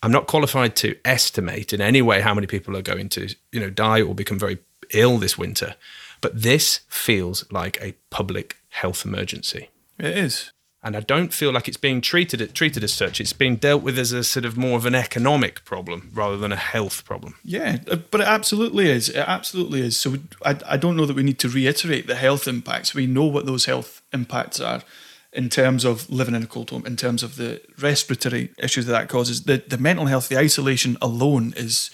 I'm 0.03 0.13
not 0.13 0.27
qualified 0.27 0.75
to 0.77 0.97
estimate 1.05 1.73
in 1.73 1.81
any 1.81 2.03
way 2.03 2.21
how 2.21 2.35
many 2.35 2.47
people 2.47 2.77
are 2.77 2.83
going 2.83 3.09
to, 3.11 3.35
you 3.53 3.61
know, 3.61 3.71
die 3.71 4.03
or 4.03 4.15
become 4.15 4.39
very 4.39 4.59
ill 4.93 5.19
this 5.19 5.39
winter, 5.39 5.77
but 6.21 6.43
this 6.43 6.81
feels 6.89 7.51
like 7.53 7.81
a 7.81 7.95
public 8.11 8.57
health 8.71 9.05
emergency. 9.05 9.69
It 9.99 10.17
is. 10.17 10.53
And 10.85 10.97
I 10.97 11.01
don't 11.01 11.33
feel 11.33 11.53
like 11.53 11.69
it's 11.69 11.77
being 11.77 12.01
treated 12.01 12.53
treated 12.57 12.83
as 12.83 12.93
such. 12.93 13.21
It's 13.21 13.33
being 13.33 13.55
dealt 13.55 13.85
with 13.85 13.97
as 13.97 14.11
a 14.11 14.25
sort 14.25 14.45
of 14.45 14.57
more 14.57 14.77
of 14.77 14.85
an 14.85 14.97
economic 14.97 15.65
problem 15.65 16.11
rather 16.13 16.37
than 16.37 16.51
a 16.51 16.57
health 16.57 17.05
problem. 17.05 17.37
Yeah, 17.45 17.79
uh, 17.89 17.97
but 18.11 18.21
it 18.21 18.27
absolutely 18.27 18.91
is. 18.91 19.09
It 19.09 19.25
absolutely 19.29 19.81
is. 19.81 19.97
So 19.97 20.17
I, 20.45 20.59
I 20.67 20.77
don't 20.77 20.97
know 20.97 21.07
that 21.07 21.15
we 21.15 21.23
need 21.23 21.39
to 21.39 21.49
reiterate 21.49 22.09
the 22.09 22.17
health 22.17 22.49
impacts. 22.49 22.95
We 22.95 23.07
know 23.07 23.27
what 23.27 23.47
those 23.47 23.67
health 23.67 24.03
impacts 24.13 24.59
are 24.59 24.83
in 25.33 25.49
terms 25.49 25.85
of 25.85 26.09
living 26.11 26.35
in 26.35 26.43
a 26.43 26.47
cold 26.47 26.71
home, 26.71 26.85
in 26.87 26.97
terms 26.97 27.23
of 27.23 27.37
the 27.37 27.61
respiratory 27.81 28.51
issues 28.59 28.87
that 28.87 28.93
that 28.93 29.09
causes, 29.09 29.45
the, 29.45 29.63
the 29.67 29.79
mental 29.79 30.07
health, 30.07 30.29
the 30.29 30.39
isolation 30.39 30.99
alone 31.01 31.55
is, 31.57 31.91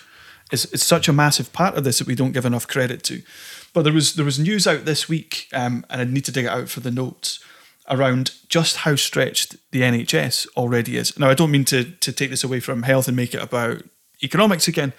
is 0.50 0.64
is 0.66 0.82
such 0.82 1.08
a 1.08 1.12
massive 1.12 1.52
part 1.52 1.76
of 1.76 1.84
this 1.84 1.98
that 1.98 2.06
we 2.06 2.14
don't 2.14 2.32
give 2.32 2.46
enough 2.46 2.66
credit 2.66 3.02
to. 3.04 3.22
But 3.72 3.82
there 3.82 3.92
was 3.92 4.14
there 4.14 4.24
was 4.24 4.38
news 4.38 4.66
out 4.66 4.84
this 4.84 5.08
week, 5.08 5.48
um, 5.52 5.84
and 5.88 6.00
I 6.00 6.04
need 6.04 6.24
to 6.24 6.32
dig 6.32 6.46
it 6.46 6.50
out 6.50 6.68
for 6.68 6.80
the 6.80 6.90
notes 6.90 7.38
around 7.90 8.32
just 8.48 8.78
how 8.78 8.96
stretched 8.96 9.56
the 9.70 9.82
NHS 9.82 10.46
already 10.56 10.96
is. 10.96 11.18
Now, 11.18 11.30
I 11.30 11.34
don't 11.34 11.50
mean 11.50 11.64
to 11.66 11.84
to 11.84 12.12
take 12.12 12.30
this 12.30 12.44
away 12.44 12.60
from 12.60 12.82
health 12.82 13.06
and 13.06 13.16
make 13.16 13.34
it 13.34 13.42
about 13.42 13.82
economics 14.22 14.66
again, 14.66 14.92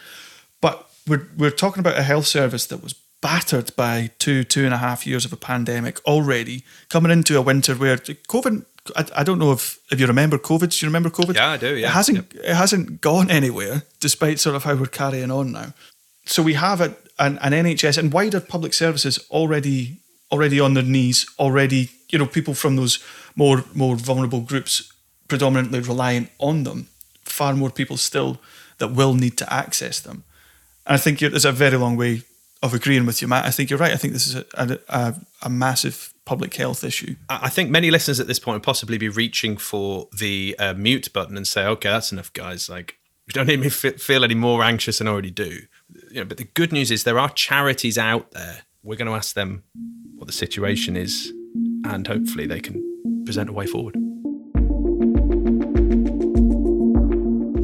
but 0.61 0.89
we're 1.07 1.27
we're 1.37 1.51
talking 1.51 1.81
about 1.81 1.97
a 1.97 2.03
health 2.03 2.27
service 2.27 2.65
that 2.67 2.81
was 2.81 2.95
battered 3.21 3.75
by 3.75 4.11
two, 4.19 4.43
two 4.43 4.65
and 4.65 4.73
a 4.73 4.77
half 4.77 5.05
years 5.05 5.25
of 5.25 5.33
a 5.33 5.37
pandemic 5.37 5.99
already, 6.05 6.63
coming 6.89 7.11
into 7.11 7.37
a 7.37 7.41
winter 7.41 7.75
where 7.75 7.97
COVID. 7.97 8.65
I, 8.95 9.05
I 9.17 9.23
don't 9.23 9.39
know 9.39 9.51
if, 9.51 9.77
if 9.91 9.99
you 9.99 10.07
remember 10.07 10.37
COVID. 10.37 10.71
Do 10.71 10.85
you 10.85 10.89
remember 10.89 11.09
COVID? 11.09 11.35
Yeah, 11.35 11.49
I 11.49 11.57
do. 11.57 11.75
Yeah, 11.75 11.87
it 11.87 11.91
hasn't 11.91 12.17
yep. 12.33 12.43
it 12.43 12.55
hasn't 12.55 13.01
gone 13.01 13.29
anywhere, 13.29 13.83
despite 13.99 14.39
sort 14.39 14.55
of 14.55 14.63
how 14.63 14.75
we're 14.75 14.87
carrying 14.87 15.31
on 15.31 15.51
now. 15.51 15.73
So 16.25 16.41
we 16.41 16.53
have 16.53 16.81
a, 16.81 16.95
an, 17.19 17.37
an 17.39 17.51
NHS 17.51 17.97
and 17.97 18.13
wider 18.13 18.39
public 18.39 18.73
services 18.73 19.19
already 19.29 19.97
already 20.31 20.59
on 20.59 20.73
their 20.73 20.83
knees, 20.83 21.25
already 21.37 21.89
you 22.09 22.17
know 22.17 22.25
people 22.25 22.53
from 22.53 22.77
those 22.77 23.03
more 23.35 23.63
more 23.73 23.95
vulnerable 23.95 24.41
groups 24.41 24.91
predominantly 25.27 25.79
reliant 25.79 26.29
on 26.39 26.63
them. 26.63 26.87
Far 27.23 27.53
more 27.53 27.69
people 27.69 27.97
still 27.97 28.39
that 28.79 28.89
will 28.89 29.13
need 29.13 29.37
to 29.37 29.53
access 29.53 29.99
them. 29.99 30.23
And 30.87 30.95
I 30.95 30.97
think 30.97 31.19
there's 31.19 31.45
a 31.45 31.51
very 31.51 31.77
long 31.77 31.95
way 31.95 32.23
of 32.61 32.73
agreeing 32.73 33.05
with 33.05 33.21
you, 33.21 33.27
Matt. 33.27 33.45
I 33.45 33.51
think 33.51 33.69
you're 33.69 33.79
right. 33.79 33.93
I 33.93 33.95
think 33.95 34.13
this 34.13 34.27
is 34.27 34.35
a, 34.35 34.79
a, 34.89 35.15
a, 35.43 35.49
massive 35.49 36.13
public 36.25 36.53
health 36.55 36.83
issue. 36.83 37.15
I 37.29 37.49
think 37.49 37.69
many 37.69 37.89
listeners 37.89 38.19
at 38.19 38.27
this 38.27 38.39
point 38.39 38.55
would 38.55 38.63
possibly 38.63 38.97
be 38.97 39.07
reaching 39.07 39.55
for 39.55 40.09
the 40.17 40.55
uh, 40.59 40.73
mute 40.73 41.11
button 41.13 41.37
and 41.37 41.47
say, 41.47 41.65
"Okay, 41.65 41.89
that's 41.89 42.11
enough, 42.11 42.33
guys. 42.33 42.69
Like, 42.69 42.97
you 43.27 43.33
don't 43.33 43.47
need 43.47 43.61
me 43.61 43.67
f- 43.67 44.01
feel 44.01 44.23
any 44.23 44.35
more 44.35 44.61
anxious 44.61 44.97
than 44.97 45.07
I 45.07 45.11
already 45.11 45.31
do." 45.31 45.61
You 46.11 46.21
know, 46.21 46.25
but 46.25 46.37
the 46.37 46.43
good 46.43 46.71
news 46.73 46.91
is 46.91 47.03
there 47.05 47.19
are 47.19 47.29
charities 47.29 47.97
out 47.97 48.31
there. 48.31 48.63
We're 48.83 48.97
going 48.97 49.07
to 49.07 49.15
ask 49.15 49.35
them 49.35 49.63
what 50.15 50.27
the 50.27 50.33
situation 50.33 50.97
is, 50.97 51.31
and 51.85 52.05
hopefully 52.05 52.45
they 52.45 52.59
can 52.59 52.83
present 53.25 53.49
a 53.49 53.53
way 53.53 53.67
forward. 53.67 53.95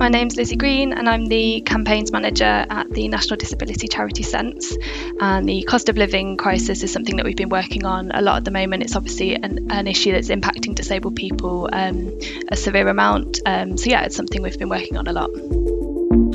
My 0.06 0.10
name's 0.10 0.36
Lizzie 0.36 0.56
Green, 0.56 0.94
and 0.94 1.10
I'm 1.10 1.26
the 1.26 1.62
campaigns 1.62 2.12
manager 2.12 2.68
at 2.70 2.92
the 2.92 3.08
National 3.08 3.38
Disability 3.38 3.88
Charity 3.88 4.22
Sense. 4.22 4.78
And 5.20 5.50
the 5.50 5.64
cost 5.64 5.90
of 5.90 5.98
living 5.98 6.38
crisis 6.38 6.84
is 6.84 6.94
something 6.94 7.16
that 7.16 7.26
we've 7.26 7.36
been 7.36 7.50
working 7.50 7.88
on 7.88 8.12
a 8.12 8.22
lot 8.22 8.38
at 8.38 8.46
the 8.46 8.52
moment. 8.52 8.84
It's 8.84 8.96
obviously 8.96 9.34
an, 9.34 9.72
an 9.72 9.88
issue 9.88 10.12
that's 10.12 10.28
impacting 10.28 10.76
disabled 10.76 11.16
people 11.16 11.70
um, 11.74 12.16
a 12.50 12.56
severe 12.56 12.88
amount. 12.88 13.40
Um, 13.48 13.78
so, 13.78 13.90
yeah, 13.90 14.04
it's 14.04 14.16
something 14.16 14.44
we've 14.44 14.60
been 14.60 14.70
working 14.70 14.96
on 14.96 15.08
a 15.08 15.12
lot. 15.12 15.32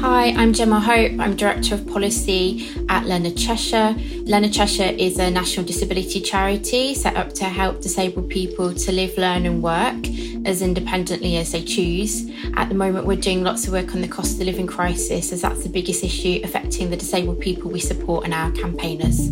Hi, 0.01 0.31
I'm 0.31 0.53
Gemma 0.53 0.81
Hope. 0.81 1.21
I'm 1.21 1.37
Director 1.37 1.77
of 1.77 1.87
Policy 1.87 2.69
at 2.89 3.07
Leonard 3.07 3.37
Cheshire. 3.37 3.95
Leonard 4.25 4.53
Cheshire 4.53 4.97
is 4.99 5.21
a 5.21 5.31
national 5.31 5.65
disability 5.65 6.21
charity 6.21 6.97
set 6.97 7.17
up 7.17 7.35
to 7.35 7.45
help 7.45 7.83
disabled 7.83 8.31
people 8.31 8.75
to 8.75 8.91
live, 8.91 9.17
learn, 9.17 9.47
and 9.47 9.63
work 9.63 10.10
as 10.45 10.63
independently 10.63 11.37
as 11.37 11.53
they 11.53 11.63
choose. 11.63 12.31
At 12.55 12.69
the 12.69 12.75
moment, 12.75 13.07
we're 13.07 13.17
doing 13.17 13.43
lots 13.43 13.67
of 13.67 13.73
work 13.73 13.95
on 13.95 14.01
the 14.01 14.09
cost 14.09 14.41
of 14.41 14.47
living 14.47 14.67
crisis, 14.67 15.33
as 15.33 15.43
that's 15.43 15.63
the 15.63 15.69
biggest 15.69 16.03
issue 16.03 16.41
affecting 16.45 16.91
the 16.91 16.97
disabled 16.97 17.41
people 17.41 17.71
we 17.71 17.81
support 17.81 18.25
and 18.25 18.35
our 18.35 18.51
campaigners. 18.53 19.31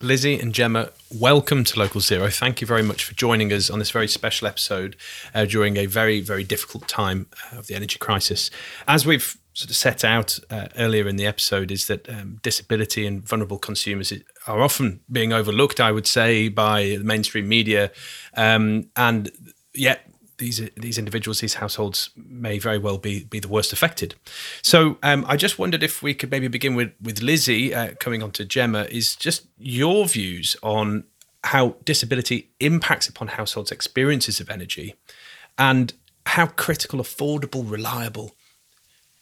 Lizzie 0.00 0.40
and 0.40 0.54
Gemma, 0.54 0.88
welcome 1.14 1.64
to 1.64 1.78
Local 1.78 2.00
Zero. 2.00 2.30
Thank 2.30 2.62
you 2.62 2.66
very 2.66 2.82
much 2.82 3.04
for 3.04 3.14
joining 3.14 3.52
us 3.52 3.68
on 3.68 3.78
this 3.78 3.90
very 3.90 4.08
special 4.08 4.48
episode 4.48 4.96
uh, 5.34 5.44
during 5.44 5.76
a 5.76 5.84
very, 5.84 6.22
very 6.22 6.44
difficult 6.44 6.88
time 6.88 7.26
of 7.52 7.66
the 7.66 7.74
energy 7.74 7.98
crisis. 7.98 8.50
As 8.86 9.04
we've 9.04 9.36
sort 9.58 9.70
of 9.70 9.76
set 9.76 10.04
out 10.04 10.38
uh, 10.50 10.68
earlier 10.76 11.08
in 11.08 11.16
the 11.16 11.26
episode, 11.26 11.72
is 11.72 11.88
that 11.88 12.08
um, 12.08 12.38
disability 12.42 13.04
and 13.04 13.28
vulnerable 13.28 13.58
consumers 13.58 14.12
are 14.46 14.62
often 14.62 15.00
being 15.10 15.32
overlooked, 15.32 15.80
I 15.80 15.90
would 15.90 16.06
say, 16.06 16.48
by 16.48 16.96
the 16.96 17.02
mainstream 17.02 17.48
media. 17.48 17.90
Um, 18.34 18.90
and 18.94 19.32
yet, 19.74 20.08
these 20.36 20.62
these 20.76 20.96
individuals, 20.96 21.40
these 21.40 21.54
households 21.54 22.10
may 22.14 22.60
very 22.60 22.78
well 22.78 22.98
be 22.98 23.24
be 23.24 23.40
the 23.40 23.48
worst 23.48 23.72
affected. 23.72 24.14
So 24.62 24.96
um, 25.02 25.24
I 25.26 25.36
just 25.36 25.58
wondered 25.58 25.82
if 25.82 26.04
we 26.04 26.14
could 26.14 26.30
maybe 26.30 26.46
begin 26.46 26.76
with 26.76 26.92
with 27.02 27.20
Lizzie, 27.20 27.74
uh, 27.74 27.94
coming 27.98 28.22
on 28.22 28.30
to 28.32 28.44
Gemma, 28.44 28.84
is 28.84 29.16
just 29.16 29.48
your 29.58 30.06
views 30.06 30.56
on 30.62 31.02
how 31.42 31.74
disability 31.84 32.50
impacts 32.60 33.08
upon 33.08 33.26
households' 33.28 33.72
experiences 33.72 34.38
of 34.38 34.50
energy, 34.50 34.94
and 35.56 35.94
how 36.26 36.46
critical, 36.46 37.00
affordable, 37.00 37.68
reliable 37.68 38.36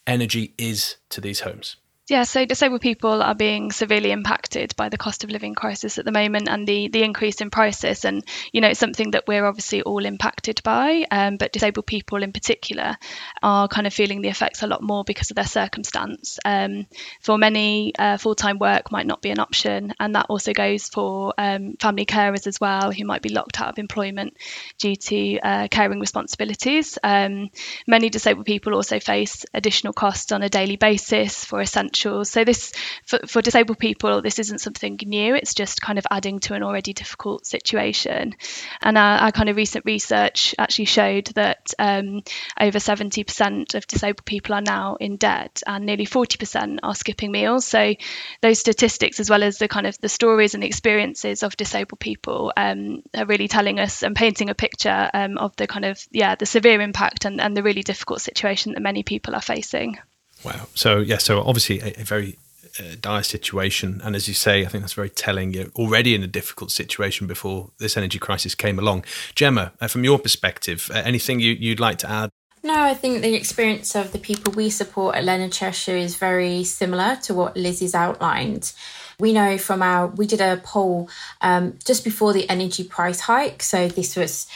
energy 0.07 0.55
is 0.59 0.97
to 1.11 1.21
these 1.21 1.41
homes. 1.41 1.77
Yeah, 2.09 2.23
so 2.23 2.45
disabled 2.45 2.83
people 2.83 3.21
are 3.21 3.35
being 3.35 3.73
severely 3.73 4.13
impacted 4.13 4.77
by 4.77 4.91
the 4.91 4.97
cost 4.97 5.25
of 5.25 5.31
living 5.31 5.57
crisis 5.57 5.99
at 5.99 6.05
the 6.05 6.13
moment 6.13 6.49
and 6.49 6.65
the 6.65 6.87
the 6.87 7.03
increase 7.03 7.41
in 7.41 7.51
prices. 7.51 8.05
And 8.05 8.23
you 8.53 8.61
know, 8.61 8.69
it's 8.69 8.79
something 8.79 9.11
that 9.11 9.25
we're 9.27 9.45
obviously 9.45 9.83
all 9.83 10.05
impacted 10.05 10.63
by, 10.63 11.05
um, 11.11 11.37
but 11.37 11.53
disabled 11.53 11.87
people 11.87 12.23
in 12.23 12.31
particular 12.31 12.97
are 13.43 13.67
kind 13.67 13.89
of 13.89 13.93
feeling 13.93 14.21
the 14.23 14.29
effects 14.29 14.63
a 14.63 14.69
lot 14.69 14.85
more 14.85 15.03
because 15.03 15.33
of 15.33 15.35
their 15.35 15.47
circumstance. 15.47 16.39
Um, 16.45 16.87
for 17.23 17.39
many, 17.39 17.93
uh, 17.99 18.19
full 18.19 18.37
time 18.37 18.61
work 18.61 18.93
might 18.93 19.07
not 19.09 19.21
be 19.21 19.31
an 19.31 19.41
option, 19.41 19.93
and 19.99 20.15
that 20.15 20.27
also 20.29 20.53
goes 20.53 20.89
for 20.89 21.35
um, 21.39 21.75
family 21.81 22.07
carers 22.07 22.47
as 22.47 22.61
well, 22.61 22.93
who 22.93 23.05
might 23.05 23.23
be 23.23 23.31
locked 23.31 23.61
out 23.61 23.71
of 23.71 23.79
employment 23.81 24.37
due 24.79 24.95
to 24.95 25.39
uh, 25.41 25.67
caring 25.73 25.99
responsibilities. 25.99 27.01
Um, 27.03 27.51
many 27.85 28.11
disabled 28.11 28.47
people 28.47 28.77
also 28.77 29.01
face 29.01 29.45
additional 29.53 29.93
costs 29.93 30.31
on 30.31 30.45
a 30.45 30.49
daily 30.49 30.77
basis 30.77 31.45
for 31.45 31.61
essential 31.61 31.96
essentials. 31.97 32.31
So 32.31 32.45
this 32.45 32.73
for, 33.05 33.19
for 33.27 33.43
disabled 33.43 33.79
people, 33.79 34.23
this 34.23 34.39
isn't 34.39 34.61
something 34.61 34.99
new. 35.05 35.35
It's 35.35 35.55
just 35.55 35.81
kind 35.81 35.99
of 35.99 36.07
adding 36.11 36.41
to 36.41 36.55
an 36.55 36.63
already 36.63 36.93
difficult 36.93 37.47
situation. 37.47 38.35
And 38.83 38.99
our, 38.99 39.19
our 39.19 39.33
kind 39.33 39.49
of 39.49 39.57
recent 39.57 39.85
research 39.85 40.55
actually 40.59 40.87
showed 40.87 41.27
that 41.35 41.73
um, 41.79 42.23
over 42.61 42.79
70% 42.79 43.75
of 43.75 43.87
disabled 43.87 44.25
people 44.25 44.55
are 44.55 44.61
now 44.61 44.97
in 44.97 45.17
debt, 45.17 45.63
and 45.67 45.87
nearly 45.87 46.07
40% 46.07 46.79
are 46.83 46.95
skipping 46.95 47.33
meals. 47.33 47.65
So 47.67 47.95
those 48.43 48.59
statistics, 48.59 49.21
as 49.21 49.31
well 49.31 49.43
as 49.43 49.59
the 49.59 49.69
kind 49.69 49.87
of 49.87 49.99
the 50.01 50.09
stories 50.09 50.55
and 50.55 50.63
the 50.63 50.67
experiences 50.67 51.43
of 51.43 51.57
disabled 51.57 52.01
people, 52.01 52.53
um, 52.57 53.03
are 53.15 53.27
really 53.27 53.49
telling 53.49 53.81
us 53.81 54.03
and 54.03 54.15
painting 54.15 54.51
a 54.51 54.55
picture 54.55 55.11
um, 55.13 55.39
of 55.39 55.55
the 55.57 55.67
kind 55.67 55.85
of 55.85 55.99
yeah 56.11 56.35
the 56.35 56.47
severe 56.47 56.81
impact 56.81 57.25
and, 57.25 57.41
and 57.41 57.57
the 57.57 57.63
really 57.63 57.83
difficult 57.83 58.21
situation 58.21 58.73
that 58.73 58.83
many 58.83 59.03
people 59.03 59.35
are 59.35 59.41
facing. 59.41 59.99
Wow. 60.47 60.69
So 60.75 60.99
yeah, 60.99 61.19
so 61.19 61.41
obviously 61.41 61.81
a, 61.81 62.01
a 62.01 62.05
very 62.05 62.39
uh, 62.79 62.95
dire 63.01 63.25
situation, 63.25 64.01
and 64.05 64.15
as 64.15 64.29
you 64.29 64.35
say, 64.35 64.65
I 64.65 64.69
think 64.69 64.83
that's 64.83 64.93
very 64.93 65.11
telling. 65.11 65.53
You're 65.53 65.73
already 65.75 66.15
in 66.15 66.23
a 66.23 66.29
difficult 66.29 66.71
situation 66.71 67.27
before 67.27 67.71
this 67.79 67.97
energy 67.97 68.19
crisis 68.19 68.55
came 68.55 68.79
along. 68.79 69.05
Gemma, 69.35 69.73
uh, 69.81 69.89
from 69.89 70.05
your 70.05 70.19
perspective, 70.19 70.89
uh, 70.95 70.99
anything 71.05 71.41
you, 71.41 71.53
you'd 71.53 71.81
like 71.81 71.99
to 71.99 72.11
add? 72.11 72.31
No, 72.63 72.81
I 72.81 72.95
think 72.95 73.23
the 73.23 73.35
experience 73.35 73.95
of 73.95 74.13
the 74.13 74.19
people 74.19 74.53
we 74.53 74.71
support 74.71 75.17
at 75.17 75.25
Leonard 75.25 75.53
Cheshire 75.53 75.97
is 75.97 76.17
very 76.17 76.65
similar 76.65 77.17
to 77.23 77.35
what 77.35 77.57
Lizzie's 77.57 77.95
outlined. 77.95 78.73
We 79.19 79.33
know 79.33 79.57
from 79.57 79.83
our, 79.83 80.09
we 80.09 80.27
did 80.27 80.41
a 80.41 80.61
poll 80.63 81.09
um, 81.41 81.79
just 81.85 82.05
before 82.05 82.33
the 82.33 82.49
energy 82.51 82.85
price 82.85 83.21
hike. 83.21 83.63
So 83.63 83.89
this 83.89 84.17
was 84.17 84.47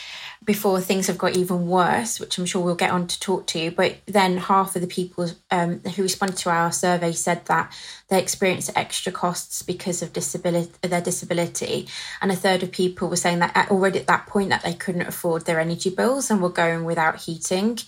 before 0.45 0.81
things 0.81 1.07
have 1.07 1.19
got 1.19 1.37
even 1.37 1.69
worse, 1.69 2.19
which 2.19 2.39
I'm 2.39 2.47
sure 2.47 2.63
we'll 2.63 2.75
get 2.75 2.91
on 2.91 3.07
to 3.07 3.21
talk 3.21 3.47
to. 3.49 3.71
But 3.71 3.99
then 4.07 4.39
half 4.39 4.75
of 4.75 4.81
the 4.81 4.89
people 4.89 5.31
um, 5.51 5.81
who 5.81 6.03
responded 6.03 6.39
to 6.39 6.51
our 6.51 6.73
survey 6.73 7.13
said 7.13 7.45
that 7.47 7.73
they 8.09 8.21
experienced 8.21 8.71
extra 8.75 9.13
costs 9.13 9.63
because 9.63 10.01
of 10.01 10.15
disability, 10.15 10.73
their 10.81 11.03
disability, 11.03 11.89
and 12.23 12.33
a 12.33 12.37
third 12.37 12.63
of 12.63 12.73
people 12.73 13.09
were 13.09 13.17
saying 13.17 13.41
that 13.41 13.71
already 13.71 13.99
at 13.99 14.07
that 14.07 14.27
point 14.27 14.49
that 14.49 14.63
they 14.63 14.73
couldn't 14.73 15.03
afford 15.07 15.45
their 15.45 15.61
energy 15.61 15.91
bills 15.91 16.31
and 16.31 16.43
were 16.43 16.49
going 16.49 16.85
without 16.85 17.17
heating. 17.17 17.79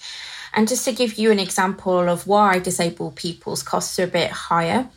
And 0.53 0.69
just 0.69 0.85
to 0.85 0.93
give 0.93 1.15
you 1.15 1.31
an 1.31 1.39
example 1.39 2.09
of 2.09 2.27
why 2.27 2.59
disabled 2.59 3.17
people's 3.17 3.63
costs 3.63 3.99
are 3.99 4.05
a 4.05 4.09
bit 4.09 4.31
higher. 4.31 4.91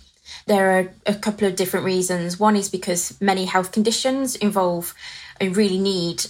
There 0.45 0.79
are 0.79 0.93
a 1.05 1.15
couple 1.15 1.47
of 1.47 1.55
different 1.55 1.85
reasons. 1.85 2.39
One 2.39 2.57
is 2.57 2.67
because 2.67 3.19
many 3.21 3.45
health 3.45 3.71
conditions 3.71 4.35
involve 4.35 4.93
and 5.39 5.55
really 5.55 5.79
need 5.79 6.25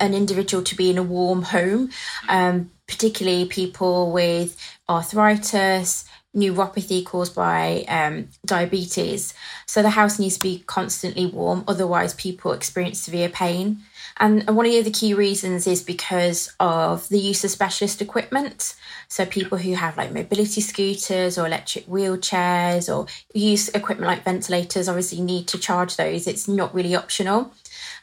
an 0.00 0.14
individual 0.14 0.62
to 0.64 0.76
be 0.76 0.90
in 0.90 0.98
a 0.98 1.02
warm 1.02 1.42
home, 1.42 1.90
um, 2.28 2.70
particularly 2.86 3.46
people 3.46 4.12
with 4.12 4.56
arthritis, 4.88 6.04
neuropathy 6.36 7.04
caused 7.04 7.34
by 7.34 7.84
um, 7.88 8.28
diabetes. 8.44 9.34
So 9.66 9.82
the 9.82 9.90
house 9.90 10.18
needs 10.18 10.34
to 10.34 10.40
be 10.40 10.62
constantly 10.66 11.26
warm, 11.26 11.64
otherwise, 11.66 12.14
people 12.14 12.52
experience 12.52 13.00
severe 13.00 13.30
pain. 13.30 13.78
And 14.18 14.46
one 14.48 14.64
of 14.64 14.72
the 14.72 14.80
other 14.80 14.90
key 14.90 15.12
reasons 15.12 15.66
is 15.66 15.82
because 15.82 16.54
of 16.58 17.08
the 17.08 17.18
use 17.18 17.44
of 17.44 17.50
specialist 17.50 18.00
equipment. 18.00 18.74
So 19.08 19.26
people 19.26 19.58
who 19.58 19.74
have 19.74 19.96
like 19.96 20.12
mobility 20.12 20.62
scooters 20.62 21.36
or 21.36 21.46
electric 21.46 21.86
wheelchairs 21.86 22.94
or 22.94 23.06
use 23.34 23.68
equipment 23.70 24.08
like 24.08 24.24
ventilators 24.24 24.88
obviously 24.88 25.20
need 25.20 25.48
to 25.48 25.58
charge 25.58 25.96
those. 25.96 26.26
It's 26.26 26.48
not 26.48 26.74
really 26.74 26.94
optional. 26.94 27.52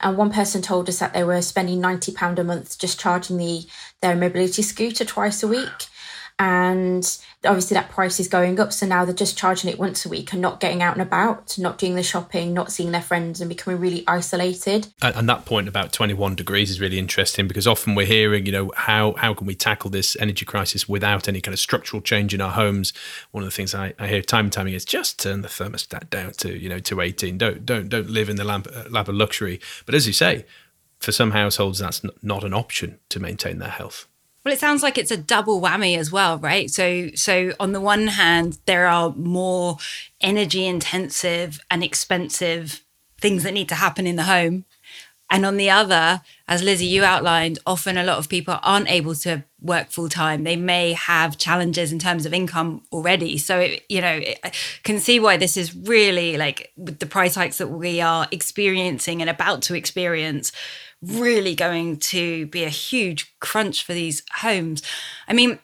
And 0.03 0.17
one 0.17 0.31
person 0.31 0.61
told 0.61 0.89
us 0.89 0.99
that 0.99 1.13
they 1.13 1.23
were 1.23 1.41
spending 1.41 1.81
£90 1.81 2.37
a 2.37 2.43
month 2.43 2.77
just 2.77 2.99
charging 2.99 3.37
the 3.37 3.65
their 4.01 4.17
mobility 4.17 4.61
scooter 4.61 5.05
twice 5.05 5.41
a 5.41 5.47
week. 5.47 5.87
And 6.37 7.05
obviously 7.45 7.75
that 7.75 7.89
price 7.89 8.19
is 8.19 8.27
going 8.27 8.59
up 8.59 8.71
so 8.71 8.85
now 8.85 9.05
they're 9.05 9.13
just 9.13 9.37
charging 9.37 9.69
it 9.69 9.77
once 9.77 10.05
a 10.05 10.09
week 10.09 10.31
and 10.33 10.41
not 10.41 10.59
getting 10.59 10.81
out 10.81 10.93
and 10.93 11.01
about 11.01 11.57
not 11.57 11.77
doing 11.77 11.95
the 11.95 12.03
shopping 12.03 12.53
not 12.53 12.71
seeing 12.71 12.91
their 12.91 13.01
friends 13.01 13.41
and 13.41 13.49
becoming 13.49 13.79
really 13.79 14.03
isolated. 14.07 14.87
And 15.01 15.27
that 15.29 15.45
point 15.45 15.67
about 15.67 15.91
21 15.91 16.35
degrees 16.35 16.69
is 16.69 16.79
really 16.79 16.99
interesting 16.99 17.47
because 17.47 17.67
often 17.67 17.95
we're 17.95 18.05
hearing 18.05 18.45
you 18.45 18.51
know 18.51 18.71
how 18.75 19.13
how 19.13 19.33
can 19.33 19.47
we 19.47 19.55
tackle 19.55 19.89
this 19.89 20.15
energy 20.19 20.45
crisis 20.45 20.87
without 20.87 21.27
any 21.27 21.41
kind 21.41 21.53
of 21.53 21.59
structural 21.59 22.01
change 22.01 22.33
in 22.33 22.41
our 22.41 22.51
homes? 22.51 22.93
One 23.31 23.43
of 23.43 23.47
the 23.47 23.55
things 23.55 23.75
i, 23.75 23.93
I 23.99 24.07
hear 24.07 24.21
time 24.21 24.45
and 24.45 24.53
time 24.53 24.67
again 24.67 24.77
is 24.77 24.85
just 24.85 25.19
turn 25.19 25.41
the 25.41 25.47
thermostat 25.47 26.09
down 26.09 26.33
to 26.33 26.57
you 26.57 26.69
know 26.69 26.79
to 26.79 27.01
18 27.01 27.37
don't 27.37 27.65
don't 27.65 27.89
don't 27.89 28.09
live 28.09 28.29
in 28.29 28.35
the 28.35 28.43
lab, 28.43 28.67
uh, 28.73 28.83
lab 28.89 29.09
of 29.09 29.15
luxury. 29.15 29.59
But 29.85 29.95
as 29.95 30.07
you 30.07 30.13
say 30.13 30.45
for 30.99 31.11
some 31.11 31.31
households 31.31 31.79
that's 31.79 32.01
not 32.21 32.43
an 32.43 32.53
option 32.53 32.99
to 33.09 33.19
maintain 33.19 33.59
their 33.59 33.69
health 33.69 34.07
well, 34.43 34.53
it 34.53 34.59
sounds 34.59 34.83
like 34.83 34.97
it's 34.97 35.11
a 35.11 35.17
double 35.17 35.61
whammy 35.61 35.97
as 35.97 36.11
well, 36.11 36.37
right? 36.37 36.69
So, 36.69 37.09
so 37.15 37.53
on 37.59 37.71
the 37.71 37.79
one 37.79 38.07
hand, 38.07 38.59
there 38.65 38.87
are 38.87 39.11
more 39.11 39.77
energy 40.19 40.65
intensive 40.65 41.59
and 41.71 41.83
expensive 41.83 42.83
things 43.21 43.43
that 43.43 43.53
need 43.53 43.69
to 43.69 43.75
happen 43.75 44.05
in 44.05 44.17
the 44.17 44.23
home. 44.23 44.65
And 45.29 45.45
on 45.45 45.57
the 45.57 45.69
other, 45.69 46.21
as 46.47 46.61
Lizzie, 46.61 46.85
you 46.85 47.03
outlined, 47.03 47.57
often 47.65 47.97
a 47.97 48.03
lot 48.03 48.19
of 48.19 48.29
people 48.29 48.59
aren't 48.61 48.91
able 48.91 49.15
to 49.15 49.43
work 49.61 49.89
full 49.89 50.09
time. 50.09 50.43
They 50.43 50.57
may 50.57 50.93
have 50.93 51.37
challenges 51.37 51.91
in 51.91 51.97
terms 51.97 52.25
of 52.25 52.33
income 52.33 52.83
already. 52.91 53.37
So, 53.37 53.61
it, 53.61 53.83
you 53.89 54.01
know, 54.01 54.21
I 54.43 54.51
can 54.83 54.99
see 54.99 55.19
why 55.19 55.37
this 55.37 55.57
is 55.57 55.75
really 55.75 56.37
like 56.37 56.71
with 56.75 56.99
the 56.99 57.05
price 57.05 57.33
hikes 57.33 57.57
that 57.57 57.69
we 57.69 58.01
are 58.01 58.27
experiencing 58.29 59.21
and 59.21 59.29
about 59.29 59.63
to 59.63 59.73
experience 59.73 60.51
really 61.05 61.55
going 61.55 61.97
to 61.97 62.45
be 62.47 62.63
a 62.63 62.69
huge 62.69 63.35
crunch 63.39 63.83
for 63.83 63.93
these 63.93 64.23
homes. 64.37 64.81
I 65.27 65.33
mean, 65.33 65.59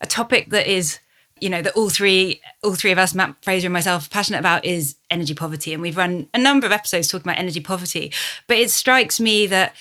a 0.00 0.06
topic 0.06 0.50
that 0.50 0.66
is, 0.66 0.98
you 1.40 1.48
know, 1.48 1.62
that 1.62 1.74
all 1.74 1.90
three, 1.90 2.40
all 2.62 2.74
three 2.74 2.92
of 2.92 2.98
us, 2.98 3.14
Matt 3.14 3.36
Fraser 3.42 3.66
and 3.66 3.72
myself, 3.72 4.10
passionate 4.10 4.38
about 4.38 4.64
is 4.64 4.96
energy 5.10 5.34
poverty, 5.34 5.72
and 5.72 5.82
we've 5.82 5.96
run 5.96 6.28
a 6.34 6.38
number 6.38 6.66
of 6.66 6.72
episodes 6.72 7.08
talking 7.08 7.30
about 7.30 7.38
energy 7.38 7.60
poverty. 7.60 8.12
But 8.46 8.58
it 8.58 8.70
strikes 8.70 9.20
me 9.20 9.46
that 9.46 9.74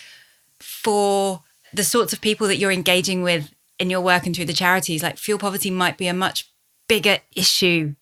for 0.60 1.44
the 1.74 1.84
sorts 1.84 2.14
of 2.14 2.22
people 2.22 2.48
that 2.48 2.58
you're 2.58 2.72
engaging 2.72 3.24
with 3.24 3.52
in 3.80 3.90
your 3.90 4.02
work 4.02 4.26
and 4.26 4.36
through 4.36 4.46
the 4.46 4.54
charities, 4.54 5.04
like 5.04 5.18
fuel 5.18 5.40
poverty 5.40 5.70
might 5.70 5.98
be 5.98 6.08
a 6.08 6.14
much 6.14 6.52
bigger 6.88 7.20
issue 7.36 7.96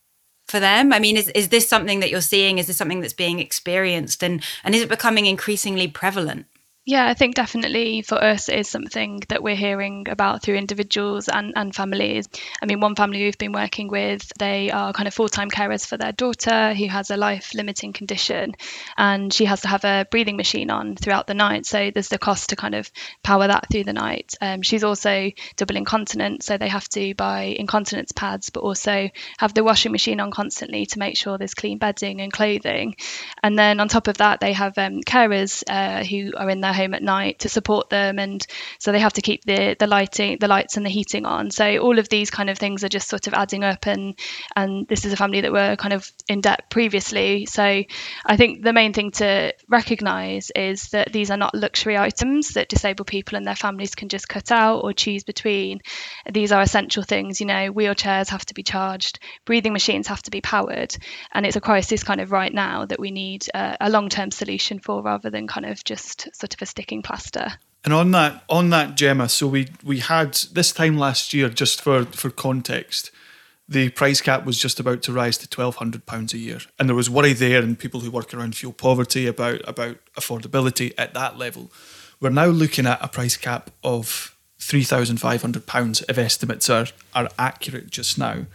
for 0.47 0.59
them? 0.59 0.93
I 0.93 0.99
mean, 0.99 1.17
is, 1.17 1.29
is 1.29 1.49
this 1.49 1.67
something 1.67 1.99
that 1.99 2.09
you're 2.09 2.21
seeing? 2.21 2.59
Is 2.59 2.67
this 2.67 2.77
something 2.77 3.01
that's 3.01 3.13
being 3.13 3.39
experienced? 3.39 4.23
And, 4.23 4.43
and 4.63 4.75
is 4.75 4.81
it 4.81 4.89
becoming 4.89 5.25
increasingly 5.25 5.87
prevalent? 5.87 6.45
Yeah, 6.87 7.07
I 7.07 7.15
think 7.15 7.33
definitely 7.33 8.03
for 8.03 8.23
us 8.23 8.47
it 8.47 8.59
is 8.59 8.69
something 8.69 9.23
that 9.29 9.41
we're 9.41 9.55
hearing 9.55 10.07
about 10.07 10.43
through 10.43 10.57
individuals 10.57 11.27
and, 11.27 11.53
and 11.55 11.73
families. 11.73 12.29
I 12.61 12.67
mean, 12.67 12.79
one 12.79 12.95
family 12.95 13.23
we've 13.23 13.39
been 13.39 13.53
working 13.53 13.87
with, 13.87 14.31
they 14.37 14.69
are 14.69 14.93
kind 14.93 15.07
of 15.07 15.13
full 15.15 15.27
time 15.27 15.49
carers 15.49 15.83
for 15.83 15.97
their 15.97 16.11
daughter 16.11 16.75
who 16.75 16.87
has 16.87 17.09
a 17.09 17.17
life 17.17 17.55
limiting 17.55 17.91
condition 17.91 18.53
and 18.97 19.33
she 19.33 19.45
has 19.45 19.61
to 19.61 19.67
have 19.67 19.83
a 19.83 20.05
breathing 20.11 20.37
machine 20.37 20.69
on 20.69 20.95
throughout 20.95 21.25
the 21.25 21.33
night. 21.33 21.65
So 21.65 21.89
there's 21.89 22.09
the 22.09 22.19
cost 22.19 22.49
to 22.49 22.55
kind 22.55 22.75
of 22.75 22.91
power 23.23 23.47
that 23.47 23.65
through 23.71 23.85
the 23.85 23.93
night. 23.93 24.35
Um, 24.39 24.61
she's 24.61 24.83
also 24.83 25.31
double 25.55 25.77
incontinent, 25.77 26.43
so 26.43 26.59
they 26.59 26.69
have 26.69 26.87
to 26.89 27.15
buy 27.15 27.55
incontinence 27.57 28.11
pads, 28.11 28.51
but 28.51 28.59
also 28.59 29.09
have 29.39 29.55
the 29.55 29.63
washing 29.63 29.91
machine 29.91 30.19
on 30.19 30.29
constantly 30.29 30.85
to 30.85 30.99
make 30.99 31.17
sure 31.17 31.39
there's 31.39 31.55
clean 31.55 31.79
bedding 31.79 32.21
and 32.21 32.31
clothing. 32.31 32.95
And 33.41 33.57
then 33.57 33.79
on 33.79 33.87
top 33.87 34.07
of 34.07 34.17
that, 34.17 34.39
they 34.39 34.53
have 34.53 34.77
um, 34.77 35.01
carers 35.01 35.63
uh, 35.67 36.03
who 36.03 36.33
are 36.37 36.49
in 36.51 36.61
their 36.61 36.74
home 36.75 36.93
at 36.93 37.03
night 37.03 37.39
to 37.39 37.49
support 37.49 37.89
them 37.89 38.19
and 38.19 38.45
so 38.79 38.91
they 38.91 38.99
have 38.99 39.13
to 39.13 39.21
keep 39.21 39.43
the 39.45 39.75
the 39.79 39.87
lighting 39.87 40.37
the 40.39 40.47
lights 40.47 40.77
and 40.77 40.85
the 40.85 40.89
heating 40.89 41.25
on. 41.25 41.51
So 41.51 41.77
all 41.77 41.99
of 41.99 42.09
these 42.09 42.29
kind 42.29 42.49
of 42.49 42.57
things 42.57 42.83
are 42.83 42.89
just 42.89 43.07
sort 43.07 43.27
of 43.27 43.33
adding 43.33 43.63
up 43.63 43.87
and 43.87 44.17
and 44.55 44.87
this 44.87 45.05
is 45.05 45.13
a 45.13 45.17
family 45.17 45.41
that 45.41 45.51
were 45.51 45.75
kind 45.75 45.93
of 45.93 46.11
in 46.27 46.41
debt 46.41 46.69
previously. 46.69 47.45
So 47.45 47.63
i 48.25 48.37
think 48.37 48.63
the 48.63 48.73
main 48.73 48.93
thing 48.93 49.11
to 49.11 49.53
recognize 49.67 50.51
is 50.55 50.89
that 50.89 51.11
these 51.11 51.31
are 51.31 51.37
not 51.37 51.55
luxury 51.55 51.97
items 51.97 52.53
that 52.53 52.69
disabled 52.69 53.07
people 53.07 53.37
and 53.37 53.45
their 53.45 53.55
families 53.55 53.95
can 53.95 54.09
just 54.09 54.27
cut 54.27 54.51
out 54.51 54.79
or 54.79 54.93
choose 54.93 55.23
between. 55.23 55.79
These 56.31 56.51
are 56.51 56.61
essential 56.61 57.03
things 57.03 57.39
you 57.39 57.47
know 57.47 57.71
wheelchairs 57.71 58.29
have 58.29 58.45
to 58.45 58.53
be 58.53 58.63
charged 58.63 59.19
breathing 59.45 59.73
machines 59.73 60.07
have 60.07 60.21
to 60.23 60.31
be 60.31 60.41
powered 60.41 60.95
and 61.31 61.45
it's 61.45 61.55
a 61.55 61.61
crisis 61.61 62.03
kind 62.03 62.21
of 62.21 62.31
right 62.31 62.53
now 62.53 62.85
that 62.85 62.99
we 62.99 63.11
need 63.11 63.45
a, 63.53 63.77
a 63.81 63.89
long-term 63.89 64.31
solution 64.31 64.79
for 64.79 65.01
rather 65.01 65.29
than 65.29 65.47
kind 65.47 65.65
of 65.65 65.83
just 65.83 66.27
sort 66.35 66.53
of 66.53 66.61
a 66.65 66.67
sticking 66.67 67.01
plaster. 67.01 67.53
And 67.83 67.93
on 67.93 68.11
that, 68.11 68.43
on 68.49 68.71
that 68.71 68.97
Gemma, 68.97 69.29
so 69.29 69.47
we 69.47 69.67
we 69.83 69.99
had 69.99 70.33
this 70.53 70.71
time 70.71 70.97
last 70.97 71.33
year, 71.33 71.49
just 71.49 71.81
for 71.81 72.05
for 72.05 72.31
context, 72.31 73.11
the 73.69 73.89
price 73.89 74.21
cap 74.21 74.43
was 74.43 74.57
just 74.57 74.79
about 74.79 75.03
to 75.03 75.13
rise 75.13 75.37
to 75.37 75.47
twelve 75.47 75.75
hundred 75.75 76.07
pounds 76.07 76.33
a 76.33 76.39
year, 76.39 76.59
and 76.79 76.89
there 76.89 76.95
was 76.95 77.09
worry 77.09 77.33
there, 77.33 77.61
and 77.61 77.77
people 77.77 77.99
who 77.99 78.09
work 78.09 78.33
around 78.33 78.55
fuel 78.55 78.73
poverty 78.73 79.27
about 79.27 79.61
about 79.67 79.97
affordability 80.15 80.93
at 80.97 81.13
that 81.13 81.37
level. 81.37 81.71
We're 82.19 82.31
now 82.31 82.47
looking 82.47 82.87
at 82.87 83.03
a 83.03 83.07
price 83.07 83.37
cap 83.37 83.69
of 83.83 84.35
three 84.59 84.83
thousand 84.83 85.17
five 85.17 85.43
hundred 85.43 85.67
pounds 85.67 86.03
if 86.09 86.17
estimates 86.17 86.69
are 86.69 86.87
are 87.13 87.29
accurate 87.37 87.91
just 87.91 88.17
now. 88.17 88.47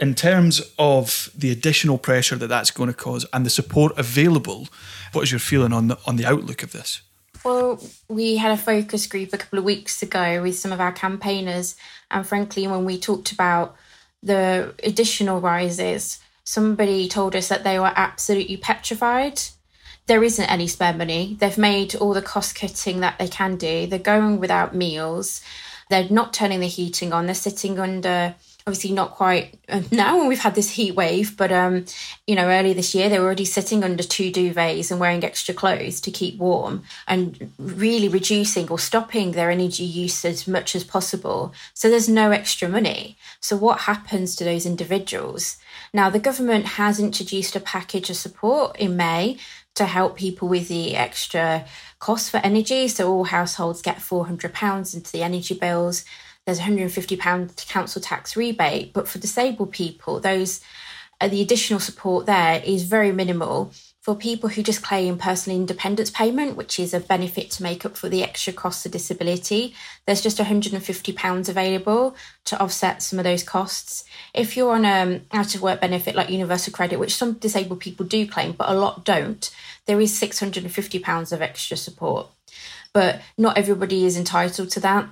In 0.00 0.16
terms 0.16 0.60
of 0.80 1.30
the 1.38 1.52
additional 1.52 1.98
pressure 1.98 2.34
that 2.34 2.48
that's 2.48 2.72
going 2.72 2.88
to 2.88 3.04
cause 3.04 3.24
and 3.32 3.46
the 3.46 3.50
support 3.50 3.96
available, 3.96 4.66
what 5.12 5.22
is 5.22 5.30
your 5.30 5.38
feeling 5.38 5.72
on 5.72 5.86
the 5.86 5.98
on 6.06 6.16
the 6.16 6.26
outlook 6.26 6.64
of 6.64 6.72
this? 6.72 7.02
Well, 7.44 7.78
we 8.08 8.36
had 8.36 8.52
a 8.52 8.56
focus 8.56 9.06
group 9.06 9.34
a 9.34 9.38
couple 9.38 9.58
of 9.58 9.66
weeks 9.66 10.02
ago 10.02 10.42
with 10.42 10.58
some 10.58 10.72
of 10.72 10.80
our 10.80 10.92
campaigners, 10.92 11.76
and 12.10 12.26
frankly, 12.26 12.66
when 12.66 12.86
we 12.86 12.98
talked 12.98 13.32
about 13.32 13.76
the 14.22 14.74
additional 14.82 15.42
rises, 15.42 16.20
somebody 16.44 17.06
told 17.06 17.36
us 17.36 17.48
that 17.48 17.62
they 17.62 17.78
were 17.78 17.92
absolutely 17.94 18.56
petrified. 18.56 19.42
There 20.06 20.24
isn't 20.24 20.50
any 20.50 20.66
spare 20.66 20.94
money. 20.94 21.36
They've 21.38 21.58
made 21.58 21.94
all 21.94 22.14
the 22.14 22.22
cost 22.22 22.54
cutting 22.54 23.00
that 23.00 23.18
they 23.18 23.28
can 23.28 23.56
do. 23.56 23.86
They're 23.86 23.98
going 23.98 24.40
without 24.40 24.74
meals. 24.74 25.42
They're 25.90 26.08
not 26.08 26.32
turning 26.32 26.60
the 26.60 26.66
heating 26.66 27.12
on. 27.12 27.26
They're 27.26 27.34
sitting 27.34 27.78
under 27.78 28.34
obviously 28.66 28.92
not 28.92 29.10
quite 29.10 29.58
uh, 29.68 29.82
now 29.90 30.16
when 30.16 30.26
we've 30.26 30.38
had 30.38 30.54
this 30.54 30.70
heat 30.70 30.92
wave, 30.92 31.36
but 31.36 31.52
um, 31.52 31.84
you 32.26 32.34
know, 32.34 32.48
earlier 32.48 32.72
this 32.72 32.94
year 32.94 33.10
they 33.10 33.18
were 33.18 33.26
already 33.26 33.44
sitting 33.44 33.84
under 33.84 34.02
two 34.02 34.32
duvets 34.32 34.90
and 34.90 34.98
wearing 34.98 35.22
extra 35.22 35.52
clothes 35.52 36.00
to 36.00 36.10
keep 36.10 36.38
warm 36.38 36.82
and 37.06 37.52
really 37.58 38.08
reducing 38.08 38.66
or 38.70 38.78
stopping 38.78 39.32
their 39.32 39.50
energy 39.50 39.84
use 39.84 40.24
as 40.24 40.48
much 40.48 40.74
as 40.74 40.82
possible. 40.82 41.52
So 41.74 41.90
there's 41.90 42.08
no 42.08 42.30
extra 42.30 42.66
money. 42.66 43.18
So 43.38 43.54
what 43.54 43.80
happens 43.80 44.34
to 44.36 44.44
those 44.44 44.64
individuals? 44.64 45.58
Now 45.92 46.08
the 46.08 46.18
government 46.18 46.64
has 46.64 46.98
introduced 46.98 47.54
a 47.54 47.60
package 47.60 48.08
of 48.08 48.16
support 48.16 48.76
in 48.78 48.96
May 48.96 49.36
to 49.74 49.84
help 49.84 50.16
people 50.16 50.48
with 50.48 50.68
the 50.68 50.96
extra 50.96 51.66
costs 51.98 52.30
for 52.30 52.38
energy. 52.38 52.88
So 52.88 53.12
all 53.12 53.24
households 53.24 53.82
get 53.82 53.98
£400 53.98 54.94
into 54.94 55.12
the 55.12 55.22
energy 55.22 55.54
bills. 55.54 56.06
There's 56.46 56.60
£150 56.60 57.68
council 57.68 58.02
tax 58.02 58.36
rebate. 58.36 58.92
But 58.92 59.08
for 59.08 59.18
disabled 59.18 59.72
people, 59.72 60.20
those 60.20 60.60
uh, 61.20 61.28
the 61.28 61.40
additional 61.40 61.80
support 61.80 62.26
there 62.26 62.62
is 62.64 62.84
very 62.84 63.12
minimal. 63.12 63.72
For 64.02 64.14
people 64.14 64.50
who 64.50 64.62
just 64.62 64.82
claim 64.82 65.16
personal 65.16 65.58
independence 65.58 66.10
payment, 66.10 66.56
which 66.56 66.78
is 66.78 66.92
a 66.92 67.00
benefit 67.00 67.50
to 67.52 67.62
make 67.62 67.86
up 67.86 67.96
for 67.96 68.10
the 68.10 68.22
extra 68.22 68.52
costs 68.52 68.84
of 68.84 68.92
disability, 68.92 69.74
there's 70.04 70.20
just 70.20 70.36
£150 70.36 71.48
available 71.48 72.14
to 72.44 72.60
offset 72.60 73.02
some 73.02 73.18
of 73.18 73.24
those 73.24 73.42
costs. 73.42 74.04
If 74.34 74.58
you're 74.58 74.74
on 74.74 74.84
an 74.84 75.14
um, 75.14 75.20
out 75.32 75.54
of 75.54 75.62
work 75.62 75.80
benefit 75.80 76.14
like 76.14 76.28
universal 76.28 76.74
credit, 76.74 76.98
which 76.98 77.16
some 77.16 77.34
disabled 77.34 77.80
people 77.80 78.04
do 78.04 78.28
claim, 78.28 78.52
but 78.52 78.68
a 78.68 78.74
lot 78.74 79.06
don't, 79.06 79.50
there 79.86 80.00
is 80.02 80.12
£650 80.20 81.32
of 81.32 81.40
extra 81.40 81.78
support. 81.78 82.26
But 82.92 83.22
not 83.38 83.56
everybody 83.56 84.04
is 84.04 84.18
entitled 84.18 84.68
to 84.72 84.80
that. 84.80 85.08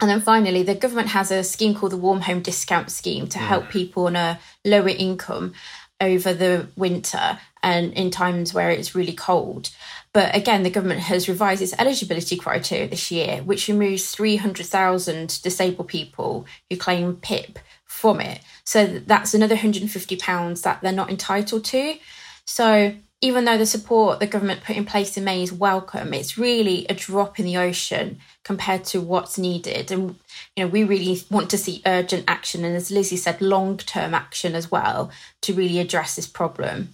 And 0.00 0.08
then 0.08 0.20
finally, 0.20 0.62
the 0.62 0.74
government 0.74 1.08
has 1.08 1.30
a 1.30 1.44
scheme 1.44 1.74
called 1.74 1.92
the 1.92 1.98
Warm 1.98 2.22
Home 2.22 2.40
Discount 2.40 2.90
Scheme 2.90 3.26
to 3.28 3.38
help 3.38 3.64
mm. 3.64 3.70
people 3.70 4.06
on 4.06 4.16
a 4.16 4.40
lower 4.64 4.88
income 4.88 5.52
over 6.00 6.32
the 6.32 6.68
winter 6.76 7.38
and 7.62 7.92
in 7.92 8.10
times 8.10 8.54
where 8.54 8.70
it's 8.70 8.94
really 8.94 9.12
cold. 9.12 9.70
But 10.12 10.34
again, 10.34 10.62
the 10.62 10.70
government 10.70 11.00
has 11.00 11.28
revised 11.28 11.62
its 11.62 11.74
eligibility 11.78 12.36
criteria 12.36 12.88
this 12.88 13.10
year, 13.10 13.42
which 13.42 13.68
removes 13.68 14.10
300,000 14.12 15.40
disabled 15.42 15.88
people 15.88 16.46
who 16.68 16.76
claim 16.76 17.16
PIP 17.16 17.58
from 17.84 18.20
it. 18.20 18.40
So 18.64 18.86
that's 18.86 19.34
another 19.34 19.56
£150 19.56 20.62
that 20.62 20.80
they're 20.80 20.92
not 20.92 21.10
entitled 21.10 21.64
to. 21.66 21.96
So 22.44 22.94
even 23.22 23.44
though 23.44 23.58
the 23.58 23.66
support 23.66 24.18
the 24.18 24.26
government 24.26 24.64
put 24.64 24.76
in 24.76 24.86
place 24.86 25.16
in 25.16 25.24
May 25.24 25.42
is 25.42 25.52
welcome, 25.52 26.14
it's 26.14 26.38
really 26.38 26.86
a 26.88 26.94
drop 26.94 27.38
in 27.38 27.44
the 27.44 27.58
ocean 27.58 28.18
compared 28.44 28.84
to 28.86 29.00
what's 29.00 29.36
needed. 29.36 29.90
And 29.90 30.16
you 30.56 30.64
know, 30.64 30.68
we 30.68 30.84
really 30.84 31.20
want 31.30 31.50
to 31.50 31.58
see 31.58 31.82
urgent 31.84 32.24
action 32.26 32.64
and 32.64 32.74
as 32.74 32.90
Lizzie 32.90 33.16
said, 33.16 33.42
long 33.42 33.76
term 33.76 34.14
action 34.14 34.54
as 34.54 34.70
well 34.70 35.10
to 35.42 35.52
really 35.52 35.78
address 35.78 36.16
this 36.16 36.26
problem. 36.26 36.90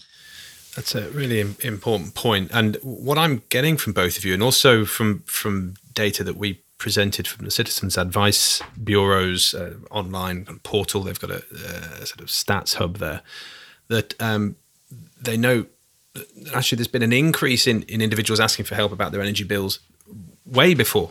That's 0.75 0.95
a 0.95 1.09
really 1.11 1.41
important 1.41 2.15
point. 2.15 2.51
And 2.53 2.77
what 2.83 3.19
I'm 3.19 3.43
getting 3.49 3.77
from 3.77 3.95
both 3.95 4.19
of 4.19 4.25
you, 4.25 4.35
and 4.35 4.43
also 4.43 4.85
from 4.85 5.21
from 5.21 5.75
data 5.95 6.25
that 6.25 6.37
we 6.37 6.61
presented 6.77 7.27
from 7.27 7.47
the 7.47 7.51
Citizens 7.51 7.97
Advice 7.97 8.61
Bureau's 8.83 9.55
uh, 9.55 9.75
online 9.91 10.45
portal, 10.63 11.03
they've 11.03 11.19
got 11.19 11.31
a, 11.31 11.43
a, 12.03 12.05
sort 12.05 12.21
of 12.21 12.27
stats 12.27 12.75
hub 12.75 12.99
there, 12.99 13.23
that 13.89 14.15
um, 14.21 14.57
they 15.19 15.39
note 15.39 15.71
actually 16.55 16.77
there's 16.77 16.89
been 16.89 17.03
an 17.03 17.13
increase 17.13 17.67
in, 17.67 17.83
in 17.83 18.01
individuals 18.01 18.41
asking 18.41 18.65
for 18.65 18.75
help 18.75 18.93
about 18.93 19.13
their 19.13 19.21
energy 19.21 19.45
bills 19.45 19.81
way 20.45 20.75
before 20.75 21.11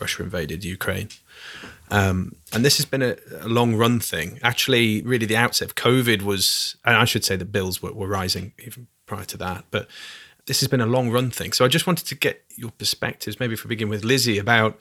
Russia 0.00 0.22
invaded 0.22 0.64
Ukraine. 0.64 1.08
Um, 1.90 2.36
and 2.52 2.64
this 2.64 2.76
has 2.76 2.86
been 2.86 3.02
a, 3.02 3.16
a, 3.40 3.48
long 3.48 3.74
run 3.74 3.98
thing. 3.98 4.38
Actually, 4.42 5.00
really, 5.02 5.24
the 5.24 5.36
outset 5.36 5.68
of 5.68 5.74
COVID 5.74 6.22
was, 6.22 6.76
I 6.84 7.06
should 7.06 7.24
say 7.24 7.34
the 7.36 7.46
bills 7.46 7.82
were, 7.82 7.92
were 7.92 8.06
rising 8.06 8.52
even 8.58 8.88
prior 9.06 9.24
to 9.24 9.38
that, 9.38 9.64
but 9.70 9.88
this 10.46 10.60
has 10.60 10.68
been 10.68 10.82
a 10.82 10.86
long 10.86 11.10
run 11.10 11.30
thing. 11.30 11.52
So 11.52 11.64
I 11.64 11.68
just 11.68 11.86
wanted 11.86 12.06
to 12.06 12.14
get 12.14 12.44
your 12.56 12.72
perspectives, 12.72 13.40
maybe 13.40 13.54
if 13.54 13.64
we 13.64 13.68
begin 13.68 13.88
with 13.88 14.04
Lizzie, 14.04 14.38
about 14.38 14.78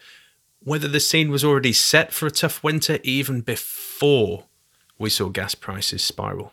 whether 0.64 0.88
the 0.88 1.00
scene 1.00 1.30
was 1.30 1.46
already 1.46 1.72
set 1.72 2.12
for 2.12 2.26
a 2.26 2.32
tough 2.32 2.64
winter 2.64 3.00
even 3.04 3.42
before 3.42 4.46
we 4.98 5.10
saw 5.10 5.30
gas 5.30 5.56
prices 5.56 6.04
spiral. 6.04 6.52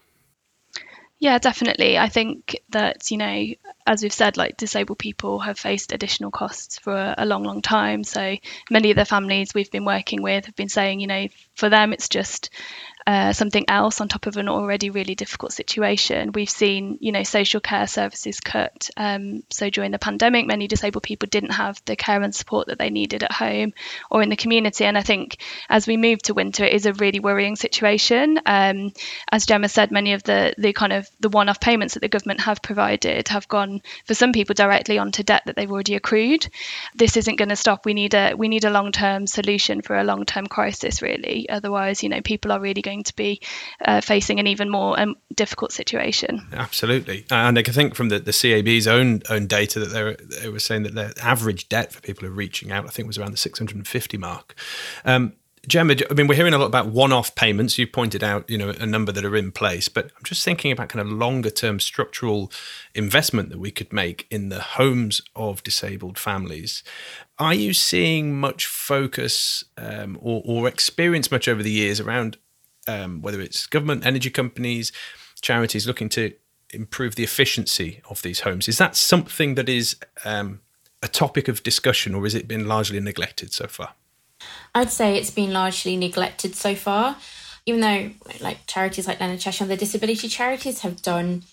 Yeah, 1.25 1.39
definitely. 1.39 1.97
I 1.97 2.11
think 2.11 2.61
that, 2.69 3.11
you 3.11 3.17
know, 3.17 3.47
as 3.87 4.03
we've 4.03 4.13
said, 4.13 4.37
like 4.37 4.59
disabled 4.59 4.99
people 4.99 5.39
have 5.39 5.59
faced 5.59 5.93
additional 5.93 6.31
costs 6.31 6.79
for 6.79 7.15
a 7.17 7.25
long, 7.25 7.45
long 7.45 7.63
time. 7.63 8.05
So 8.05 8.37
many 8.71 8.91
of 8.91 8.99
the 8.99 9.07
families 9.07 9.55
we've 9.55 9.71
been 9.71 9.87
working 9.87 10.23
with 10.23 10.45
have 10.45 10.55
been 10.55 10.69
saying, 10.69 11.01
you 11.01 11.07
know, 11.07 11.29
for 11.55 11.71
them, 11.71 11.95
it's 11.95 12.11
just 12.11 12.51
uh, 13.07 13.33
something 13.33 13.65
else 13.69 14.01
on 14.01 14.09
top 14.09 14.27
of 14.27 14.37
an 14.37 14.49
already 14.49 14.91
really 14.91 15.15
difficult 15.15 15.53
situation. 15.53 16.33
We've 16.33 16.49
seen, 16.49 16.99
you 17.01 17.13
know, 17.13 17.23
social 17.23 17.61
care 17.61 17.87
services 17.87 18.41
cut. 18.41 18.89
Um, 18.97 19.43
so 19.51 19.69
during 19.69 19.91
the 19.91 19.99
pandemic, 19.99 20.47
many 20.47 20.69
disabled 20.69 21.03
people 21.03 21.29
didn't 21.31 21.51
have 21.53 21.81
the 21.85 21.97
care 21.97 22.23
and 22.23 22.35
support 22.35 22.69
that 22.69 22.79
they 22.79 22.91
needed 22.91 23.23
at 23.23 23.33
home 23.33 23.75
or 24.11 24.23
in 24.23 24.31
the 24.31 24.37
community. 24.37 24.85
And 24.85 24.97
I 24.97 25.03
think 25.03 25.37
as 25.69 25.87
we 25.87 25.97
move 25.97 26.23
to 26.23 26.35
winter, 26.35 26.65
it 26.65 26.73
is 26.73 26.87
a 26.87 26.95
really 26.95 27.21
worrying 27.21 27.57
situation. 27.57 28.41
Um, 28.47 28.93
as 29.31 29.47
Gemma 29.47 29.69
said, 29.69 29.91
many 29.91 30.15
of 30.15 30.23
the 30.23 30.55
the 30.57 30.73
kind 30.73 30.93
of 30.93 31.09
the 31.21 31.29
one-off 31.29 31.61
payments 31.61 31.95
that 31.95 32.01
the 32.01 32.09
government 32.09 32.41
have 32.41 32.63
provided 32.63 33.29
have 33.29 33.49
gone 33.49 33.83
for 34.07 34.15
some 34.15 34.33
people 34.33 34.55
directly 34.55 34.99
onto 34.99 35.23
debt 35.23 35.43
that 35.47 35.57
they've 35.57 35.71
already 35.71 35.95
accrued. 35.95 36.49
This 36.95 37.17
isn't 37.17 37.37
going 37.37 37.51
to 37.51 37.57
stop. 37.57 37.85
We 37.85 37.95
need 37.95 38.15
a 38.15 38.35
we 38.35 38.49
need 38.49 38.65
a 38.65 38.71
long-term 38.71 39.27
solution 39.27 39.83
for 39.83 39.97
a 39.97 40.05
long-term 40.05 40.47
crisis, 40.47 41.03
really. 41.03 41.49
Otherwise, 41.49 42.03
you 42.03 42.09
know, 42.09 42.21
people 42.23 42.53
are 42.53 42.61
really 42.61 42.83
going 42.83 42.94
going 42.95 43.05
to 43.05 43.17
be 43.17 43.41
uh, 43.85 44.01
facing 44.01 44.41
an 44.41 44.47
even 44.47 44.71
more 44.71 44.99
um, 44.99 45.17
difficult 45.35 45.73
situation. 45.73 46.47
Absolutely, 46.53 47.27
and 47.31 47.59
I 47.59 47.63
think 47.63 47.95
from 47.95 48.09
the, 48.09 48.19
the 48.19 48.33
CAB's 48.33 48.87
own 48.87 49.23
own 49.29 49.47
data 49.47 49.81
that 49.81 49.87
they 49.87 50.39
they 50.41 50.49
were 50.49 50.59
saying 50.59 50.85
that 50.85 50.95
their 50.95 51.13
average 51.21 51.69
debt 51.69 51.93
for 51.93 52.01
people 52.01 52.27
who 52.27 52.33
are 52.33 52.37
reaching 52.37 52.73
out, 52.73 52.87
I 52.87 52.91
think, 52.91 53.07
was 53.07 53.19
around 53.19 53.33
the 53.33 53.39
650 53.39 54.17
mark. 54.17 54.55
Um, 55.05 55.35
Gemma, 55.67 55.95
I 56.11 56.15
mean, 56.15 56.27
we're 56.27 56.35
hearing 56.35 56.53
a 56.53 56.59
lot 56.59 56.67
about 56.67 56.89
one-off 56.89 57.35
payments. 57.35 57.79
You 57.79 57.87
pointed 57.87 58.23
out, 58.23 58.49
you 58.51 58.59
know, 58.59 58.71
a 58.71 58.87
number 58.87 59.13
that 59.13 59.25
are 59.25 59.37
in 59.37 59.51
place, 59.51 59.89
but 59.89 60.07
I'm 60.17 60.25
just 60.25 60.45
thinking 60.45 60.73
about 60.73 60.89
kind 60.89 61.01
of 61.01 61.11
longer-term 61.11 61.81
structural 61.81 62.53
investment 62.95 63.49
that 63.51 63.59
we 63.59 63.71
could 63.71 63.93
make 63.93 64.27
in 64.31 64.49
the 64.49 64.61
homes 64.61 65.23
of 65.35 65.63
disabled 65.63 66.19
families. 66.19 66.83
Are 67.39 67.55
you 67.55 67.73
seeing 67.73 68.39
much 68.39 68.67
focus 68.67 69.65
um, 69.79 70.19
or, 70.21 70.43
or 70.45 70.69
experience 70.69 71.31
much 71.31 71.49
over 71.49 71.63
the 71.63 71.71
years 71.71 72.01
around 72.01 72.37
um, 72.87 73.23
whether 73.23 73.41
it's 73.41 73.67
government, 73.67 74.07
energy 74.07 74.31
companies, 74.31 74.93
charities 75.41 75.87
looking 75.87 76.09
to 76.11 76.33
improve 76.73 77.15
the 77.15 77.25
efficiency 77.25 78.01
of 78.11 78.23
these 78.23 78.41
homes. 78.41 78.69
Is 78.69 78.79
that 78.79 78.97
something 78.97 79.55
that 79.55 79.69
is 79.69 79.97
um, 80.25 80.61
a 81.03 81.09
topic 81.09 81.49
of 81.49 81.63
discussion, 81.63 82.15
or 82.15 82.25
has 82.25 82.35
it 82.35 82.49
been 82.49 82.67
largely 82.67 83.01
neglected 83.01 83.53
so 83.53 83.67
far? 83.67 83.95
I'd 84.75 84.91
say 84.91 85.17
it's 85.17 85.31
been 85.31 85.53
largely 85.53 85.97
neglected 85.97 86.55
so 86.55 86.75
far. 86.75 87.17
Even 87.67 87.81
though, 87.81 88.11
like 88.41 88.67
charities 88.67 89.07
like 89.07 89.21
Leonard 89.21 89.41
Cheshire 89.41 89.65
and 89.65 89.71
the 89.71 89.77
disability 89.77 90.29
charities 90.29 90.81
have 90.81 91.01
done 91.01 91.45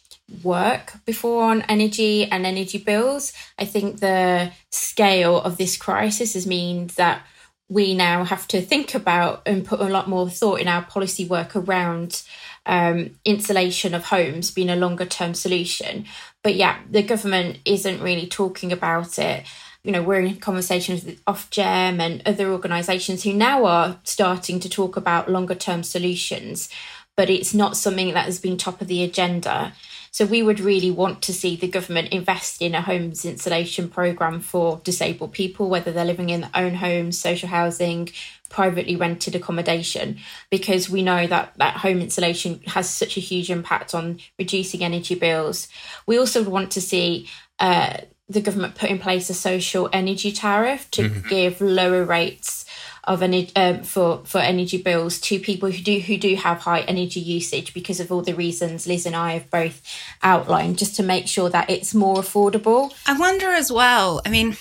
work 0.43 0.93
before 1.05 1.43
on 1.43 1.61
energy 1.63 2.25
and 2.25 2.45
energy 2.45 2.77
bills, 2.77 3.31
I 3.57 3.65
think 3.65 3.99
the 3.99 4.51
scale 4.71 5.39
of 5.39 5.57
this 5.57 5.77
crisis 5.77 6.33
has 6.33 6.45
meant 6.45 6.95
that 6.95 7.25
we 7.71 7.93
now 7.93 8.25
have 8.25 8.45
to 8.49 8.61
think 8.61 8.93
about 8.93 9.41
and 9.45 9.65
put 9.65 9.79
a 9.79 9.85
lot 9.87 10.09
more 10.09 10.29
thought 10.29 10.59
in 10.59 10.67
our 10.67 10.83
policy 10.83 11.23
work 11.23 11.55
around 11.55 12.21
um, 12.65 13.11
insulation 13.23 13.93
of 13.93 14.03
homes 14.03 14.51
being 14.51 14.69
a 14.69 14.75
longer 14.75 15.05
term 15.05 15.33
solution. 15.33 16.05
But 16.43 16.55
yeah, 16.55 16.79
the 16.89 17.01
government 17.01 17.59
isn't 17.63 18.01
really 18.01 18.27
talking 18.27 18.73
about 18.73 19.17
it. 19.17 19.45
You 19.85 19.93
know, 19.93 20.03
we're 20.03 20.19
in 20.19 20.35
conversations 20.35 21.05
with 21.05 21.23
Ofgem 21.23 22.01
and 22.01 22.21
other 22.25 22.51
organisations 22.51 23.23
who 23.23 23.31
now 23.31 23.63
are 23.63 23.99
starting 24.03 24.59
to 24.59 24.69
talk 24.69 24.97
about 24.97 25.31
longer 25.31 25.55
term 25.55 25.81
solutions, 25.83 26.67
but 27.15 27.29
it's 27.29 27.53
not 27.53 27.77
something 27.77 28.13
that 28.13 28.25
has 28.25 28.41
been 28.41 28.57
top 28.57 28.81
of 28.81 28.89
the 28.89 29.01
agenda. 29.01 29.71
So 30.11 30.25
we 30.25 30.43
would 30.43 30.59
really 30.59 30.91
want 30.91 31.21
to 31.23 31.33
see 31.33 31.55
the 31.55 31.69
government 31.69 32.09
invest 32.09 32.61
in 32.61 32.75
a 32.75 32.81
homes 32.81 33.23
insulation 33.23 33.89
programme 33.89 34.41
for 34.41 34.81
disabled 34.83 35.31
people, 35.31 35.69
whether 35.69 35.91
they're 35.91 36.05
living 36.05 36.29
in 36.29 36.41
their 36.41 36.51
own 36.53 36.75
homes, 36.75 37.17
social 37.17 37.47
housing, 37.47 38.09
privately 38.49 38.97
rented 38.97 39.35
accommodation, 39.35 40.17
because 40.49 40.89
we 40.89 41.01
know 41.01 41.25
that 41.27 41.53
that 41.57 41.77
home 41.77 42.01
insulation 42.01 42.61
has 42.67 42.89
such 42.89 43.15
a 43.15 43.21
huge 43.21 43.49
impact 43.49 43.95
on 43.95 44.19
reducing 44.37 44.83
energy 44.83 45.15
bills. 45.15 45.69
We 46.05 46.19
also 46.19 46.43
want 46.43 46.71
to 46.71 46.81
see 46.81 47.29
uh, 47.59 47.97
the 48.27 48.41
government 48.41 48.75
put 48.75 48.89
in 48.89 48.99
place 48.99 49.29
a 49.29 49.33
social 49.33 49.89
energy 49.93 50.33
tariff 50.33 50.91
to 50.91 51.03
mm-hmm. 51.03 51.29
give 51.29 51.61
lower 51.61 52.03
rates 52.03 52.65
of 53.03 53.23
energy 53.23 53.51
um, 53.55 53.83
for 53.83 54.21
for 54.25 54.37
energy 54.39 54.81
bills 54.81 55.19
to 55.19 55.39
people 55.39 55.71
who 55.71 55.81
do 55.81 55.99
who 55.99 56.17
do 56.17 56.35
have 56.35 56.59
high 56.59 56.81
energy 56.81 57.19
usage 57.19 57.73
because 57.73 57.99
of 57.99 58.11
all 58.11 58.21
the 58.21 58.33
reasons 58.33 58.85
Liz 58.85 59.05
and 59.05 59.15
I 59.15 59.33
have 59.33 59.49
both 59.49 59.81
outlined, 60.21 60.77
just 60.77 60.95
to 60.97 61.03
make 61.03 61.27
sure 61.27 61.49
that 61.49 61.69
it's 61.69 61.93
more 61.93 62.17
affordable. 62.17 62.93
I 63.05 63.17
wonder 63.17 63.47
as 63.47 63.71
well. 63.71 64.21
I 64.25 64.29
mean, 64.29 64.57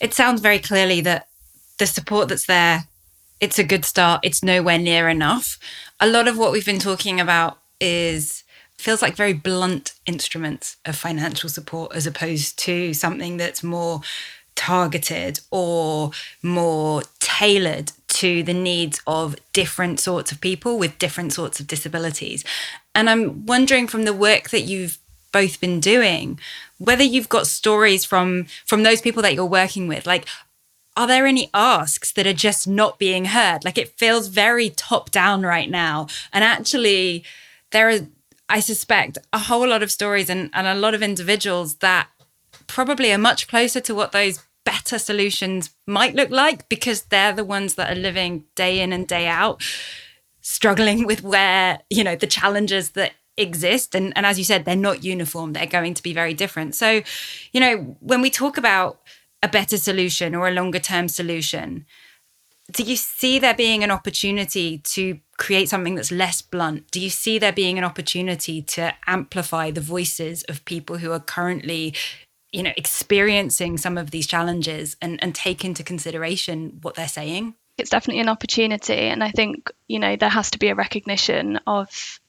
it 0.00 0.14
sounds 0.14 0.40
very 0.40 0.58
clearly 0.58 1.00
that 1.02 1.28
the 1.78 1.86
support 1.86 2.28
that's 2.28 2.46
there, 2.46 2.84
it's 3.40 3.58
a 3.58 3.64
good 3.64 3.84
start. 3.84 4.20
It's 4.22 4.42
nowhere 4.42 4.78
near 4.78 5.08
enough. 5.08 5.58
A 6.00 6.06
lot 6.06 6.28
of 6.28 6.38
what 6.38 6.52
we've 6.52 6.66
been 6.66 6.78
talking 6.78 7.20
about 7.20 7.58
is 7.80 8.44
feels 8.76 9.02
like 9.02 9.16
very 9.16 9.32
blunt 9.32 9.94
instruments 10.06 10.76
of 10.84 10.94
financial 10.94 11.48
support 11.48 11.94
as 11.94 12.06
opposed 12.06 12.58
to 12.60 12.94
something 12.94 13.36
that's 13.36 13.62
more 13.62 14.00
targeted 14.58 15.38
or 15.52 16.10
more 16.42 17.02
tailored 17.20 17.92
to 18.08 18.42
the 18.42 18.52
needs 18.52 19.00
of 19.06 19.36
different 19.52 20.00
sorts 20.00 20.32
of 20.32 20.40
people 20.40 20.76
with 20.78 20.98
different 20.98 21.32
sorts 21.32 21.60
of 21.60 21.68
disabilities. 21.68 22.44
And 22.92 23.08
I'm 23.08 23.46
wondering 23.46 23.86
from 23.86 24.02
the 24.02 24.12
work 24.12 24.50
that 24.50 24.62
you've 24.62 24.98
both 25.30 25.60
been 25.60 25.78
doing 25.78 26.40
whether 26.78 27.04
you've 27.04 27.28
got 27.28 27.46
stories 27.46 28.04
from 28.04 28.46
from 28.64 28.82
those 28.82 29.02
people 29.02 29.22
that 29.22 29.34
you're 29.34 29.44
working 29.44 29.86
with 29.86 30.06
like 30.06 30.26
are 30.96 31.06
there 31.06 31.26
any 31.26 31.50
asks 31.52 32.10
that 32.12 32.26
are 32.26 32.32
just 32.32 32.66
not 32.66 32.98
being 32.98 33.26
heard 33.26 33.62
like 33.62 33.76
it 33.76 33.90
feels 33.98 34.28
very 34.28 34.70
top 34.70 35.10
down 35.10 35.42
right 35.42 35.68
now 35.68 36.06
and 36.32 36.42
actually 36.42 37.22
there 37.72 37.90
are 37.90 37.98
I 38.48 38.60
suspect 38.60 39.18
a 39.34 39.38
whole 39.38 39.68
lot 39.68 39.82
of 39.82 39.90
stories 39.90 40.30
and, 40.30 40.48
and 40.54 40.66
a 40.66 40.74
lot 40.74 40.94
of 40.94 41.02
individuals 41.02 41.76
that 41.76 42.08
probably 42.66 43.12
are 43.12 43.18
much 43.18 43.48
closer 43.48 43.80
to 43.80 43.94
what 43.94 44.12
those 44.12 44.42
better 44.68 44.98
solutions 44.98 45.70
might 45.86 46.14
look 46.14 46.28
like 46.28 46.68
because 46.68 47.04
they're 47.04 47.32
the 47.32 47.44
ones 47.44 47.76
that 47.76 47.90
are 47.90 47.98
living 47.98 48.44
day 48.54 48.80
in 48.80 48.92
and 48.92 49.08
day 49.08 49.26
out, 49.26 49.62
struggling 50.42 51.06
with 51.06 51.22
where, 51.22 51.78
you 51.88 52.04
know, 52.04 52.14
the 52.14 52.26
challenges 52.26 52.90
that 52.90 53.12
exist. 53.38 53.94
And, 53.94 54.12
and 54.14 54.26
as 54.26 54.36
you 54.36 54.44
said, 54.44 54.66
they're 54.66 54.76
not 54.76 55.02
uniform, 55.02 55.54
they're 55.54 55.64
going 55.64 55.94
to 55.94 56.02
be 56.02 56.12
very 56.12 56.34
different. 56.34 56.74
So, 56.74 57.00
you 57.52 57.60
know, 57.60 57.96
when 58.00 58.20
we 58.20 58.28
talk 58.28 58.58
about 58.58 59.00
a 59.42 59.48
better 59.48 59.78
solution 59.78 60.34
or 60.34 60.48
a 60.48 60.52
longer 60.52 60.80
term 60.80 61.08
solution, 61.08 61.86
do 62.70 62.82
you 62.82 62.96
see 62.96 63.38
there 63.38 63.54
being 63.54 63.82
an 63.82 63.90
opportunity 63.90 64.78
to 64.78 65.18
create 65.38 65.70
something 65.70 65.94
that's 65.94 66.12
less 66.12 66.42
blunt? 66.42 66.90
Do 66.90 67.00
you 67.00 67.08
see 67.08 67.38
there 67.38 67.52
being 67.54 67.78
an 67.78 67.84
opportunity 67.84 68.60
to 68.60 68.92
amplify 69.06 69.70
the 69.70 69.80
voices 69.80 70.42
of 70.42 70.66
people 70.66 70.98
who 70.98 71.10
are 71.12 71.20
currently 71.20 71.94
you 72.52 72.62
know 72.62 72.72
experiencing 72.76 73.78
some 73.78 73.98
of 73.98 74.10
these 74.10 74.26
challenges 74.26 74.96
and, 75.02 75.22
and 75.22 75.34
take 75.34 75.64
into 75.64 75.82
consideration 75.82 76.78
what 76.82 76.94
they're 76.94 77.08
saying? 77.08 77.54
It's 77.76 77.90
definitely 77.90 78.22
an 78.22 78.28
opportunity 78.28 78.94
and 78.94 79.22
i 79.22 79.30
think 79.30 79.70
you 79.86 80.00
know 80.00 80.16
there 80.16 80.28
has 80.28 80.50
to 80.50 80.58
be 80.58 80.68
a 80.68 80.74
recognition 80.74 81.60
of 81.64 82.20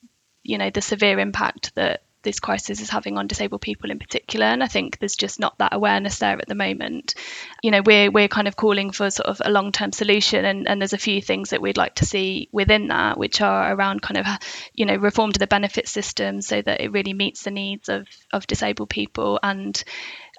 you 0.43 0.59
know 0.59 0.69
the 0.69 0.81
severe 0.81 1.19
impact 1.19 1.73
that 1.73 2.03
this 2.23 2.39
crisis 2.39 2.81
is 2.81 2.89
having 2.89 3.17
on 3.17 3.27
disabled 3.27 3.61
people 3.61 3.91
in 3.91 3.99
particular. 3.99 4.45
And 4.45 4.63
I 4.63 4.67
think 4.67 4.99
there's 4.99 5.15
just 5.15 5.39
not 5.39 5.57
that 5.59 5.73
awareness 5.73 6.19
there 6.19 6.37
at 6.37 6.47
the 6.47 6.55
moment. 6.55 7.15
You 7.63 7.71
know, 7.71 7.81
we're 7.81 8.11
we're 8.11 8.27
kind 8.27 8.47
of 8.47 8.55
calling 8.55 8.91
for 8.91 9.09
sort 9.09 9.27
of 9.27 9.41
a 9.43 9.51
long 9.51 9.71
term 9.71 9.91
solution, 9.91 10.45
and, 10.45 10.67
and 10.67 10.81
there's 10.81 10.93
a 10.93 10.97
few 10.97 11.21
things 11.21 11.51
that 11.51 11.61
we'd 11.61 11.77
like 11.77 11.95
to 11.95 12.05
see 12.05 12.49
within 12.51 12.87
that, 12.87 13.17
which 13.17 13.41
are 13.41 13.73
around 13.73 14.01
kind 14.01 14.17
of 14.17 14.25
you 14.73 14.85
know 14.85 14.95
reform 14.95 15.31
to 15.31 15.39
the 15.39 15.47
benefit 15.47 15.87
system 15.87 16.41
so 16.41 16.61
that 16.61 16.81
it 16.81 16.91
really 16.91 17.13
meets 17.13 17.43
the 17.43 17.51
needs 17.51 17.89
of 17.89 18.07
of 18.31 18.47
disabled 18.47 18.89
people 18.89 19.39
and 19.41 19.83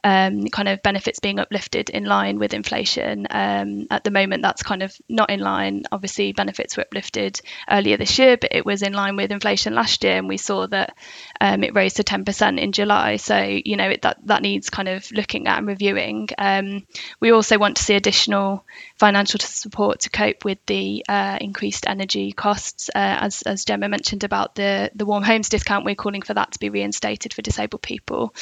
um, 0.03 0.47
kind 0.49 0.69
of 0.69 0.83
benefits 0.83 1.21
being 1.21 1.39
uplifted 1.39 1.91
in 1.91 2.05
line 2.05 2.39
with 2.39 2.55
inflation. 2.55 3.27
Um, 3.31 3.87
at 3.91 4.05
the 4.05 4.11
moment, 4.11 4.43
that's 4.43 4.63
kind 4.63 4.83
of 4.83 4.95
not 5.09 5.31
in 5.31 5.41
line. 5.41 5.83
Obviously, 5.93 6.33
benefits 6.33 6.77
were 6.77 6.85
uplifted 6.85 7.41
earlier 7.69 7.97
this 7.97 8.19
year, 8.19 8.37
but 8.37 8.55
it 8.55 8.65
was 8.65 8.83
in 8.83 8.93
line 8.93 9.17
with 9.17 9.31
inflation 9.31 9.75
last 9.75 10.03
year, 10.05 10.17
and 10.17 10.29
we 10.29 10.37
saw 10.37 10.67
that 10.69 10.97
um, 11.41 11.65
it 11.65 11.75
rose 11.75 11.95
to 11.95 12.05
10% 12.05 12.61
in 12.61 12.73
July. 12.73 13.17
So, 13.17 13.39
you 13.39 13.77
know, 13.77 13.89
it, 13.89 14.03
that 14.03 14.19
that 14.27 14.43
needs 14.43 14.69
kind 14.69 14.89
of 14.89 15.11
looking 15.13 15.47
at 15.47 15.59
and 15.59 15.67
reviewing. 15.67 16.29
Um, 16.37 16.87
we 17.19 17.31
also 17.31 17.59
want 17.59 17.79
to 17.79 17.83
see 17.83 17.95
additional 17.95 18.65
financial 18.99 19.41
support 19.41 20.01
to 20.01 20.11
cope 20.11 20.45
with 20.45 20.59
the 20.67 21.05
uh, 21.09 21.39
increased 21.41 21.87
energy 21.89 22.33
costs. 22.33 22.91
Uh, 22.95 23.17
as 23.21 23.43
as 23.43 23.65
Gemma 23.65 23.89
mentioned 23.89 24.25
about 24.25 24.55
the 24.55 24.91
the 24.95 25.07
warm 25.07 25.23
homes 25.23 25.49
discount, 25.49 25.85
we're 25.87 25.95
calling 25.95 26.23
for 26.23 26.35
that 26.35 26.53
to 26.53 26.59
be 26.59 26.69
reinstated 26.69 27.33
for 27.33 27.43
disabled 27.43 27.83
people. 27.83 28.35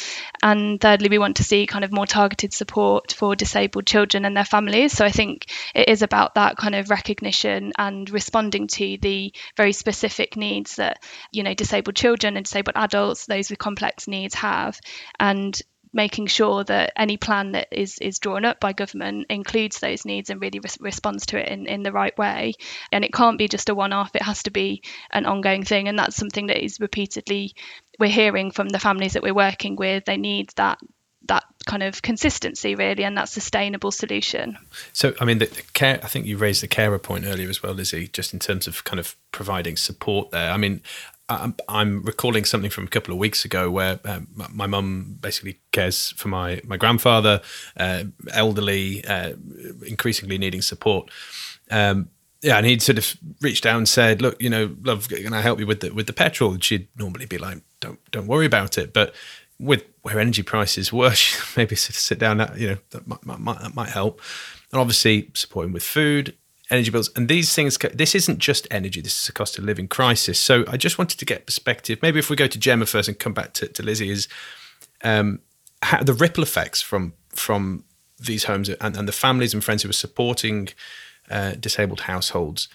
And 0.43 0.81
thirdly, 0.81 1.09
we 1.09 1.19
want 1.19 1.37
to 1.37 1.45
see 1.45 1.67
kind 1.67 1.85
of 1.85 1.93
more 1.93 2.07
targeted 2.07 2.53
support 2.53 3.13
for 3.13 3.37
disabled 3.37 3.87
children 3.87 4.25
and 4.25 4.37
their 4.37 4.45
families. 4.45 4.93
So 4.93 5.05
I 5.05 5.11
think 5.11 5.47
it 5.75 5.89
is 5.89 6.03
about 6.03 6.35
that 6.35 6.57
kind 6.57 6.75
of 6.75 6.91
recognition 6.91 7.73
and 7.79 8.11
responding 8.11 8.67
to 8.67 8.99
the 9.01 9.33
very 9.57 9.73
specific 9.73 10.37
needs 10.37 10.77
that, 10.77 11.03
you 11.31 11.45
know, 11.45 11.55
disabled 11.55 11.95
children 11.95 12.37
and 12.37 12.45
disabled 12.45 12.75
adults, 12.77 12.88
those 12.88 13.51
with 13.51 13.59
complex 13.59 14.09
needs 14.09 14.35
have. 14.35 14.81
And 15.18 15.61
making 15.92 16.27
sure 16.27 16.64
that 16.64 16.92
any 16.96 17.16
plan 17.16 17.53
that 17.53 17.68
is 17.70 17.98
is 17.98 18.18
drawn 18.18 18.44
up 18.44 18.61
by 18.61 18.72
government 18.72 19.27
includes 19.31 19.81
those 19.81 20.05
needs 20.05 20.31
and 20.31 20.40
really 20.40 20.61
responds 20.81 21.27
to 21.27 21.38
it 21.38 21.48
in, 21.48 21.66
in 21.66 21.83
the 21.83 21.92
right 21.92 22.16
way. 22.18 22.55
And 22.92 23.05
it 23.05 23.12
can't 23.12 23.38
be 23.38 23.48
just 23.48 23.68
a 23.68 23.74
one-off 23.74 24.14
it 24.14 24.22
has 24.22 24.42
to 24.44 24.51
be 24.51 24.83
an 25.11 25.27
ongoing 25.27 25.64
thing 25.64 25.88
and 25.88 25.98
that's 25.98 26.16
something 26.16 26.48
that 26.48 26.62
is 26.62 26.81
repeatedly 26.81 27.55
we're 27.98 28.11
hearing 28.11 28.51
from 28.51 28.68
the 28.68 28.79
families 28.79 29.14
that 29.14 29.22
we're 29.22 29.35
working 29.35 29.77
with. 29.77 30.05
They 30.05 30.16
need 30.16 30.53
that 30.57 30.79
that 31.27 31.44
kind 31.66 31.83
of 31.83 32.01
consistency 32.01 32.74
really 32.74 33.05
and 33.05 33.16
that 33.16 33.29
sustainable 33.29 33.90
solution. 33.90 34.57
So 34.92 35.14
i 35.20 35.24
mean 35.24 35.38
the, 35.38 35.46
the, 35.46 35.62
care 35.72 36.01
i 36.03 36.09
think 36.09 36.27
you 36.27 36.37
raised 36.37 36.62
the 36.62 36.68
carer 36.68 36.98
point 36.98 37.24
earlier 37.27 37.48
as 37.48 37.62
well 37.62 37.72
lizzie 37.72 38.09
just 38.09 38.33
in 38.33 38.38
terms 38.38 38.66
of 38.66 38.85
kind 38.85 39.01
of 39.01 39.16
providing 39.33 39.77
support 39.77 40.31
there. 40.31 40.51
I 40.51 40.57
mean 40.57 40.81
I'm, 41.29 42.03
recalling 42.03 42.45
something 42.45 42.71
from 42.71 42.85
a 42.85 42.88
couple 42.88 43.12
of 43.12 43.19
weeks 43.19 43.45
ago 43.45 43.71
where 43.71 44.01
um, 44.05 44.29
my 44.35 44.67
mum 44.67 45.19
basically 45.21 45.61
cares 45.73 46.12
for 46.12 46.29
my 46.29 46.61
my 46.64 46.77
grandfather, 46.77 47.43
uh, 47.77 48.05
elderly, 48.33 49.05
uh, 49.05 49.35
increasingly 49.87 50.38
needing 50.38 50.62
support. 50.62 51.11
Um, 51.71 52.11
yeah, 52.41 52.57
and 52.57 52.67
he'd 52.67 52.83
sort 52.83 52.99
of 52.99 53.17
reached 53.41 53.67
out 53.67 53.77
and 53.77 53.88
said, 53.88 54.23
"Look, 54.23 54.41
you 54.41 54.49
know, 54.49 54.75
love, 54.83 55.09
can 55.09 55.33
I 55.33 55.41
help 55.41 55.59
you 55.59 55.67
with 55.67 55.81
the 55.81 55.91
with 55.91 56.07
the 56.07 56.12
petrol?" 56.12 56.53
And 56.53 56.62
she'd 56.62 56.88
normally 56.97 57.27
be 57.27 57.38
like, 57.38 57.62
"Don't 57.81 57.99
don't 58.11 58.27
worry 58.27 58.47
about 58.47 58.79
it," 58.79 58.93
but 58.93 59.14
with 59.59 59.85
where 60.03 60.21
energy 60.21 60.43
prices 60.43 60.93
were, 60.93 61.14
maybe 61.57 61.75
sit 61.77 62.19
down. 62.19 62.38
You 62.57 62.69
know, 62.69 62.79
that 62.91 63.07
might, 63.07 63.27
might, 63.38 63.61
that 63.61 63.75
might 63.75 63.91
help. 63.91 64.21
And 64.73 64.81
obviously, 64.81 65.31
supporting 65.35 65.73
with 65.73 65.83
food, 65.83 66.37
energy 66.70 66.90
bills, 66.90 67.11
and 67.16 67.28
these 67.28 67.54
things. 67.54 67.78
This 67.94 68.14
isn't 68.14 68.38
just 68.38 68.66
energy. 68.70 69.00
This 69.00 69.22
is 69.22 69.28
a 69.28 69.33
cost 69.33 69.59
of 69.59 69.64
living 69.64 69.88
crisis. 69.88 70.38
So 70.38 70.64
I 70.68 70.76
just 70.76 70.98
wanted 70.98 71.18
to 71.18 71.24
get 71.24 71.46
perspective. 71.46 71.98
Maybe 72.02 72.18
if 72.18 72.31
we 72.31 72.37
go 72.37 72.46
to 72.46 72.59
Gemma 72.59 72.87
first 72.87 73.09
and 73.09 73.18
come 73.18 73.35
back 73.35 73.52
to, 73.54 73.68
to 73.68 73.83
Lizzie, 73.83 74.11
is 74.11 74.28
um, 75.02 75.40
how, 75.83 76.02
the 76.02 76.14
ripple 76.14 76.42
effects 76.42 76.83
from 76.83 77.14
from 77.31 77.85
these 78.20 78.44
homes 78.44 78.68
and, 78.68 78.96
and 78.96 79.07
the 79.07 79.12
families 79.12 79.54
and 79.54 79.62
friends 79.62 79.83
who 79.85 79.88
are 79.88 79.92
supporting 79.92 80.68
uh, 81.31 81.52
disabled 81.52 82.00
households 82.00 82.68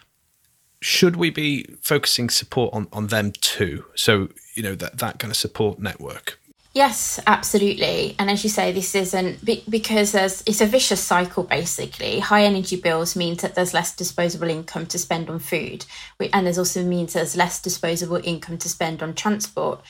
should 0.83 1.15
we 1.15 1.29
be 1.29 1.63
focusing 1.81 2.29
support 2.29 2.73
on, 2.73 2.87
on 2.91 3.07
them 3.07 3.31
too? 3.39 3.85
So, 3.95 4.29
you 4.53 4.61
know, 4.61 4.75
that, 4.75 4.97
that 4.99 5.17
kind 5.17 5.31
of 5.31 5.37
support 5.37 5.79
network. 5.79 6.39
Yes, 6.75 7.19
absolutely. 7.27 8.15
And 8.17 8.31
as 8.31 8.43
you 8.43 8.49
say, 8.49 8.71
this 8.71 8.95
isn't 8.95 9.45
because 9.69 10.11
there's 10.11 10.41
it's 10.47 10.59
a 10.59 10.65
vicious 10.65 10.99
cycle 10.99 11.43
basically. 11.43 12.17
High 12.19 12.45
energy 12.45 12.77
bills 12.77 13.15
means 13.15 13.43
that 13.43 13.53
there's 13.53 13.75
less 13.75 13.95
disposable 13.95 14.49
income 14.49 14.87
to 14.87 14.97
spend 14.97 15.29
on 15.29 15.37
food, 15.37 15.85
and 16.33 16.47
there's 16.47 16.57
also 16.57 16.83
means 16.83 17.13
there's 17.13 17.35
less 17.37 17.61
disposable 17.61 18.19
income 18.23 18.57
to 18.57 18.69
spend 18.69 19.03
on 19.03 19.13
transport 19.13 19.81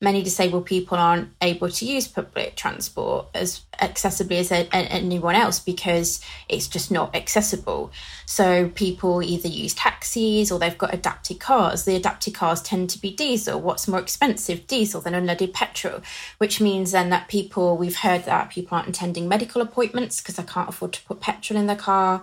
many 0.00 0.22
disabled 0.22 0.64
people 0.64 0.96
aren't 0.96 1.28
able 1.42 1.68
to 1.68 1.84
use 1.84 2.06
public 2.06 2.54
transport 2.54 3.26
as 3.34 3.62
accessibly 3.80 4.38
as 4.38 4.52
a, 4.52 4.68
a, 4.72 4.76
anyone 4.92 5.34
else 5.34 5.58
because 5.58 6.20
it's 6.48 6.68
just 6.68 6.92
not 6.92 7.14
accessible. 7.16 7.90
So 8.24 8.68
people 8.68 9.22
either 9.22 9.48
use 9.48 9.74
taxis 9.74 10.52
or 10.52 10.60
they've 10.60 10.78
got 10.78 10.94
adapted 10.94 11.40
cars. 11.40 11.84
The 11.84 11.96
adapted 11.96 12.34
cars 12.34 12.62
tend 12.62 12.90
to 12.90 13.00
be 13.00 13.10
diesel. 13.10 13.60
What's 13.60 13.88
more 13.88 13.98
expensive, 13.98 14.68
diesel 14.68 15.00
than 15.00 15.14
unleaded 15.14 15.52
petrol? 15.52 16.00
Which 16.38 16.60
means 16.60 16.92
then 16.92 17.10
that 17.10 17.26
people, 17.26 17.76
we've 17.76 17.98
heard 17.98 18.24
that 18.24 18.50
people 18.50 18.76
aren't 18.76 18.88
attending 18.88 19.26
medical 19.26 19.60
appointments 19.60 20.20
because 20.20 20.36
they 20.36 20.44
can't 20.44 20.68
afford 20.68 20.92
to 20.92 21.04
put 21.06 21.20
petrol 21.20 21.58
in 21.58 21.66
their 21.66 21.74
car. 21.74 22.22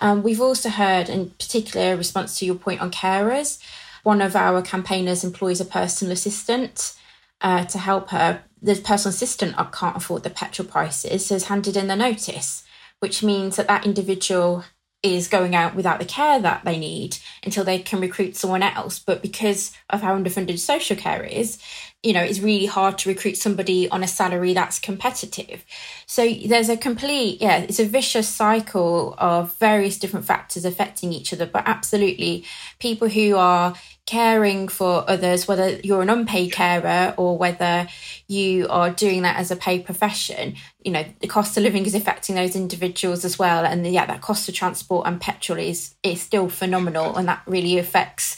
Um, 0.00 0.22
we've 0.22 0.42
also 0.42 0.68
heard, 0.68 1.08
in 1.08 1.30
particular, 1.30 1.94
a 1.94 1.96
response 1.96 2.38
to 2.38 2.44
your 2.44 2.56
point 2.56 2.82
on 2.82 2.90
carers, 2.90 3.58
one 4.02 4.20
of 4.20 4.36
our 4.36 4.60
campaigners 4.60 5.24
employs 5.24 5.60
a 5.60 5.64
personal 5.64 6.12
assistant 6.12 6.92
uh, 7.40 7.64
to 7.64 7.78
help 7.78 8.10
her. 8.10 8.42
The 8.62 8.74
personal 8.74 9.14
assistant 9.14 9.54
I 9.58 9.64
can't 9.64 9.96
afford 9.96 10.22
the 10.22 10.30
petrol 10.30 10.66
prices, 10.66 11.28
has 11.28 11.44
handed 11.44 11.76
in 11.76 11.88
the 11.88 11.96
notice, 11.96 12.64
which 13.00 13.22
means 13.22 13.56
that 13.56 13.68
that 13.68 13.84
individual 13.84 14.64
is 15.02 15.28
going 15.28 15.54
out 15.54 15.74
without 15.74 15.98
the 15.98 16.04
care 16.04 16.40
that 16.40 16.64
they 16.64 16.78
need 16.78 17.18
until 17.44 17.64
they 17.64 17.78
can 17.78 18.00
recruit 18.00 18.36
someone 18.36 18.62
else. 18.62 18.98
But 18.98 19.22
because 19.22 19.72
of 19.90 20.02
how 20.02 20.16
underfunded 20.16 20.58
social 20.58 20.96
care 20.96 21.22
is, 21.22 21.58
you 22.02 22.12
know, 22.12 22.22
it's 22.22 22.40
really 22.40 22.66
hard 22.66 22.98
to 22.98 23.08
recruit 23.08 23.36
somebody 23.36 23.88
on 23.88 24.02
a 24.02 24.08
salary 24.08 24.54
that's 24.54 24.78
competitive. 24.78 25.64
So 26.06 26.28
there's 26.46 26.68
a 26.68 26.76
complete, 26.76 27.40
yeah, 27.40 27.58
it's 27.58 27.78
a 27.78 27.84
vicious 27.84 28.28
cycle 28.28 29.14
of 29.18 29.54
various 29.56 29.98
different 29.98 30.26
factors 30.26 30.64
affecting 30.64 31.12
each 31.12 31.32
other. 31.32 31.46
But 31.46 31.64
absolutely, 31.66 32.44
people 32.78 33.08
who 33.08 33.36
are 33.36 33.74
caring 34.06 34.68
for 34.68 35.04
others, 35.08 35.48
whether 35.48 35.70
you're 35.82 36.00
an 36.00 36.08
unpaid 36.08 36.52
carer 36.52 37.12
or 37.16 37.36
whether 37.36 37.88
you 38.28 38.68
are 38.68 38.90
doing 38.90 39.22
that 39.22 39.36
as 39.36 39.50
a 39.50 39.56
paid 39.56 39.84
profession, 39.84 40.54
you 40.84 40.92
know, 40.92 41.04
the 41.20 41.26
cost 41.26 41.56
of 41.56 41.64
living 41.64 41.84
is 41.84 41.94
affecting 41.94 42.36
those 42.36 42.54
individuals 42.54 43.24
as 43.24 43.36
well. 43.38 43.64
And 43.64 43.84
yeah, 43.86 44.06
that 44.06 44.20
cost 44.20 44.48
of 44.48 44.54
transport 44.54 45.06
and 45.06 45.20
petrol 45.20 45.58
is 45.58 45.96
is 46.04 46.22
still 46.22 46.48
phenomenal 46.48 47.16
and 47.16 47.26
that 47.26 47.42
really 47.46 47.78
affects 47.78 48.36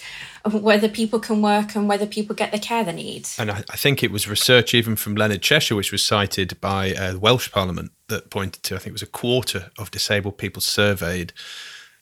whether 0.50 0.88
people 0.88 1.20
can 1.20 1.42
work 1.42 1.74
and 1.74 1.86
whether 1.86 2.06
people 2.06 2.34
get 2.34 2.50
the 2.50 2.58
care 2.58 2.82
they 2.82 2.92
need. 2.92 3.28
And 3.38 3.50
I, 3.50 3.62
I 3.68 3.76
think 3.76 4.02
it 4.02 4.10
was 4.10 4.26
research 4.26 4.72
even 4.72 4.96
from 4.96 5.16
Leonard 5.16 5.42
Cheshire, 5.42 5.76
which 5.76 5.92
was 5.92 6.02
cited 6.02 6.58
by 6.62 6.94
uh, 6.94 7.18
Welsh 7.18 7.52
Parliament, 7.52 7.92
that 8.08 8.30
pointed 8.30 8.62
to 8.62 8.74
I 8.74 8.78
think 8.78 8.88
it 8.88 8.92
was 8.92 9.02
a 9.02 9.06
quarter 9.06 9.70
of 9.78 9.90
disabled 9.90 10.38
people 10.38 10.62
surveyed 10.62 11.34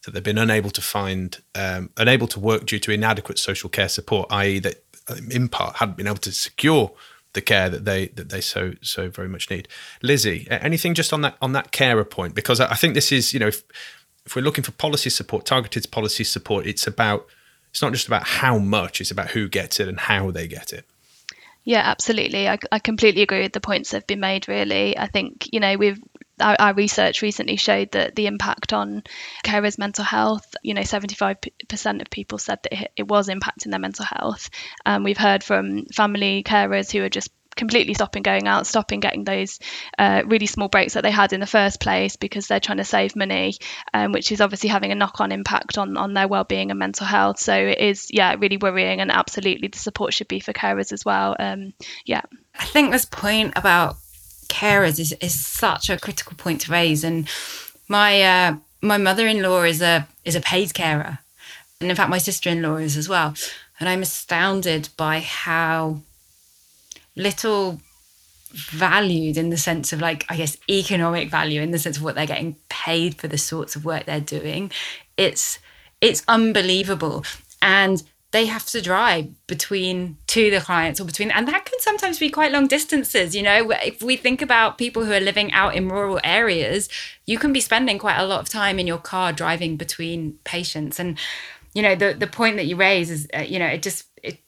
that 0.07 0.15
they've 0.15 0.23
been 0.23 0.39
unable 0.39 0.71
to 0.71 0.81
find, 0.81 1.43
um, 1.55 1.91
unable 1.97 2.29
to 2.29 2.41
work 2.41 2.65
due 2.65 2.79
to 2.79 2.93
inadequate 2.93 3.39
social 3.39 3.69
care 3.69 3.89
support, 3.89 4.29
i.e., 4.31 4.61
that 4.61 4.85
um, 5.09 5.31
in 5.31 5.49
part 5.49 5.77
hadn't 5.77 5.97
been 5.97 6.07
able 6.07 6.17
to 6.19 6.33
secure 6.33 6.93
the 7.33 7.43
care 7.43 7.69
that 7.69 7.85
they 7.85 8.07
that 8.09 8.31
they 8.31 8.41
so 8.41 8.73
so 8.81 9.11
very 9.11 9.29
much 9.29 9.51
need. 9.51 9.69
Lizzie, 10.03 10.47
anything 10.51 10.95
just 10.95 11.13
on 11.13 11.21
that 11.21 11.37
on 11.43 11.53
that 11.53 11.73
carer 11.73 12.05
point? 12.05 12.35
Because 12.35 12.61
I 12.61 12.75
think 12.75 12.95
this 12.95 13.13
is 13.13 13.35
you 13.35 13.41
know 13.41 13.49
if, 13.49 13.63
if 14.25 14.35
we're 14.35 14.43
looking 14.43 14.65
for 14.65 14.73
policy 14.73 15.11
support, 15.11 15.45
targeted 15.45 15.91
policy 15.91 16.25
support, 16.25 16.67
it's 16.67 16.87
about 16.87 17.27
it's 17.71 17.83
not 17.83 17.93
just 17.93 18.07
about 18.07 18.25
how 18.25 18.59
much; 18.59 19.01
it's 19.01 19.11
about 19.11 19.31
who 19.31 19.49
gets 19.49 19.79
it 19.79 19.89
and 19.89 20.01
how 20.01 20.31
they 20.31 20.49
get 20.49 20.73
it. 20.73 20.87
Yeah, 21.65 21.83
absolutely. 21.85 22.49
I, 22.49 22.59
I 22.71 22.79
completely 22.79 23.23
agree 23.23 23.43
with 23.43 23.53
the 23.53 23.61
points 23.61 23.91
that 23.91 23.99
have 23.99 24.07
been 24.07 24.21
made. 24.21 24.47
Really, 24.47 24.97
I 24.97 25.09
think 25.09 25.53
you 25.53 25.61
know 25.61 25.77
we've 25.77 26.01
our, 26.41 26.57
our, 26.59 26.75
research 26.75 27.23
recently 27.23 27.57
showed 27.57 27.93
that 27.93 28.15
the 28.15 28.27
impact 28.27 28.73
on 28.73 29.03
carers' 29.45 29.79
mental 29.79 30.05
health, 30.05 30.55
you 30.63 30.75
know, 30.75 30.83
75% 30.83 32.01
of 32.01 32.11
people 32.11 32.39
said 32.39 32.59
that 32.63 32.91
it, 32.97 33.09
was 33.09 33.29
impacting 33.29 33.71
their 33.71 33.79
mental 33.79 34.05
health. 34.05 34.51
Um, 34.85 35.05
we've 35.05 35.17
heard 35.17 35.43
from 35.43 35.87
family 35.87 36.43
carers 36.43 36.91
who 36.91 37.03
are 37.03 37.09
just 37.09 37.31
completely 37.57 37.95
stopping 37.95 38.23
going 38.23 38.47
out, 38.47 38.67
stopping 38.67 39.01
getting 39.01 39.25
those 39.25 39.59
uh, 39.99 40.23
really 40.27 40.47
small 40.47 40.69
breaks 40.69 40.95
that 40.95 41.03
they 41.03 41.11
had 41.11 41.33
in 41.33 41.41
the 41.41 41.47
first 41.47 41.81
place 41.81 42.17
because 42.17 42.47
they're 42.47 42.61
trying 42.61 42.79
to 42.79 42.85
save 42.85 43.17
money, 43.17 43.55
um, 43.95 44.13
which 44.13 44.31
is 44.31 44.41
obviously 44.41 44.69
having 44.69 44.93
a 44.93 44.95
knock-on 44.95 45.33
impact 45.33 45.79
on 45.79 45.97
on 45.97 46.15
their 46.15 46.29
well-being 46.29 46.71
and 46.71 46.79
mental 46.79 47.07
health. 47.07 47.39
So 47.39 47.55
it 47.55 47.79
is, 47.79 48.09
yeah, 48.11 48.37
really 48.39 48.59
worrying, 48.59 49.01
and 49.01 49.11
absolutely 49.11 49.69
the 49.69 49.79
support 49.79 50.13
should 50.13 50.29
be 50.29 50.41
for 50.41 50.53
carers 50.53 50.93
as 50.93 51.05
well. 51.05 51.35
Um, 51.39 51.73
yeah, 52.05 52.23
I 52.59 52.67
think 52.67 52.93
this 52.93 53.07
point 53.07 53.55
about 53.57 53.97
carers 54.49 54.99
is, 54.99 55.13
is 55.21 55.39
such 55.39 55.91
a 55.91 55.99
critical 55.99 56.35
point 56.37 56.63
to 56.63 56.73
raise. 56.73 57.05
And 57.05 57.29
my 57.89 58.23
uh, 58.23 58.57
my 58.81 58.99
mother 58.99 59.27
in 59.27 59.43
law 59.43 59.63
is 59.63 59.83
a 59.83 60.07
is 60.25 60.35
a 60.35 60.41
paid 60.41 60.75
carer, 60.75 61.19
and 61.81 61.91
in 61.91 61.97
fact 61.97 62.11
my 62.11 62.19
sister 62.19 62.51
in 62.51 62.63
law 62.63 62.77
is 62.77 62.97
as 62.97 63.09
well. 63.09 63.35
And 63.79 63.89
I'm 63.89 64.03
astounded 64.03 64.89
by 64.97 65.21
how 65.21 66.01
little 67.15 67.81
valued 68.53 69.37
in 69.37 69.51
the 69.51 69.57
sense 69.57 69.93
of 69.93 70.01
like 70.01 70.25
I 70.29 70.37
guess 70.37 70.57
economic 70.69 71.31
value 71.31 71.61
in 71.61 71.71
the 71.73 71.79
sense 71.79 71.97
of 71.97 72.03
what 72.03 72.15
they're 72.15 72.27
getting 72.27 72.57
paid 72.69 73.17
for 73.17 73.29
the 73.29 73.39
sorts 73.39 73.77
of 73.77 73.85
work 73.85 74.07
they're 74.07 74.21
doing. 74.21 74.71
It's 75.17 75.59
it's 76.01 76.23
unbelievable. 76.29 77.25
And 77.63 78.03
they 78.37 78.45
have 78.45 78.67
to 78.67 78.83
drive 78.83 79.29
between 79.47 80.19
to 80.27 80.51
the 80.51 80.61
clients 80.61 81.01
or 81.01 81.05
between 81.05 81.31
and 81.31 81.49
that 81.49 81.65
can 81.65 81.81
sometimes 81.81 82.19
be 82.19 82.29
quite 82.29 82.53
long 82.53 82.67
distances 82.67 83.35
you 83.35 83.43
know? 83.43 83.71
If 83.71 84.03
we 84.03 84.17
think 84.17 84.43
about 84.43 84.77
people 84.77 85.07
who 85.07 85.13
are 85.13 85.21
living 85.21 85.53
out 85.53 85.75
in 85.75 85.89
rural 85.89 86.21
areas 86.23 86.91
you 87.25 87.39
can 87.39 87.53
be 87.53 87.61
spending 87.61 87.99
quite 87.99 88.19
a 88.19 88.27
lot 88.27 88.41
of 88.41 88.49
time 88.49 88.79
in 88.79 88.87
your 88.87 88.99
car 88.99 89.33
driving 89.33 89.77
between 89.77 90.39
patients. 90.45 90.99
And 90.99 91.19
you 91.75 91.83
know 91.83 91.95
the 91.95 92.15
the 92.15 92.27
point 92.27 92.57
that 92.57 92.67
you 92.67 92.77
raise 92.77 93.11
is 93.11 93.27
uh, 93.37 93.41
you 93.41 93.59
know 93.59 93.67
it 93.67 93.83
just 93.83 94.05
it 94.23 94.39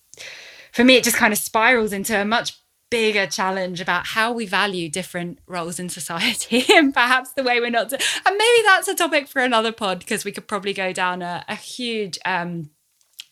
for 0.72 0.84
me 0.84 0.96
it 0.96 1.04
just 1.04 1.16
kind 1.16 1.32
of 1.32 1.38
spirals 1.38 1.92
into 1.92 2.18
a 2.18 2.24
much 2.24 2.58
bigger 2.90 3.26
challenge 3.26 3.82
about 3.82 4.06
how 4.06 4.32
we 4.32 4.46
value 4.46 4.88
different 4.88 5.38
roles 5.46 5.78
in 5.78 5.90
society 5.90 6.64
and 6.74 6.94
perhaps 6.94 7.32
the 7.32 7.42
way 7.42 7.60
we're 7.60 7.68
not 7.68 7.90
to, 7.90 7.96
and 7.96 8.36
maybe 8.36 8.62
that's 8.64 8.88
a 8.88 8.94
topic 8.94 9.28
for 9.28 9.42
another 9.42 9.72
pod 9.72 9.98
because 9.98 10.24
we 10.24 10.32
could 10.32 10.48
probably 10.48 10.72
go 10.72 10.90
down 10.90 11.20
a, 11.20 11.44
a 11.48 11.54
huge 11.54 12.18
um 12.24 12.70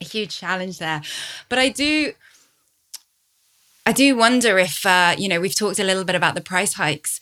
a 0.01 0.05
huge 0.05 0.38
challenge 0.38 0.78
there. 0.78 1.03
But 1.49 1.59
I 1.59 1.68
do 1.68 2.12
I 3.84 3.92
do 3.92 4.16
wonder 4.16 4.59
if 4.59 4.84
uh, 4.84 5.14
you 5.16 5.28
know, 5.28 5.40
we've 5.40 5.55
talked 5.55 5.78
a 5.78 5.84
little 5.84 6.05
bit 6.05 6.16
about 6.16 6.34
the 6.34 6.40
price 6.40 6.74
hikes. 6.74 7.20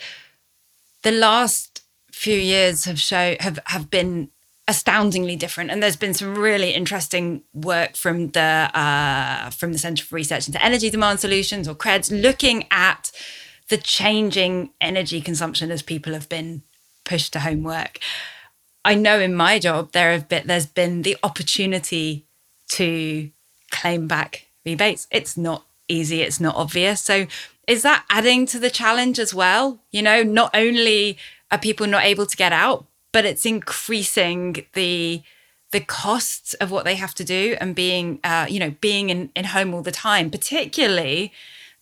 The 1.03 1.13
last 1.13 1.83
few 2.11 2.37
years 2.37 2.85
have 2.87 3.01
show 3.01 3.37
have 3.41 3.59
have 3.67 3.91
been 3.91 4.31
astoundingly 4.67 5.37
different 5.37 5.71
and 5.71 5.83
there's 5.83 5.97
been 5.97 6.15
some 6.15 6.35
really 6.35 6.71
interesting 6.71 7.43
work 7.53 7.97
from 7.97 8.29
the 8.31 8.41
uh, 8.41 9.51
from 9.51 9.73
the 9.73 9.79
Centre 9.79 10.05
for 10.05 10.15
Research 10.15 10.47
into 10.47 10.65
Energy 10.65 10.89
Demand 10.89 11.21
Solutions 11.21 11.69
or 11.69 11.75
CREDS 11.75 12.11
looking 12.11 12.67
at 12.71 13.13
the 13.69 13.77
changing 13.77 14.71
energy 14.81 15.21
consumption 15.21 15.71
as 15.71 15.83
people 15.83 16.15
have 16.15 16.29
been 16.29 16.63
pushed 17.05 17.33
to 17.35 17.41
homework. 17.41 17.99
I 18.87 18.95
know 18.95 19.21
in 19.21 19.35
my 19.35 19.59
job 19.59 19.93
there 19.93 20.13
have 20.13 20.29
been 20.29 20.47
there's 20.47 20.67
been 20.67 21.03
the 21.03 21.17
opportunity 21.23 22.27
to 22.69 23.31
claim 23.71 24.07
back 24.07 24.47
rebates. 24.65 25.07
It's 25.11 25.37
not 25.37 25.65
easy, 25.89 26.23
it's 26.23 26.41
not 26.41 26.57
obvious. 26.57 27.01
So, 27.01 27.27
is 27.67 27.83
that 27.83 28.05
adding 28.11 28.47
to 28.47 28.59
the 28.59 28.71
challenge 28.71 29.19
as 29.19 29.33
well? 29.35 29.81
You 29.91 30.03
know, 30.03 30.23
not 30.23 30.51
only 30.55 31.17
are 31.51 31.59
people 31.59 31.87
not 31.87 32.05
able 32.05 32.27
to 32.27 32.37
get 32.37 32.53
out, 32.53 32.85
but 33.13 33.25
it's 33.25 33.47
increasing 33.47 34.67
the 34.75 35.23
the 35.71 35.81
costs 35.81 36.55
of 36.55 36.71
what 36.71 36.85
they 36.85 36.95
have 36.95 37.15
to 37.15 37.25
do 37.25 37.57
and 37.61 37.75
being 37.75 38.21
uh, 38.23 38.47
you 38.49 38.61
know 38.61 38.75
being 38.81 39.11
in, 39.11 39.31
in 39.35 39.45
home 39.45 39.75
all 39.75 39.83
the 39.83 39.91
time 39.91 40.31
particularly 40.31 41.33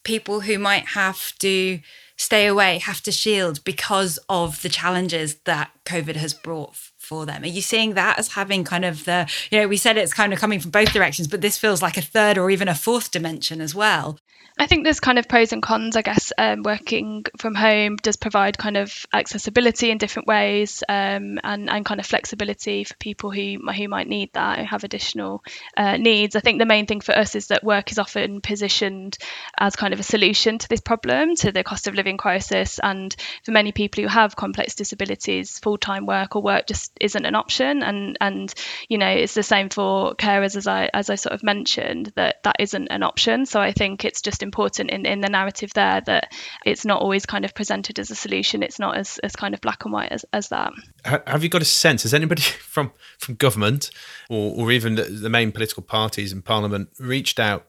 people 0.03 0.41
who 0.41 0.59
might 0.59 0.87
have 0.89 1.37
to 1.39 1.79
stay 2.23 2.47
away 2.47 2.79
have 2.79 3.03
to 3.03 3.13
shield 3.13 3.63
because 3.65 4.19
of 4.29 4.63
the 4.63 4.69
challenges 4.69 5.37
that 5.45 5.71
covid 5.85 6.17
has 6.17 6.33
brought 6.33 6.77
for 6.99 7.27
them. 7.27 7.43
Are 7.43 7.49
you 7.49 7.63
seeing 7.63 7.95
that 7.95 8.19
as 8.19 8.29
having 8.29 8.65
kind 8.65 8.85
of 8.85 9.05
the, 9.05 9.29
you 9.51 9.59
know, 9.59 9.69
we 9.69 9.77
said 9.77 9.97
it's 9.97 10.15
kind 10.15 10.33
of 10.33 10.39
coming 10.39 10.61
from 10.61 10.71
both 10.71 10.93
directions, 10.93 11.29
but 11.29 11.41
this 11.41 11.59
feels 11.59 11.83
like 11.83 11.97
a 11.97 12.01
third 12.01 12.39
or 12.39 12.49
even 12.49 12.69
a 12.69 12.75
fourth 12.75 13.11
dimension 13.11 13.61
as 13.61 13.75
well? 13.75 14.19
I 14.59 14.67
think 14.67 14.85
there's 14.85 15.01
kind 15.01 15.19
of 15.19 15.29
pros 15.29 15.53
and 15.53 15.63
cons. 15.63 15.97
I 15.97 16.03
guess 16.03 16.33
um, 16.37 16.63
working 16.63 17.25
from 17.39 17.55
home 17.55 17.97
does 17.97 18.17
provide 18.17 18.59
kind 18.59 18.77
of 18.77 19.07
accessibility 19.13 19.91
in 19.91 19.99
different 19.99 20.29
ways 20.29 20.85
um, 20.89 21.41
and 21.43 21.71
and 21.71 21.85
kind 21.85 22.01
of 22.01 22.07
flexibility 22.07 22.85
for 22.85 22.95
people 22.97 23.31
who 23.31 23.59
who 23.73 23.89
might 23.89 24.09
need 24.09 24.33
that 24.35 24.59
who 24.59 24.65
have 24.65 24.85
additional 24.85 25.43
uh, 25.77 25.97
needs. 25.97 26.37
I 26.37 26.41
think 26.41 26.59
the 26.59 26.67
main 26.67 26.87
thing 26.87 27.01
for 27.01 27.17
us 27.17 27.35
is 27.35 27.49
that 27.49 27.65
work 27.65 27.91
is 27.91 27.99
often 27.99 28.41
positioned 28.41 29.17
as 29.59 29.75
kind 29.75 29.95
of 29.95 30.01
a 30.01 30.05
solution 30.05 30.59
to 30.59 30.69
this 30.69 30.81
problem, 30.81 31.35
to 31.37 31.51
the 31.51 31.65
cost 31.65 31.89
of 31.89 31.95
living 31.95 32.19
crisis, 32.19 32.79
and 32.81 33.17
for 33.45 33.53
many 33.53 33.73
people 33.73 34.03
who 34.03 34.09
have 34.09 34.37
complex 34.37 34.75
disabilities, 34.75 35.59
full 35.59 35.79
time 35.79 36.05
work 36.05 36.37
or 36.37 36.43
work 36.43 36.67
just 36.67 36.93
isn't 37.01 37.25
an 37.25 37.35
option. 37.35 37.83
And 37.83 38.19
and 38.21 38.53
you 38.89 38.99
know 38.99 39.09
it's 39.09 39.35
the 39.35 39.43
same 39.43 39.71
for 39.71 40.15
carers 40.15 40.57
as 40.57 40.67
I 40.67 40.91
as 40.93 41.09
I 41.09 41.15
sort 41.15 41.33
of 41.33 41.43
mentioned 41.43 42.13
that 42.17 42.43
that 42.45 42.57
isn't 42.61 42.89
an 42.89 43.03
option. 43.03 43.47
So 43.47 43.59
I 43.59 43.73
think 43.73 44.05
it's 44.05 44.21
just 44.21 44.32
important 44.41 44.91
in, 44.91 45.05
in 45.05 45.21
the 45.21 45.29
narrative 45.29 45.73
there 45.75 46.01
that 46.07 46.33
it's 46.65 46.85
not 46.85 47.03
always 47.03 47.27
kind 47.27 47.45
of 47.45 47.55
presented 47.55 47.99
as 47.99 48.11
a 48.11 48.15
solution. 48.15 48.63
It's 48.63 48.79
not 48.79 48.97
as, 48.97 49.19
as 49.19 49.35
kind 49.35 49.53
of 49.53 49.61
black 49.61 49.85
and 49.85 49.93
white 49.93 50.13
as, 50.13 50.25
as 50.33 50.49
that. 50.49 50.73
Have 51.05 51.43
you 51.43 51.49
got 51.49 51.61
a 51.61 51.67
sense? 51.67 52.05
Has 52.05 52.15
anybody 52.15 52.43
from 52.73 52.93
from 53.19 53.35
government 53.35 53.91
or, 54.31 54.55
or 54.57 54.71
even 54.71 54.95
the, 54.95 55.03
the 55.03 55.29
main 55.29 55.51
political 55.51 55.83
parties 55.83 56.33
in 56.33 56.43
Parliament 56.43 56.91
reached 56.99 57.41
out 57.41 57.67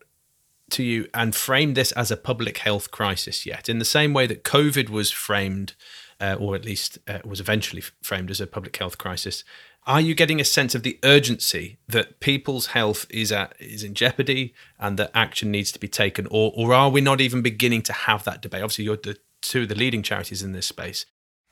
to 0.70 0.84
you 0.84 1.08
and 1.14 1.36
framed 1.36 1.76
this 1.76 1.92
as 1.94 2.12
a 2.12 2.18
public 2.18 2.60
health 2.60 2.92
crisis 2.92 3.46
yet? 3.46 3.68
In 3.68 3.80
the 3.80 3.86
same 3.86 4.14
way 4.14 4.28
that 4.28 4.44
COVID 4.44 4.90
was 4.90 5.10
framed, 5.10 5.74
uh, 6.22 6.36
or 6.40 6.56
at 6.56 6.64
least 6.64 7.00
uh, 7.08 7.20
was 7.26 7.40
eventually 7.40 7.82
framed 8.04 8.30
as 8.30 8.40
a 8.40 8.48
public 8.48 8.78
health 8.78 8.98
crisis, 8.98 9.44
are 9.86 10.02
you 10.02 10.16
getting 10.16 10.40
a 10.40 10.46
sense 10.46 10.76
of 10.76 10.84
the 10.84 11.00
urgency 11.04 11.78
that 11.88 12.20
people's 12.20 12.68
health 12.68 13.06
is 13.10 13.32
at 13.32 13.56
is 13.60 13.84
in 13.84 13.94
jeopardy 13.94 14.54
and 14.80 14.98
that 14.98 15.12
action 15.14 15.52
needs 15.52 15.72
to 15.74 15.80
be 15.80 15.88
taken, 15.88 16.28
or 16.32 16.54
or 16.56 16.74
are 16.74 16.90
we 16.90 17.02
not 17.02 17.22
even 17.22 17.42
beginning 17.42 17.82
to 17.84 17.94
have 17.94 18.24
that 18.24 18.42
debate? 18.42 18.64
Obviously, 18.64 18.86
you're 18.86 18.98
the 18.98 19.18
two 19.42 19.64
of 19.64 19.70
the 19.70 19.76
leading 19.76 20.04
charities 20.04 20.42
in 20.42 20.54
this 20.54 20.68
space. 20.68 21.06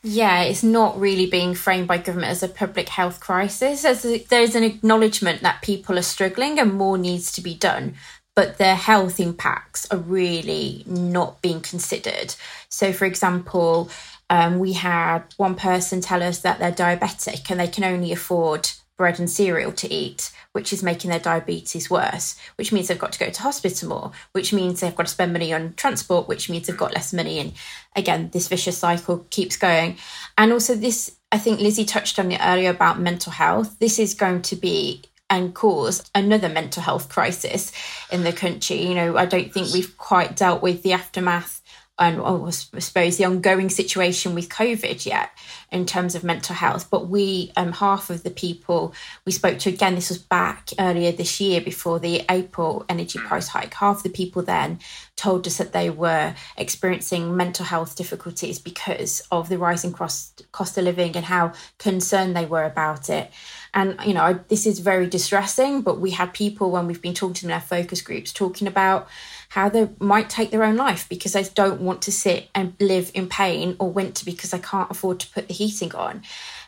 Yeah, 0.03 0.41
it's 0.41 0.63
not 0.63 0.99
really 0.99 1.27
being 1.27 1.53
framed 1.53 1.88
by 1.88 1.99
government 1.99 2.32
as 2.32 2.41
a 2.41 2.47
public 2.47 2.89
health 2.89 3.19
crisis. 3.19 3.86
As 3.86 4.01
there's 4.29 4.55
an 4.55 4.63
acknowledgement 4.63 5.41
that 5.41 5.61
people 5.61 5.97
are 5.99 6.03
struggling 6.03 6.57
and 6.57 6.73
more 6.73 6.97
needs 6.97 7.32
to 7.34 7.41
be 7.41 7.53
done, 7.53 7.93
but 8.36 8.57
their 8.57 8.75
health 8.75 9.19
impacts 9.19 9.86
are 9.91 9.99
really 9.99 10.84
not 10.88 11.41
being 11.41 11.61
considered. 11.61 12.34
So, 12.69 12.93
for 12.93 13.05
example, 13.05 13.91
um, 14.32 14.59
we 14.59 14.71
had 14.71 15.23
one 15.36 15.55
person 15.55 15.99
tell 15.99 16.23
us 16.23 16.39
that 16.39 16.57
they're 16.57 16.71
diabetic 16.71 17.51
and 17.51 17.59
they 17.59 17.67
can 17.67 17.84
only 17.84 18.13
afford 18.13 18.69
bread 18.97 19.19
and 19.19 19.29
cereal 19.29 19.73
to 19.73 19.91
eat, 19.93 20.32
which 20.53 20.71
is 20.71 20.82
making 20.82 21.09
their 21.09 21.19
diabetes 21.19 21.89
worse, 21.89 22.39
which 22.55 22.71
means 22.71 22.88
they've 22.88 22.97
got 22.97 23.11
to 23.11 23.19
go 23.19 23.29
to 23.29 23.41
hospital 23.41 23.89
more, 23.89 24.11
which 24.32 24.53
means 24.53 24.79
they've 24.79 24.95
got 24.95 25.07
to 25.07 25.11
spend 25.11 25.34
money 25.34 25.51
on 25.51 25.73
transport, 25.73 26.29
which 26.29 26.49
means 26.49 26.65
they've 26.65 26.77
got 26.77 26.93
less 26.93 27.11
money. 27.11 27.39
And 27.39 27.51
again, 27.93 28.29
this 28.32 28.47
vicious 28.47 28.77
cycle 28.77 29.25
keeps 29.32 29.57
going. 29.57 29.97
And 30.38 30.53
also, 30.53 30.75
this, 30.75 31.17
I 31.34 31.38
think 31.38 31.59
Lizzie 31.59 31.84
touched 31.84 32.17
on 32.17 32.32
it 32.32 32.39
earlier 32.41 32.69
about 32.69 33.01
mental 33.01 33.34
health. 33.34 33.79
This 33.79 33.99
is 33.99 34.13
going 34.13 34.43
to 34.43 34.55
be 34.55 35.01
and 35.29 35.53
cause 35.53 36.09
another 36.15 36.49
mental 36.49 36.84
health 36.84 37.09
crisis 37.09 37.71
in 38.11 38.23
the 38.23 38.34
country. 38.34 38.86
You 38.86 38.95
know, 38.95 39.17
I 39.17 39.25
don't 39.25 39.51
think 39.51 39.73
we've 39.73 39.97
quite 39.97 40.38
dealt 40.38 40.61
with 40.61 40.84
the 40.84 40.93
aftermath 40.93 41.61
and 42.02 42.20
oh, 42.20 42.47
I 42.47 42.49
suppose 42.49 43.18
the 43.18 43.26
ongoing 43.26 43.70
situation 43.70 44.34
with 44.34 44.49
COVID 44.49 45.06
yet 45.06 45.30
in 45.72 45.86
terms 45.86 46.16
of 46.16 46.24
mental 46.24 46.56
health. 46.56 46.89
But 46.89 47.08
we, 47.08 47.52
um, 47.56 47.74
half 47.74 48.10
of 48.10 48.24
the 48.24 48.32
people 48.32 48.95
we 49.24 49.32
spoke 49.32 49.60
to, 49.60 49.70
again, 49.70 49.93
this 49.93 50.10
was 50.10 50.18
back 50.18 50.70
earlier 50.80 51.12
this 51.12 51.39
year 51.39 51.62
before 51.62 51.99
the 51.99 52.26
April 52.28 52.86
energy 52.89 53.20
mm. 53.20 53.28
price 53.28 53.49
hike, 53.49 53.76
half 53.76 54.02
the 54.02 54.10
people 54.10 54.41
then 54.41 54.80
told 55.16 55.45
us 55.45 55.58
that 55.58 55.74
they 55.74 55.91
were 55.91 56.34
experiencing 56.58 57.38
mental 57.38 57.66
health 57.66 57.95
difficulties 57.95 58.58
because 58.58 59.22
of 59.32 59.47
the 59.47 59.60
rising 59.60 59.93
cost, 59.93 60.41
cost 60.52 60.80
of 60.80 60.86
living 60.86 61.16
and 61.16 61.26
how 61.26 61.54
concerned 61.78 62.36
they 62.36 62.47
were 62.47 62.64
about 62.64 63.12
it. 63.12 63.30
And, 63.76 63.99
you 64.04 64.16
know, 64.16 64.39
this 64.47 64.66
is 64.66 64.80
very 64.80 65.06
distressing, 65.06 65.84
but 65.84 65.99
we 65.99 66.10
had 66.10 66.34
people 66.34 66.72
when 66.72 66.88
we've 66.88 67.02
been 67.02 67.14
talking 67.14 67.36
to 67.36 67.41
them 67.43 67.52
in 67.52 67.56
our 67.56 67.62
focus 67.62 68.02
groups 68.02 68.34
talking 68.34 68.68
about 68.68 69.08
how 69.52 69.68
they 69.68 69.89
might 69.99 70.30
take 70.30 70.49
their 70.49 70.64
own 70.64 70.78
life 70.78 71.10
because 71.10 71.34
they 71.34 71.43
don't 71.43 71.82
want 71.82 72.02
to 72.02 72.10
sit 72.10 72.49
and 72.56 72.74
live 72.80 73.12
in 73.14 73.28
pain 73.28 73.76
or 73.80 73.91
winter 73.91 74.24
because 74.24 74.52
they 74.52 74.60
can't 74.60 74.89
afford 74.89 75.20
to 75.20 75.28
put 75.28 75.49
the 75.49 75.54
heating 75.54 75.93
on. 75.93 76.22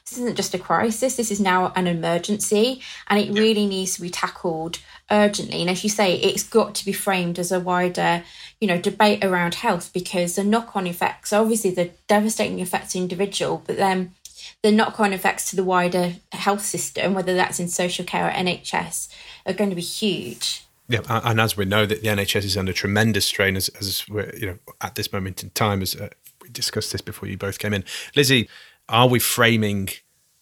This 0.03 0.17
isn't 0.17 0.35
just 0.35 0.53
a 0.53 0.59
crisis, 0.59 1.15
this 1.15 1.31
is 1.31 1.39
now 1.39 1.71
an 1.77 1.87
emergency 1.87 2.81
and 3.07 3.21
it 3.21 3.31
really 3.31 3.65
needs 3.67 3.95
to 3.95 4.01
be 4.01 4.09
tackled 4.09 4.79
urgently. 5.09 5.61
And 5.61 5.69
as 5.69 5.85
you 5.85 5.89
say, 5.89 6.15
it's 6.15 6.43
got 6.43 6.75
to 6.75 6.83
be 6.83 6.91
framed 6.91 7.39
as 7.39 7.53
a 7.53 7.59
wider, 7.61 8.21
you 8.59 8.67
know, 8.67 8.77
debate 8.77 9.23
around 9.23 9.55
health 9.55 9.91
because 9.93 10.35
the 10.35 10.43
knock-on 10.43 10.85
effects, 10.85 11.31
obviously 11.31 11.71
the 11.71 11.91
devastating 12.09 12.59
effects 12.59 12.91
to 12.91 12.97
individual, 12.97 13.63
but 13.65 13.77
then 13.77 14.13
the 14.61 14.73
knock-on 14.73 15.13
effects 15.13 15.49
to 15.51 15.55
the 15.55 15.63
wider 15.63 16.15
health 16.33 16.65
system, 16.65 17.13
whether 17.13 17.33
that's 17.33 17.61
in 17.61 17.69
social 17.69 18.03
care 18.03 18.27
or 18.27 18.31
NHS, 18.31 19.07
are 19.45 19.53
going 19.53 19.69
to 19.69 19.75
be 19.77 19.81
huge. 19.81 20.65
Yeah, 20.93 21.21
and 21.25 21.41
as 21.41 21.57
we 21.57 21.65
know 21.65 21.87
that 21.87 22.03
the 22.03 22.07
NHS 22.07 22.43
is 22.43 22.55
under 22.55 22.71
tremendous 22.71 23.25
strain, 23.25 23.55
as, 23.55 23.67
as 23.79 24.07
we're 24.07 24.31
you 24.35 24.45
know 24.45 24.59
at 24.79 24.93
this 24.93 25.11
moment 25.11 25.41
in 25.41 25.49
time, 25.49 25.81
as 25.81 25.95
uh, 25.95 26.09
we 26.39 26.49
discussed 26.49 26.91
this 26.91 27.01
before 27.01 27.27
you 27.27 27.35
both 27.35 27.57
came 27.57 27.73
in, 27.73 27.83
Lizzie, 28.15 28.47
are 28.87 29.07
we 29.07 29.17
framing 29.17 29.89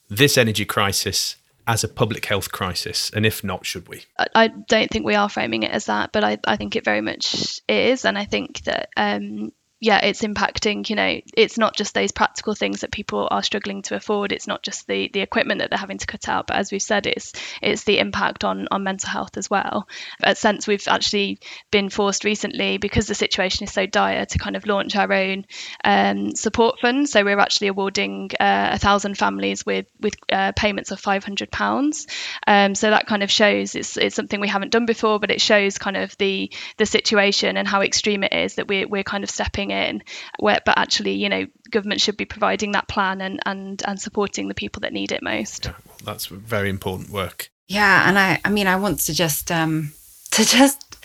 this 0.09 0.37
energy 0.37 0.65
crisis 0.65 1.37
as 1.67 1.85
a 1.85 1.87
public 1.87 2.25
health 2.25 2.51
crisis? 2.51 3.09
And 3.11 3.25
if 3.25 3.45
not, 3.45 3.65
should 3.65 3.87
we? 3.87 4.03
I 4.35 4.49
don't 4.49 4.91
think 4.91 5.05
we 5.05 5.15
are 5.15 5.29
framing 5.29 5.63
it 5.63 5.71
as 5.71 5.85
that, 5.85 6.11
but 6.11 6.25
I, 6.25 6.37
I 6.45 6.57
think 6.57 6.75
it 6.75 6.83
very 6.83 7.01
much 7.01 7.61
is. 7.69 8.03
And 8.03 8.17
I 8.17 8.25
think 8.25 8.63
that 8.63 8.89
um, 8.97 9.53
yeah, 9.83 10.05
it's 10.05 10.21
impacting, 10.21 10.87
you 10.91 10.95
know, 10.95 11.19
it's 11.35 11.57
not 11.57 11.75
just 11.75 11.95
those 11.95 12.11
practical 12.11 12.53
things 12.53 12.81
that 12.81 12.91
people 12.91 13.27
are 13.31 13.41
struggling 13.41 13.81
to 13.81 13.95
afford. 13.95 14.31
It's 14.31 14.45
not 14.45 14.61
just 14.61 14.85
the 14.85 15.09
the 15.11 15.21
equipment 15.21 15.59
that 15.59 15.71
they're 15.71 15.79
having 15.79 15.97
to 15.97 16.05
cut 16.05 16.29
out, 16.29 16.45
but 16.45 16.57
as 16.57 16.71
we've 16.71 16.79
said, 16.79 17.07
it's 17.07 17.33
it's 17.63 17.83
the 17.83 17.97
impact 17.97 18.43
on 18.43 18.67
on 18.69 18.83
mental 18.83 19.09
health 19.09 19.37
as 19.37 19.49
well. 19.49 19.87
At 20.21 20.37
Sense, 20.37 20.67
we've 20.67 20.87
actually 20.87 21.39
been 21.71 21.89
forced 21.89 22.25
recently 22.25 22.77
because 22.77 23.07
the 23.07 23.15
situation 23.15 23.63
is 23.63 23.73
so 23.73 23.87
dire 23.87 24.23
to 24.23 24.37
kind 24.37 24.55
of 24.55 24.67
launch 24.67 24.95
our 24.95 25.11
own 25.11 25.45
um, 25.83 26.35
support 26.35 26.79
fund. 26.79 27.09
So 27.09 27.23
we're 27.23 27.39
actually 27.39 27.69
awarding 27.69 28.29
uh, 28.39 28.69
a 28.73 28.77
thousand 28.77 29.17
families 29.17 29.65
with 29.65 29.87
with 29.99 30.13
uh, 30.31 30.51
payments 30.55 30.91
of 30.91 30.99
five 30.99 31.23
hundred 31.23 31.49
pounds. 31.49 32.05
Um, 32.45 32.75
so 32.75 32.91
that 32.91 33.07
kind 33.07 33.23
of 33.23 33.31
shows 33.31 33.73
it's 33.73 33.97
it's 33.97 34.15
something 34.15 34.39
we 34.39 34.47
haven't 34.47 34.71
done 34.73 34.85
before, 34.85 35.19
but 35.19 35.31
it 35.31 35.41
shows 35.41 35.79
kind 35.79 35.97
of 35.97 36.15
the 36.19 36.51
the 36.77 36.85
situation 36.85 37.57
and 37.57 37.67
how 37.67 37.81
extreme 37.81 38.23
it 38.23 38.33
is 38.33 38.55
that 38.55 38.67
we're 38.67 38.87
we're 38.87 39.03
kind 39.03 39.23
of 39.23 39.31
stepping 39.31 39.70
in 39.71 40.03
where 40.39 40.59
but 40.65 40.77
actually 40.77 41.13
you 41.13 41.29
know 41.29 41.45
government 41.69 42.01
should 42.01 42.17
be 42.17 42.25
providing 42.25 42.73
that 42.73 42.87
plan 42.87 43.21
and 43.21 43.39
and 43.45 43.81
and 43.85 43.99
supporting 43.99 44.47
the 44.47 44.53
people 44.53 44.81
that 44.81 44.93
need 44.93 45.11
it 45.11 45.23
most. 45.23 45.65
Yeah, 45.65 45.73
well, 45.85 45.97
that's 46.03 46.25
very 46.27 46.69
important 46.69 47.09
work. 47.09 47.49
Yeah 47.67 48.07
and 48.07 48.19
i 48.19 48.39
i 48.43 48.49
mean 48.49 48.67
i 48.67 48.75
want 48.75 48.99
to 49.01 49.13
just 49.13 49.51
um 49.51 49.93
to 50.31 50.45
just 50.45 50.97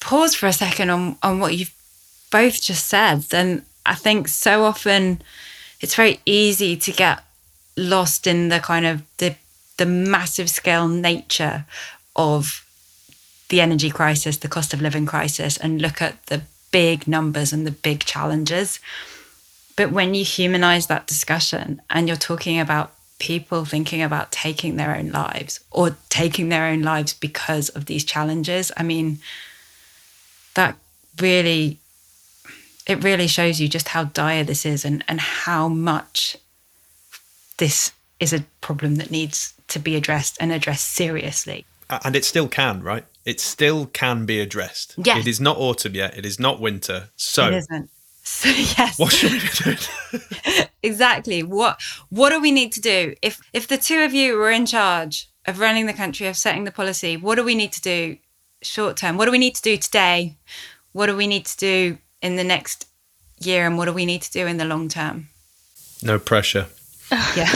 pause 0.00 0.34
for 0.34 0.46
a 0.46 0.52
second 0.52 0.90
on 0.90 1.16
on 1.22 1.38
what 1.38 1.56
you've 1.56 1.74
both 2.30 2.60
just 2.60 2.86
said. 2.86 3.24
And 3.32 3.64
i 3.86 3.94
think 3.94 4.28
so 4.28 4.64
often 4.64 5.22
it's 5.80 5.94
very 5.94 6.20
easy 6.26 6.76
to 6.76 6.92
get 6.92 7.22
lost 7.76 8.26
in 8.26 8.48
the 8.48 8.60
kind 8.60 8.86
of 8.86 9.02
the 9.18 9.34
the 9.78 9.86
massive 9.86 10.50
scale 10.50 10.88
nature 10.88 11.64
of 12.14 12.66
the 13.48 13.60
energy 13.60 13.90
crisis, 13.90 14.36
the 14.36 14.48
cost 14.48 14.74
of 14.74 14.82
living 14.82 15.06
crisis, 15.06 15.56
and 15.56 15.80
look 15.80 16.02
at 16.02 16.26
the 16.26 16.42
big 16.70 17.06
numbers 17.06 17.52
and 17.52 17.66
the 17.66 17.70
big 17.70 18.04
challenges. 18.04 18.80
But 19.76 19.92
when 19.92 20.14
you 20.14 20.24
humanize 20.24 20.86
that 20.86 21.06
discussion 21.06 21.80
and 21.90 22.06
you're 22.06 22.16
talking 22.16 22.60
about 22.60 22.92
people 23.18 23.64
thinking 23.64 24.02
about 24.02 24.32
taking 24.32 24.76
their 24.76 24.96
own 24.96 25.10
lives 25.10 25.60
or 25.70 25.96
taking 26.08 26.48
their 26.48 26.66
own 26.66 26.82
lives 26.82 27.12
because 27.12 27.68
of 27.70 27.86
these 27.86 28.04
challenges, 28.04 28.72
I 28.76 28.82
mean, 28.82 29.18
that 30.54 30.76
really 31.20 31.78
it 32.86 33.04
really 33.04 33.26
shows 33.26 33.60
you 33.60 33.68
just 33.68 33.88
how 33.88 34.04
dire 34.04 34.42
this 34.42 34.66
is 34.66 34.84
and, 34.84 35.04
and 35.06 35.20
how 35.20 35.68
much 35.68 36.36
this 37.58 37.92
is 38.18 38.32
a 38.32 38.44
problem 38.60 38.96
that 38.96 39.10
needs 39.10 39.54
to 39.68 39.78
be 39.78 39.94
addressed 39.94 40.36
and 40.40 40.50
addressed 40.50 40.88
seriously. 40.88 41.64
And 42.04 42.16
it 42.16 42.24
still 42.24 42.48
can, 42.48 42.82
right? 42.82 43.04
it 43.24 43.40
still 43.40 43.86
can 43.86 44.26
be 44.26 44.40
addressed. 44.40 44.94
Yes. 44.96 45.18
It 45.18 45.28
is 45.28 45.40
not 45.40 45.56
autumn 45.58 45.94
yet. 45.94 46.16
It 46.16 46.24
is 46.24 46.40
not 46.40 46.60
winter. 46.60 47.10
So 47.16 47.46
it 47.48 47.54
isn't. 47.54 47.90
So 48.22 48.50
yes. 48.50 48.98
What 48.98 49.12
should 49.12 49.32
we 49.32 49.40
doing? 49.64 49.78
exactly. 50.82 51.42
What 51.42 51.80
what 52.10 52.30
do 52.30 52.40
we 52.40 52.52
need 52.52 52.70
to 52.72 52.80
do? 52.80 53.14
If 53.22 53.40
if 53.52 53.66
the 53.66 53.78
two 53.78 54.02
of 54.02 54.12
you 54.12 54.36
were 54.36 54.50
in 54.50 54.66
charge 54.66 55.28
of 55.46 55.58
running 55.58 55.86
the 55.86 55.94
country, 55.94 56.28
of 56.28 56.36
setting 56.36 56.64
the 56.64 56.70
policy, 56.70 57.16
what 57.16 57.36
do 57.36 57.44
we 57.44 57.54
need 57.54 57.72
to 57.72 57.80
do 57.80 58.18
short 58.62 58.98
term? 58.98 59.16
What 59.16 59.24
do 59.24 59.32
we 59.32 59.38
need 59.38 59.56
to 59.56 59.62
do 59.62 59.76
today? 59.78 60.36
What 60.92 61.06
do 61.06 61.16
we 61.16 61.26
need 61.26 61.46
to 61.46 61.56
do 61.56 61.98
in 62.20 62.36
the 62.36 62.44
next 62.44 62.86
year 63.40 63.66
and 63.66 63.78
what 63.78 63.86
do 63.86 63.92
we 63.92 64.06
need 64.06 64.22
to 64.22 64.30
do 64.30 64.46
in 64.46 64.58
the 64.58 64.66
long 64.66 64.88
term? 64.88 65.28
No 66.02 66.18
pressure. 66.18 66.66
yeah. 67.36 67.52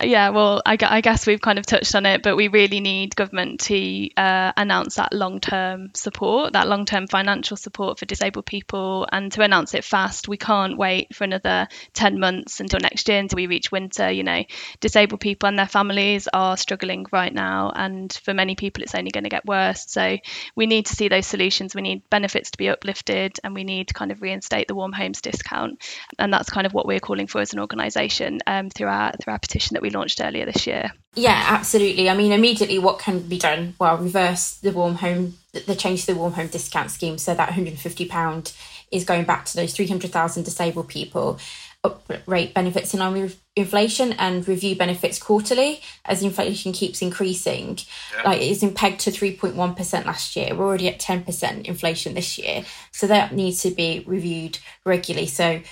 Yeah, 0.00 0.30
well, 0.30 0.62
I, 0.64 0.76
I, 0.80 1.00
guess 1.00 1.26
we've 1.26 1.40
kind 1.40 1.58
of 1.58 1.66
touched 1.66 1.94
on 1.94 2.06
it, 2.06 2.22
but 2.22 2.36
we 2.36 2.48
really 2.48 2.78
need 2.78 3.16
government 3.16 3.60
to 3.60 4.14
uh, 4.16 4.52
announce 4.56 4.94
that 4.94 5.12
long 5.12 5.40
term 5.40 5.90
support, 5.94 6.52
that 6.52 6.68
long 6.68 6.84
term 6.84 7.08
financial 7.08 7.56
support 7.56 7.98
for 7.98 8.06
disabled 8.06 8.46
people, 8.46 9.08
and 9.10 9.32
to 9.32 9.42
announce 9.42 9.74
it 9.74 9.84
fast. 9.84 10.28
We 10.28 10.36
can't 10.36 10.78
wait 10.78 11.16
for 11.16 11.24
another 11.24 11.66
10 11.94 12.20
months 12.20 12.60
until 12.60 12.78
next 12.80 13.08
year 13.08 13.18
until 13.18 13.36
we 13.36 13.48
reach 13.48 13.72
winter. 13.72 14.08
You 14.10 14.22
know, 14.22 14.44
disabled 14.80 15.20
people 15.20 15.48
and 15.48 15.58
their 15.58 15.66
families 15.66 16.28
are 16.32 16.56
struggling 16.56 17.06
right 17.10 17.32
now, 17.32 17.72
and 17.74 18.12
for 18.12 18.34
many 18.34 18.54
people, 18.54 18.84
it's 18.84 18.94
only 18.94 19.10
going 19.10 19.24
to 19.24 19.30
get 19.30 19.46
worse. 19.46 19.86
So 19.88 20.16
we 20.54 20.66
need 20.66 20.86
to 20.86 20.94
see 20.94 21.08
those 21.08 21.26
solutions. 21.26 21.74
We 21.74 21.82
need 21.82 22.08
benefits 22.08 22.52
to 22.52 22.58
be 22.58 22.68
uplifted, 22.68 23.40
and 23.42 23.52
we 23.52 23.64
need 23.64 23.88
to 23.88 23.94
kind 23.94 24.12
of 24.12 24.22
reinstate 24.22 24.68
the 24.68 24.76
warm 24.76 24.92
homes 24.92 25.20
discount. 25.20 25.82
And 26.20 26.32
that's 26.32 26.50
kind 26.50 26.66
of 26.68 26.72
what 26.72 26.86
we're 26.86 27.00
calling 27.00 27.26
for 27.26 27.40
as 27.40 27.52
an 27.52 27.58
organisation 27.58 28.38
um, 28.46 28.70
through, 28.70 28.88
our, 28.88 29.12
through 29.20 29.32
our 29.32 29.38
petition 29.40 29.74
that 29.74 29.82
we 29.82 29.87
we 29.88 29.96
launched 29.96 30.20
earlier 30.20 30.44
this 30.44 30.66
year. 30.66 30.90
Yeah, 31.14 31.44
absolutely. 31.48 32.10
I 32.10 32.14
mean, 32.14 32.32
immediately 32.32 32.78
what 32.78 32.98
can 32.98 33.20
be 33.20 33.38
done? 33.38 33.74
Well, 33.80 33.96
reverse 33.96 34.54
the 34.54 34.72
warm 34.72 34.96
home, 34.96 35.34
the 35.52 35.74
change 35.74 36.02
to 36.02 36.12
the 36.12 36.18
warm 36.18 36.34
home 36.34 36.48
discount 36.48 36.90
scheme 36.90 37.18
so 37.18 37.34
that 37.34 37.48
£150 37.50 38.56
is 38.92 39.04
going 39.04 39.24
back 39.24 39.46
to 39.46 39.56
those 39.56 39.74
300,000 39.74 40.42
disabled 40.42 40.88
people. 40.88 41.38
Uprate 41.84 42.54
benefits 42.54 42.92
in 42.92 43.00
line 43.00 43.12
with 43.14 43.40
inflation 43.54 44.12
and 44.14 44.46
review 44.46 44.74
benefits 44.74 45.18
quarterly 45.18 45.80
as 46.04 46.22
inflation 46.22 46.72
keeps 46.72 47.00
increasing. 47.00 47.78
Yeah. 48.14 48.22
Like 48.30 48.42
it's 48.42 48.64
pegged 48.74 49.00
to 49.00 49.10
3.1% 49.10 50.04
last 50.04 50.36
year. 50.36 50.54
We're 50.54 50.66
already 50.66 50.88
at 50.88 50.98
10% 50.98 51.64
inflation 51.64 52.14
this 52.14 52.36
year. 52.36 52.64
So 52.92 53.06
that 53.06 53.32
needs 53.32 53.62
to 53.62 53.70
be 53.70 54.04
reviewed 54.06 54.58
regularly. 54.84 55.28
So 55.28 55.62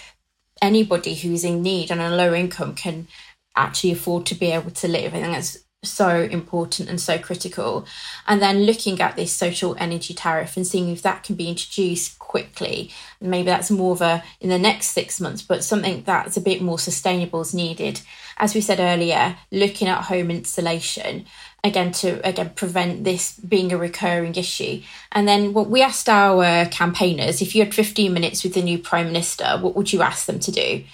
anybody 0.62 1.14
who's 1.14 1.44
in 1.44 1.62
need 1.62 1.90
and 1.90 2.00
on 2.00 2.12
a 2.12 2.16
low 2.16 2.32
income 2.32 2.74
can 2.74 3.08
actually 3.56 3.92
afford 3.92 4.26
to 4.26 4.34
be 4.34 4.52
able 4.52 4.70
to 4.70 4.88
live. 4.88 5.14
I 5.14 5.20
think 5.20 5.32
that's 5.32 5.58
so 5.86 6.22
important 6.22 6.88
and 6.88 7.00
so 7.00 7.18
critical. 7.18 7.86
And 8.26 8.42
then 8.42 8.64
looking 8.64 9.00
at 9.00 9.16
this 9.16 9.32
social 9.32 9.76
energy 9.78 10.14
tariff 10.14 10.56
and 10.56 10.66
seeing 10.66 10.90
if 10.90 11.02
that 11.02 11.22
can 11.22 11.36
be 11.36 11.48
introduced 11.48 12.18
quickly. 12.18 12.90
Maybe 13.20 13.46
that's 13.46 13.70
more 13.70 13.92
of 13.92 14.02
a 14.02 14.22
in 14.40 14.48
the 14.48 14.58
next 14.58 14.88
six 14.88 15.20
months, 15.20 15.42
but 15.42 15.64
something 15.64 16.02
that's 16.04 16.36
a 16.36 16.40
bit 16.40 16.60
more 16.60 16.78
sustainable 16.78 17.40
is 17.40 17.54
needed. 17.54 18.00
As 18.36 18.54
we 18.54 18.60
said 18.60 18.80
earlier, 18.80 19.36
looking 19.50 19.88
at 19.88 20.04
home 20.04 20.30
insulation 20.30 21.24
again 21.64 21.90
to 21.90 22.26
again 22.26 22.50
prevent 22.50 23.04
this 23.04 23.38
being 23.38 23.72
a 23.72 23.78
recurring 23.78 24.34
issue. 24.34 24.82
And 25.12 25.26
then 25.26 25.52
what 25.52 25.70
we 25.70 25.82
asked 25.82 26.08
our 26.08 26.66
campaigners, 26.66 27.40
if 27.40 27.54
you 27.54 27.64
had 27.64 27.74
15 27.74 28.12
minutes 28.12 28.44
with 28.44 28.54
the 28.54 28.62
new 28.62 28.78
Prime 28.78 29.06
Minister, 29.06 29.58
what 29.60 29.76
would 29.76 29.92
you 29.92 30.02
ask 30.02 30.26
them 30.26 30.40
to 30.40 30.52
do? 30.52 30.84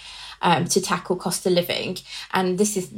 Um, 0.43 0.65
to 0.65 0.79
tackle 0.79 1.15
cost 1.15 1.45
of 1.45 1.53
living. 1.53 1.97
And 2.33 2.59
this 2.59 2.77
is 2.77 2.91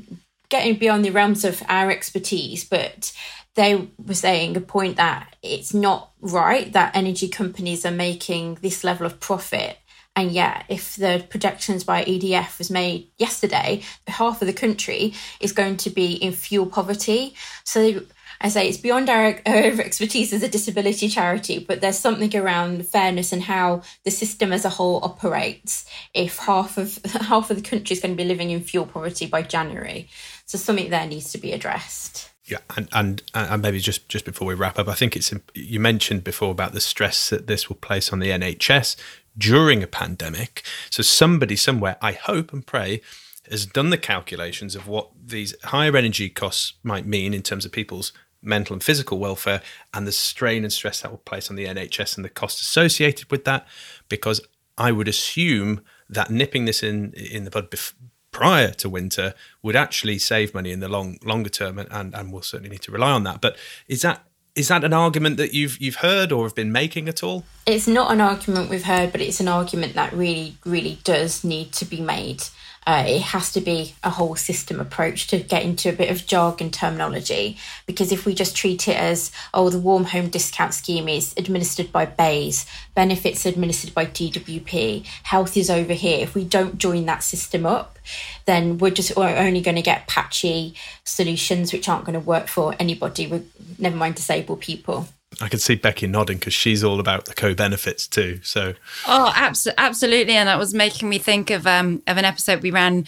getting 0.50 0.76
beyond 0.76 1.06
the 1.06 1.12
realms 1.12 1.46
of 1.46 1.64
our 1.70 1.90
expertise, 1.90 2.66
but 2.66 3.16
they 3.56 3.88
were 4.06 4.14
saying 4.14 4.58
a 4.58 4.62
point 4.62 4.98
that 4.98 5.36
it's 5.42 5.74
not 5.74 6.12
right 6.20 6.72
that 6.74 6.96
energy 6.96 7.30
companies 7.30 7.86
are 7.86 7.92
making 7.92 8.56
this 8.56 8.84
level 8.84 9.06
of 9.06 9.20
profit. 9.20 9.78
And 10.18 10.32
yet, 10.32 10.66
if 10.70 10.96
the 10.96 11.26
projections 11.30 11.84
by 11.84 12.06
EDF 12.06 12.58
was 12.58 12.72
made 12.72 13.10
yesterday, 13.18 13.82
half 14.08 14.42
of 14.42 14.48
the 14.48 14.54
country 14.54 15.14
is 15.42 15.52
going 15.52 15.78
to 15.78 15.90
be 15.90 16.14
in 16.14 16.32
fuel 16.32 16.68
poverty. 16.68 17.36
So 17.66 18.02
I 18.42 18.50
say 18.50 18.68
it's 18.68 18.78
beyond 18.78 19.10
our, 19.10 19.40
our 19.46 19.82
expertise 19.82 20.34
as 20.34 20.44
a 20.44 20.50
disability 20.50 21.08
charity, 21.10 21.60
but 21.60 21.82
there's 21.82 22.00
something 22.00 22.36
around 22.36 22.88
fairness 22.88 23.32
and 23.32 23.44
how 23.44 23.82
the 24.04 24.12
system 24.12 24.52
as 24.52 24.66
a 24.66 24.70
whole 24.70 25.04
operates. 25.04 25.86
If 26.14 26.38
half 26.40 26.78
of 26.78 27.00
half 27.06 27.50
of 27.50 27.58
the 27.58 27.70
country 27.70 27.94
is 27.94 28.02
going 28.02 28.16
to 28.16 28.22
be 28.22 28.28
living 28.28 28.52
in 28.52 28.62
fuel 28.62 28.86
poverty 28.86 29.26
by 29.28 29.42
January, 29.42 30.10
so 30.46 30.58
something 30.58 30.90
there 30.90 31.08
needs 31.08 31.32
to 31.32 31.38
be 31.38 31.52
addressed. 31.52 32.32
Yeah, 32.46 32.60
and, 32.78 32.88
and 32.94 33.24
and 33.34 33.62
maybe 33.62 33.80
just 33.80 34.08
just 34.08 34.24
before 34.24 34.48
we 34.48 34.54
wrap 34.54 34.78
up, 34.78 34.88
I 34.88 34.94
think 34.94 35.16
it's 35.16 35.34
you 35.56 35.80
mentioned 35.80 36.24
before 36.24 36.52
about 36.52 36.74
the 36.74 36.82
stress 36.82 37.30
that 37.32 37.48
this 37.48 37.70
will 37.70 37.76
place 37.76 38.14
on 38.14 38.20
the 38.20 38.30
NHS 38.30 38.96
during 39.38 39.82
a 39.82 39.88
pandemic. 39.88 40.64
So 40.92 41.02
somebody 41.02 41.56
somewhere, 41.56 41.98
I 42.02 42.12
hope 42.12 42.54
and 42.54 42.66
pray, 42.66 43.02
has 43.50 43.66
done 43.66 43.90
the 43.90 43.98
calculations 43.98 44.76
of 44.76 44.88
what 44.88 45.10
these 45.26 45.56
higher 45.66 45.96
energy 45.96 46.30
costs 46.30 46.74
might 46.84 47.06
mean 47.06 47.34
in 47.34 47.42
terms 47.42 47.66
of 47.66 47.72
people's 47.72 48.14
mental 48.46 48.74
and 48.74 48.84
physical 48.84 49.20
welfare 49.20 49.62
and 49.94 50.08
the 50.08 50.12
strain 50.12 50.64
and 50.64 50.72
stress 50.72 51.02
that 51.02 51.12
will 51.12 51.18
place 51.20 51.50
on 51.50 51.56
the 51.56 51.66
NHS 51.66 52.16
and 52.16 52.24
the 52.24 52.30
cost 52.30 52.62
associated 52.62 53.32
with 53.32 53.46
that. 53.46 53.68
Because 54.10 54.42
I 54.78 54.92
would 54.92 55.08
assume 55.08 55.82
that 56.10 56.30
nipping 56.30 56.66
this 56.66 56.84
in 56.84 57.14
in 57.14 57.44
the 57.44 57.52
bud 57.52 57.72
bef- 57.72 57.94
prior 58.32 58.72
to 58.72 58.90
winter 58.90 59.34
would 59.64 59.78
actually 59.78 60.20
save 60.20 60.54
money 60.54 60.72
in 60.72 60.82
the 60.82 60.90
long 60.90 61.18
longer 61.24 61.50
term, 61.50 61.80
and, 61.80 61.90
and 61.92 62.14
and 62.14 62.34
we'll 62.34 62.42
certainly 62.42 62.70
need 62.70 62.82
to 62.82 62.92
rely 62.92 63.12
on 63.12 63.24
that. 63.24 63.42
But 63.42 63.58
is 63.88 64.02
that 64.02 64.26
is 64.56 64.70
that 64.70 64.84
an 64.84 64.94
argument 64.94 65.38
that 65.38 65.54
you've 65.54 65.80
you've 65.80 65.98
heard 65.98 66.32
or 66.32 66.44
have 66.44 66.56
been 66.56 66.72
making 66.72 67.10
at 67.10 67.24
all? 67.24 67.46
It's 67.66 67.88
not 67.88 68.12
an 68.12 68.22
argument 68.22 68.70
we've 68.70 68.84
heard, 68.84 69.12
but 69.12 69.22
it's 69.22 69.40
an 69.40 69.48
argument 69.48 69.94
that 69.94 70.14
really 70.14 70.58
really 70.66 71.00
does 71.04 71.44
need 71.44 71.72
to 71.74 71.86
be 71.86 72.02
made. 72.02 72.44
Uh, 72.88 73.04
it 73.08 73.22
has 73.22 73.52
to 73.54 73.62
be 73.62 73.96
a 74.04 74.10
whole 74.12 74.36
system 74.36 74.80
approach 74.80 75.28
to 75.28 75.40
get 75.40 75.64
into 75.64 75.90
a 75.90 75.94
bit 75.94 76.12
of 76.12 76.28
jargon 76.28 76.70
terminology. 76.70 77.58
Because 77.86 78.12
if 78.12 78.26
we 78.26 78.36
just 78.36 78.56
treat 78.56 78.88
it 78.88 78.96
as, 78.96 79.32
oh, 79.54 79.70
the 79.70 79.80
warm 79.80 80.04
home 80.06 80.30
discount 80.30 80.74
scheme 80.74 81.10
is 81.10 81.34
administered 81.36 81.92
by 81.92 82.06
BEIS, 82.06 82.66
benefits 82.94 83.46
administered 83.46 83.94
by 83.94 84.06
DWP, 84.06 85.06
health 85.24 85.58
is 85.58 85.70
over 85.70 85.94
here. 85.94 86.20
If 86.20 86.36
we 86.36 86.44
don't 86.44 86.78
join 86.78 87.06
that 87.08 87.24
system 87.24 87.66
up, 87.66 87.98
then 88.46 88.78
we're 88.78 88.92
just 88.92 89.16
we're 89.16 89.36
only 89.36 89.62
going 89.62 89.76
to 89.76 89.82
get 89.82 90.08
patchy 90.08 90.76
solutions 91.04 91.74
which 91.74 91.90
aren't 91.90 92.06
going 92.06 92.20
to 92.20 92.20
work 92.20 92.48
for 92.48 92.76
anybody, 92.80 93.44
never 93.80 93.96
mind 93.96 94.16
disabled 94.16 94.62
people. 94.62 95.08
I 95.42 95.50
can 95.50 95.60
see 95.60 95.76
Becky 95.76 96.08
nodding 96.08 96.38
because 96.38 96.54
she's 96.54 96.84
all 96.84 97.00
about 97.00 97.26
the 97.26 97.34
co-benefits 97.34 98.08
too. 98.08 98.40
So, 98.44 98.74
oh, 99.08 99.32
abso- 99.36 99.74
absolutely, 99.78 100.36
and 100.36 100.48
that 100.48 100.58
was 100.58 100.74
making 100.74 101.10
me 101.10 101.18
think 101.18 101.50
of 101.50 101.68
um, 101.68 102.02
of 102.08 102.18
an 102.18 102.26
episode 102.26 102.62
we 102.62 102.72
ran, 102.72 103.06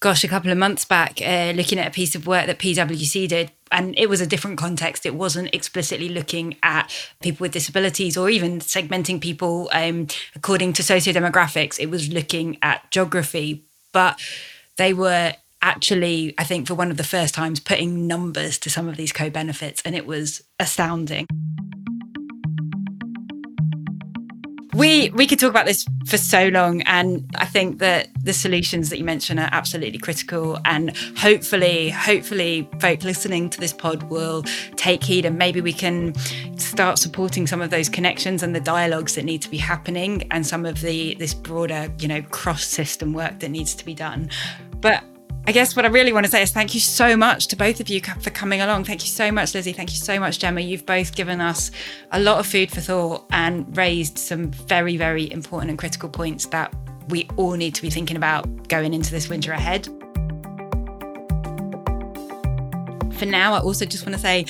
gosh, 0.00 0.24
a 0.24 0.28
couple 0.28 0.50
of 0.50 0.58
months 0.58 0.84
back, 0.84 1.20
uh, 1.22 1.52
looking 1.54 1.78
at 1.78 1.88
a 1.88 1.90
piece 1.90 2.14
of 2.14 2.26
work 2.26 2.46
that 2.46 2.58
PwC 2.58 3.28
did, 3.28 3.50
and 3.70 3.98
it 3.98 4.08
was 4.08 4.20
a 4.20 4.26
different 4.26 4.58
context. 4.58 5.06
It 5.06 5.14
wasn't 5.14 5.54
explicitly 5.54 6.08
looking 6.08 6.56
at 6.62 6.92
people 7.22 7.44
with 7.44 7.52
disabilities 7.52 8.16
or 8.16 8.28
even 8.28 8.60
segmenting 8.60 9.20
people 9.20 9.70
um, 9.72 10.08
according 10.34 10.74
to 10.74 10.82
socio-demographics. 10.82 11.80
It 11.80 11.90
was 11.90 12.10
looking 12.10 12.58
at 12.62 12.90
geography, 12.90 13.64
but 13.92 14.20
they 14.76 14.92
were 14.92 15.34
actually, 15.62 16.34
I 16.36 16.44
think, 16.44 16.66
for 16.66 16.74
one 16.74 16.90
of 16.90 16.96
the 16.96 17.04
first 17.04 17.34
times, 17.34 17.60
putting 17.60 18.06
numbers 18.06 18.58
to 18.58 18.70
some 18.70 18.88
of 18.88 18.96
these 18.96 19.12
co 19.12 19.30
benefits, 19.30 19.80
and 19.84 19.94
it 19.94 20.06
was 20.06 20.42
astounding. 20.60 21.26
We 24.74 25.10
we 25.10 25.26
could 25.26 25.38
talk 25.38 25.50
about 25.50 25.66
this 25.66 25.84
for 26.06 26.16
so 26.16 26.48
long, 26.48 26.80
and 26.82 27.30
I 27.36 27.44
think 27.44 27.78
that 27.80 28.08
the 28.24 28.32
solutions 28.32 28.88
that 28.88 28.98
you 28.98 29.04
mentioned 29.04 29.38
are 29.38 29.50
absolutely 29.52 29.98
critical. 29.98 30.58
And 30.64 30.96
hopefully, 31.18 31.90
hopefully, 31.90 32.68
folk 32.80 33.04
listening 33.04 33.50
to 33.50 33.60
this 33.60 33.74
pod 33.74 34.04
will 34.04 34.44
take 34.76 35.04
heed, 35.04 35.26
and 35.26 35.36
maybe 35.36 35.60
we 35.60 35.74
can 35.74 36.14
start 36.58 36.98
supporting 36.98 37.46
some 37.46 37.60
of 37.60 37.68
those 37.70 37.90
connections 37.90 38.42
and 38.42 38.54
the 38.54 38.60
dialogues 38.60 39.14
that 39.16 39.26
need 39.26 39.42
to 39.42 39.50
be 39.50 39.58
happening, 39.58 40.26
and 40.30 40.46
some 40.46 40.64
of 40.64 40.80
the 40.80 41.16
this 41.16 41.34
broader, 41.34 41.92
you 41.98 42.08
know, 42.08 42.22
cross 42.22 42.64
system 42.64 43.12
work 43.12 43.40
that 43.40 43.50
needs 43.50 43.74
to 43.74 43.84
be 43.84 43.92
done. 43.92 44.30
But 44.80 45.04
I 45.44 45.50
guess 45.50 45.74
what 45.74 45.84
I 45.84 45.88
really 45.88 46.12
want 46.12 46.24
to 46.24 46.30
say 46.30 46.40
is 46.40 46.52
thank 46.52 46.72
you 46.72 46.78
so 46.78 47.16
much 47.16 47.48
to 47.48 47.56
both 47.56 47.80
of 47.80 47.88
you 47.88 48.00
for 48.00 48.30
coming 48.30 48.60
along. 48.60 48.84
Thank 48.84 49.02
you 49.02 49.08
so 49.08 49.32
much, 49.32 49.54
Lizzie. 49.54 49.72
Thank 49.72 49.90
you 49.90 49.96
so 49.96 50.20
much, 50.20 50.38
Gemma. 50.38 50.60
You've 50.60 50.86
both 50.86 51.16
given 51.16 51.40
us 51.40 51.72
a 52.12 52.20
lot 52.20 52.38
of 52.38 52.46
food 52.46 52.70
for 52.70 52.80
thought 52.80 53.26
and 53.32 53.76
raised 53.76 54.18
some 54.18 54.52
very, 54.52 54.96
very 54.96 55.30
important 55.32 55.70
and 55.70 55.78
critical 55.78 56.08
points 56.08 56.46
that 56.46 56.72
we 57.08 57.28
all 57.36 57.54
need 57.54 57.74
to 57.74 57.82
be 57.82 57.90
thinking 57.90 58.16
about 58.16 58.68
going 58.68 58.94
into 58.94 59.10
this 59.10 59.28
winter 59.28 59.50
ahead. 59.50 59.88
For 63.22 63.26
now, 63.26 63.54
I 63.54 63.60
also 63.60 63.84
just 63.84 64.04
want 64.04 64.14
to 64.16 64.20
say 64.20 64.44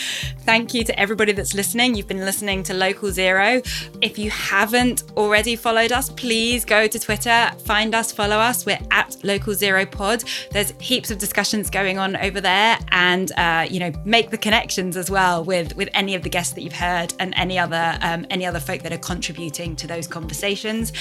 thank 0.47 0.73
you 0.73 0.83
to 0.85 0.99
everybody 0.99 1.33
that's 1.33 1.53
listening. 1.53 1.95
You've 1.95 2.09
been 2.09 2.25
listening 2.25 2.63
to 2.65 2.75
Local 2.75 3.11
Zero. 3.11 3.61
If 4.01 4.19
you 4.19 4.31
haven't 4.31 5.03
already 5.15 5.57
followed 5.57 5.93
us, 5.93 6.09
please 6.09 6.65
go 6.65 6.87
to 6.87 6.99
Twitter, 6.99 7.51
find 7.67 7.95
us, 7.95 8.13
follow 8.13 8.37
us. 8.37 8.65
We're 8.65 8.79
at 8.91 9.23
Local 9.25 9.53
Zero 9.53 9.85
Pod. 9.85 10.25
There's 10.53 10.71
heaps 10.81 11.11
of 11.11 11.19
discussions 11.19 11.69
going 11.69 11.99
on 11.99 12.17
over 12.17 12.41
there, 12.41 12.79
and 12.93 13.31
uh, 13.33 13.67
you 13.69 13.79
know, 13.79 13.93
make 14.07 14.31
the 14.31 14.39
connections 14.39 14.97
as 14.97 15.11
well 15.11 15.45
with 15.45 15.77
with 15.77 15.91
any 15.93 16.15
of 16.15 16.23
the 16.23 16.31
guests 16.31 16.55
that 16.55 16.63
you've 16.63 16.73
heard 16.73 17.13
and 17.19 17.35
any 17.37 17.59
other 17.59 17.99
um, 18.01 18.25
any 18.31 18.47
other 18.47 18.61
folk 18.61 18.81
that 18.83 18.93
are 18.93 18.99
contributing 18.99 19.77
to 19.77 19.87
those 19.87 20.07
conversations. 20.07 20.95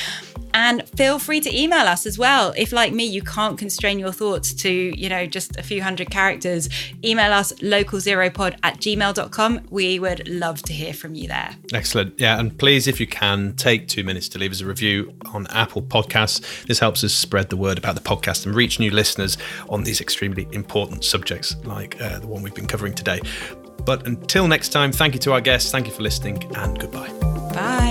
And 0.54 0.88
feel 0.98 1.18
free 1.20 1.40
to 1.42 1.58
email 1.58 1.88
us 1.88 2.06
as 2.06 2.18
well. 2.18 2.54
If, 2.58 2.72
like 2.74 2.92
me, 2.94 3.06
you 3.06 3.22
can't 3.22 3.58
constrain 3.58 4.00
your 4.00 4.12
thoughts 4.12 4.54
to, 4.56 4.70
you 4.70 5.08
know, 5.08 5.26
just 5.26 5.58
a 5.58 5.64
few 5.64 5.82
hundred 5.82 6.10
characters, 6.10 6.70
email 7.06 7.32
us 7.32 7.61
localzeropod 7.62 8.58
at 8.64 8.78
gmail.com. 8.78 9.62
We 9.70 10.00
would 10.00 10.28
love 10.28 10.62
to 10.64 10.74
hear 10.74 10.94
from 10.94 11.16
you 11.16 11.28
there. 11.28 11.56
Excellent. 11.74 12.20
Yeah. 12.20 12.40
And 12.40 12.58
please, 12.58 12.88
if 12.88 13.00
you 13.00 13.08
can, 13.08 13.56
take 13.56 13.88
two 13.88 14.04
minutes 14.04 14.28
to 14.30 14.40
leave 14.40 14.52
us 14.52 14.62
a 14.62 14.66
review 14.66 15.14
on 15.34 15.48
Apple 15.48 15.82
Podcasts. 15.82 16.66
This 16.66 16.80
helps 16.80 17.04
us 17.04 17.14
spread 17.14 17.50
the 17.50 17.58
word 17.58 17.78
about 17.78 17.96
the 17.96 18.02
podcast 18.02 18.46
and 18.46 18.56
reach 18.56 18.80
new 18.80 18.92
listeners 18.92 19.38
on 19.70 19.84
these 19.84 20.02
extremely 20.02 20.48
important 20.52 21.04
subjects 21.04 21.56
like 21.64 22.00
uh, 22.02 22.20
the 22.20 22.28
one 22.28 22.44
we've 22.44 22.56
been 22.56 22.68
covering 22.68 22.94
today. 22.94 23.22
But 23.86 24.06
until 24.08 24.48
next 24.48 24.70
time, 24.70 24.92
thank 24.92 25.14
you 25.14 25.20
to 25.22 25.34
our 25.34 25.42
guests. 25.42 25.72
Thank 25.72 25.88
you 25.88 25.94
for 25.94 26.04
listening 26.04 26.44
and 26.56 26.80
goodbye. 26.80 27.10
Bye. 27.54 27.91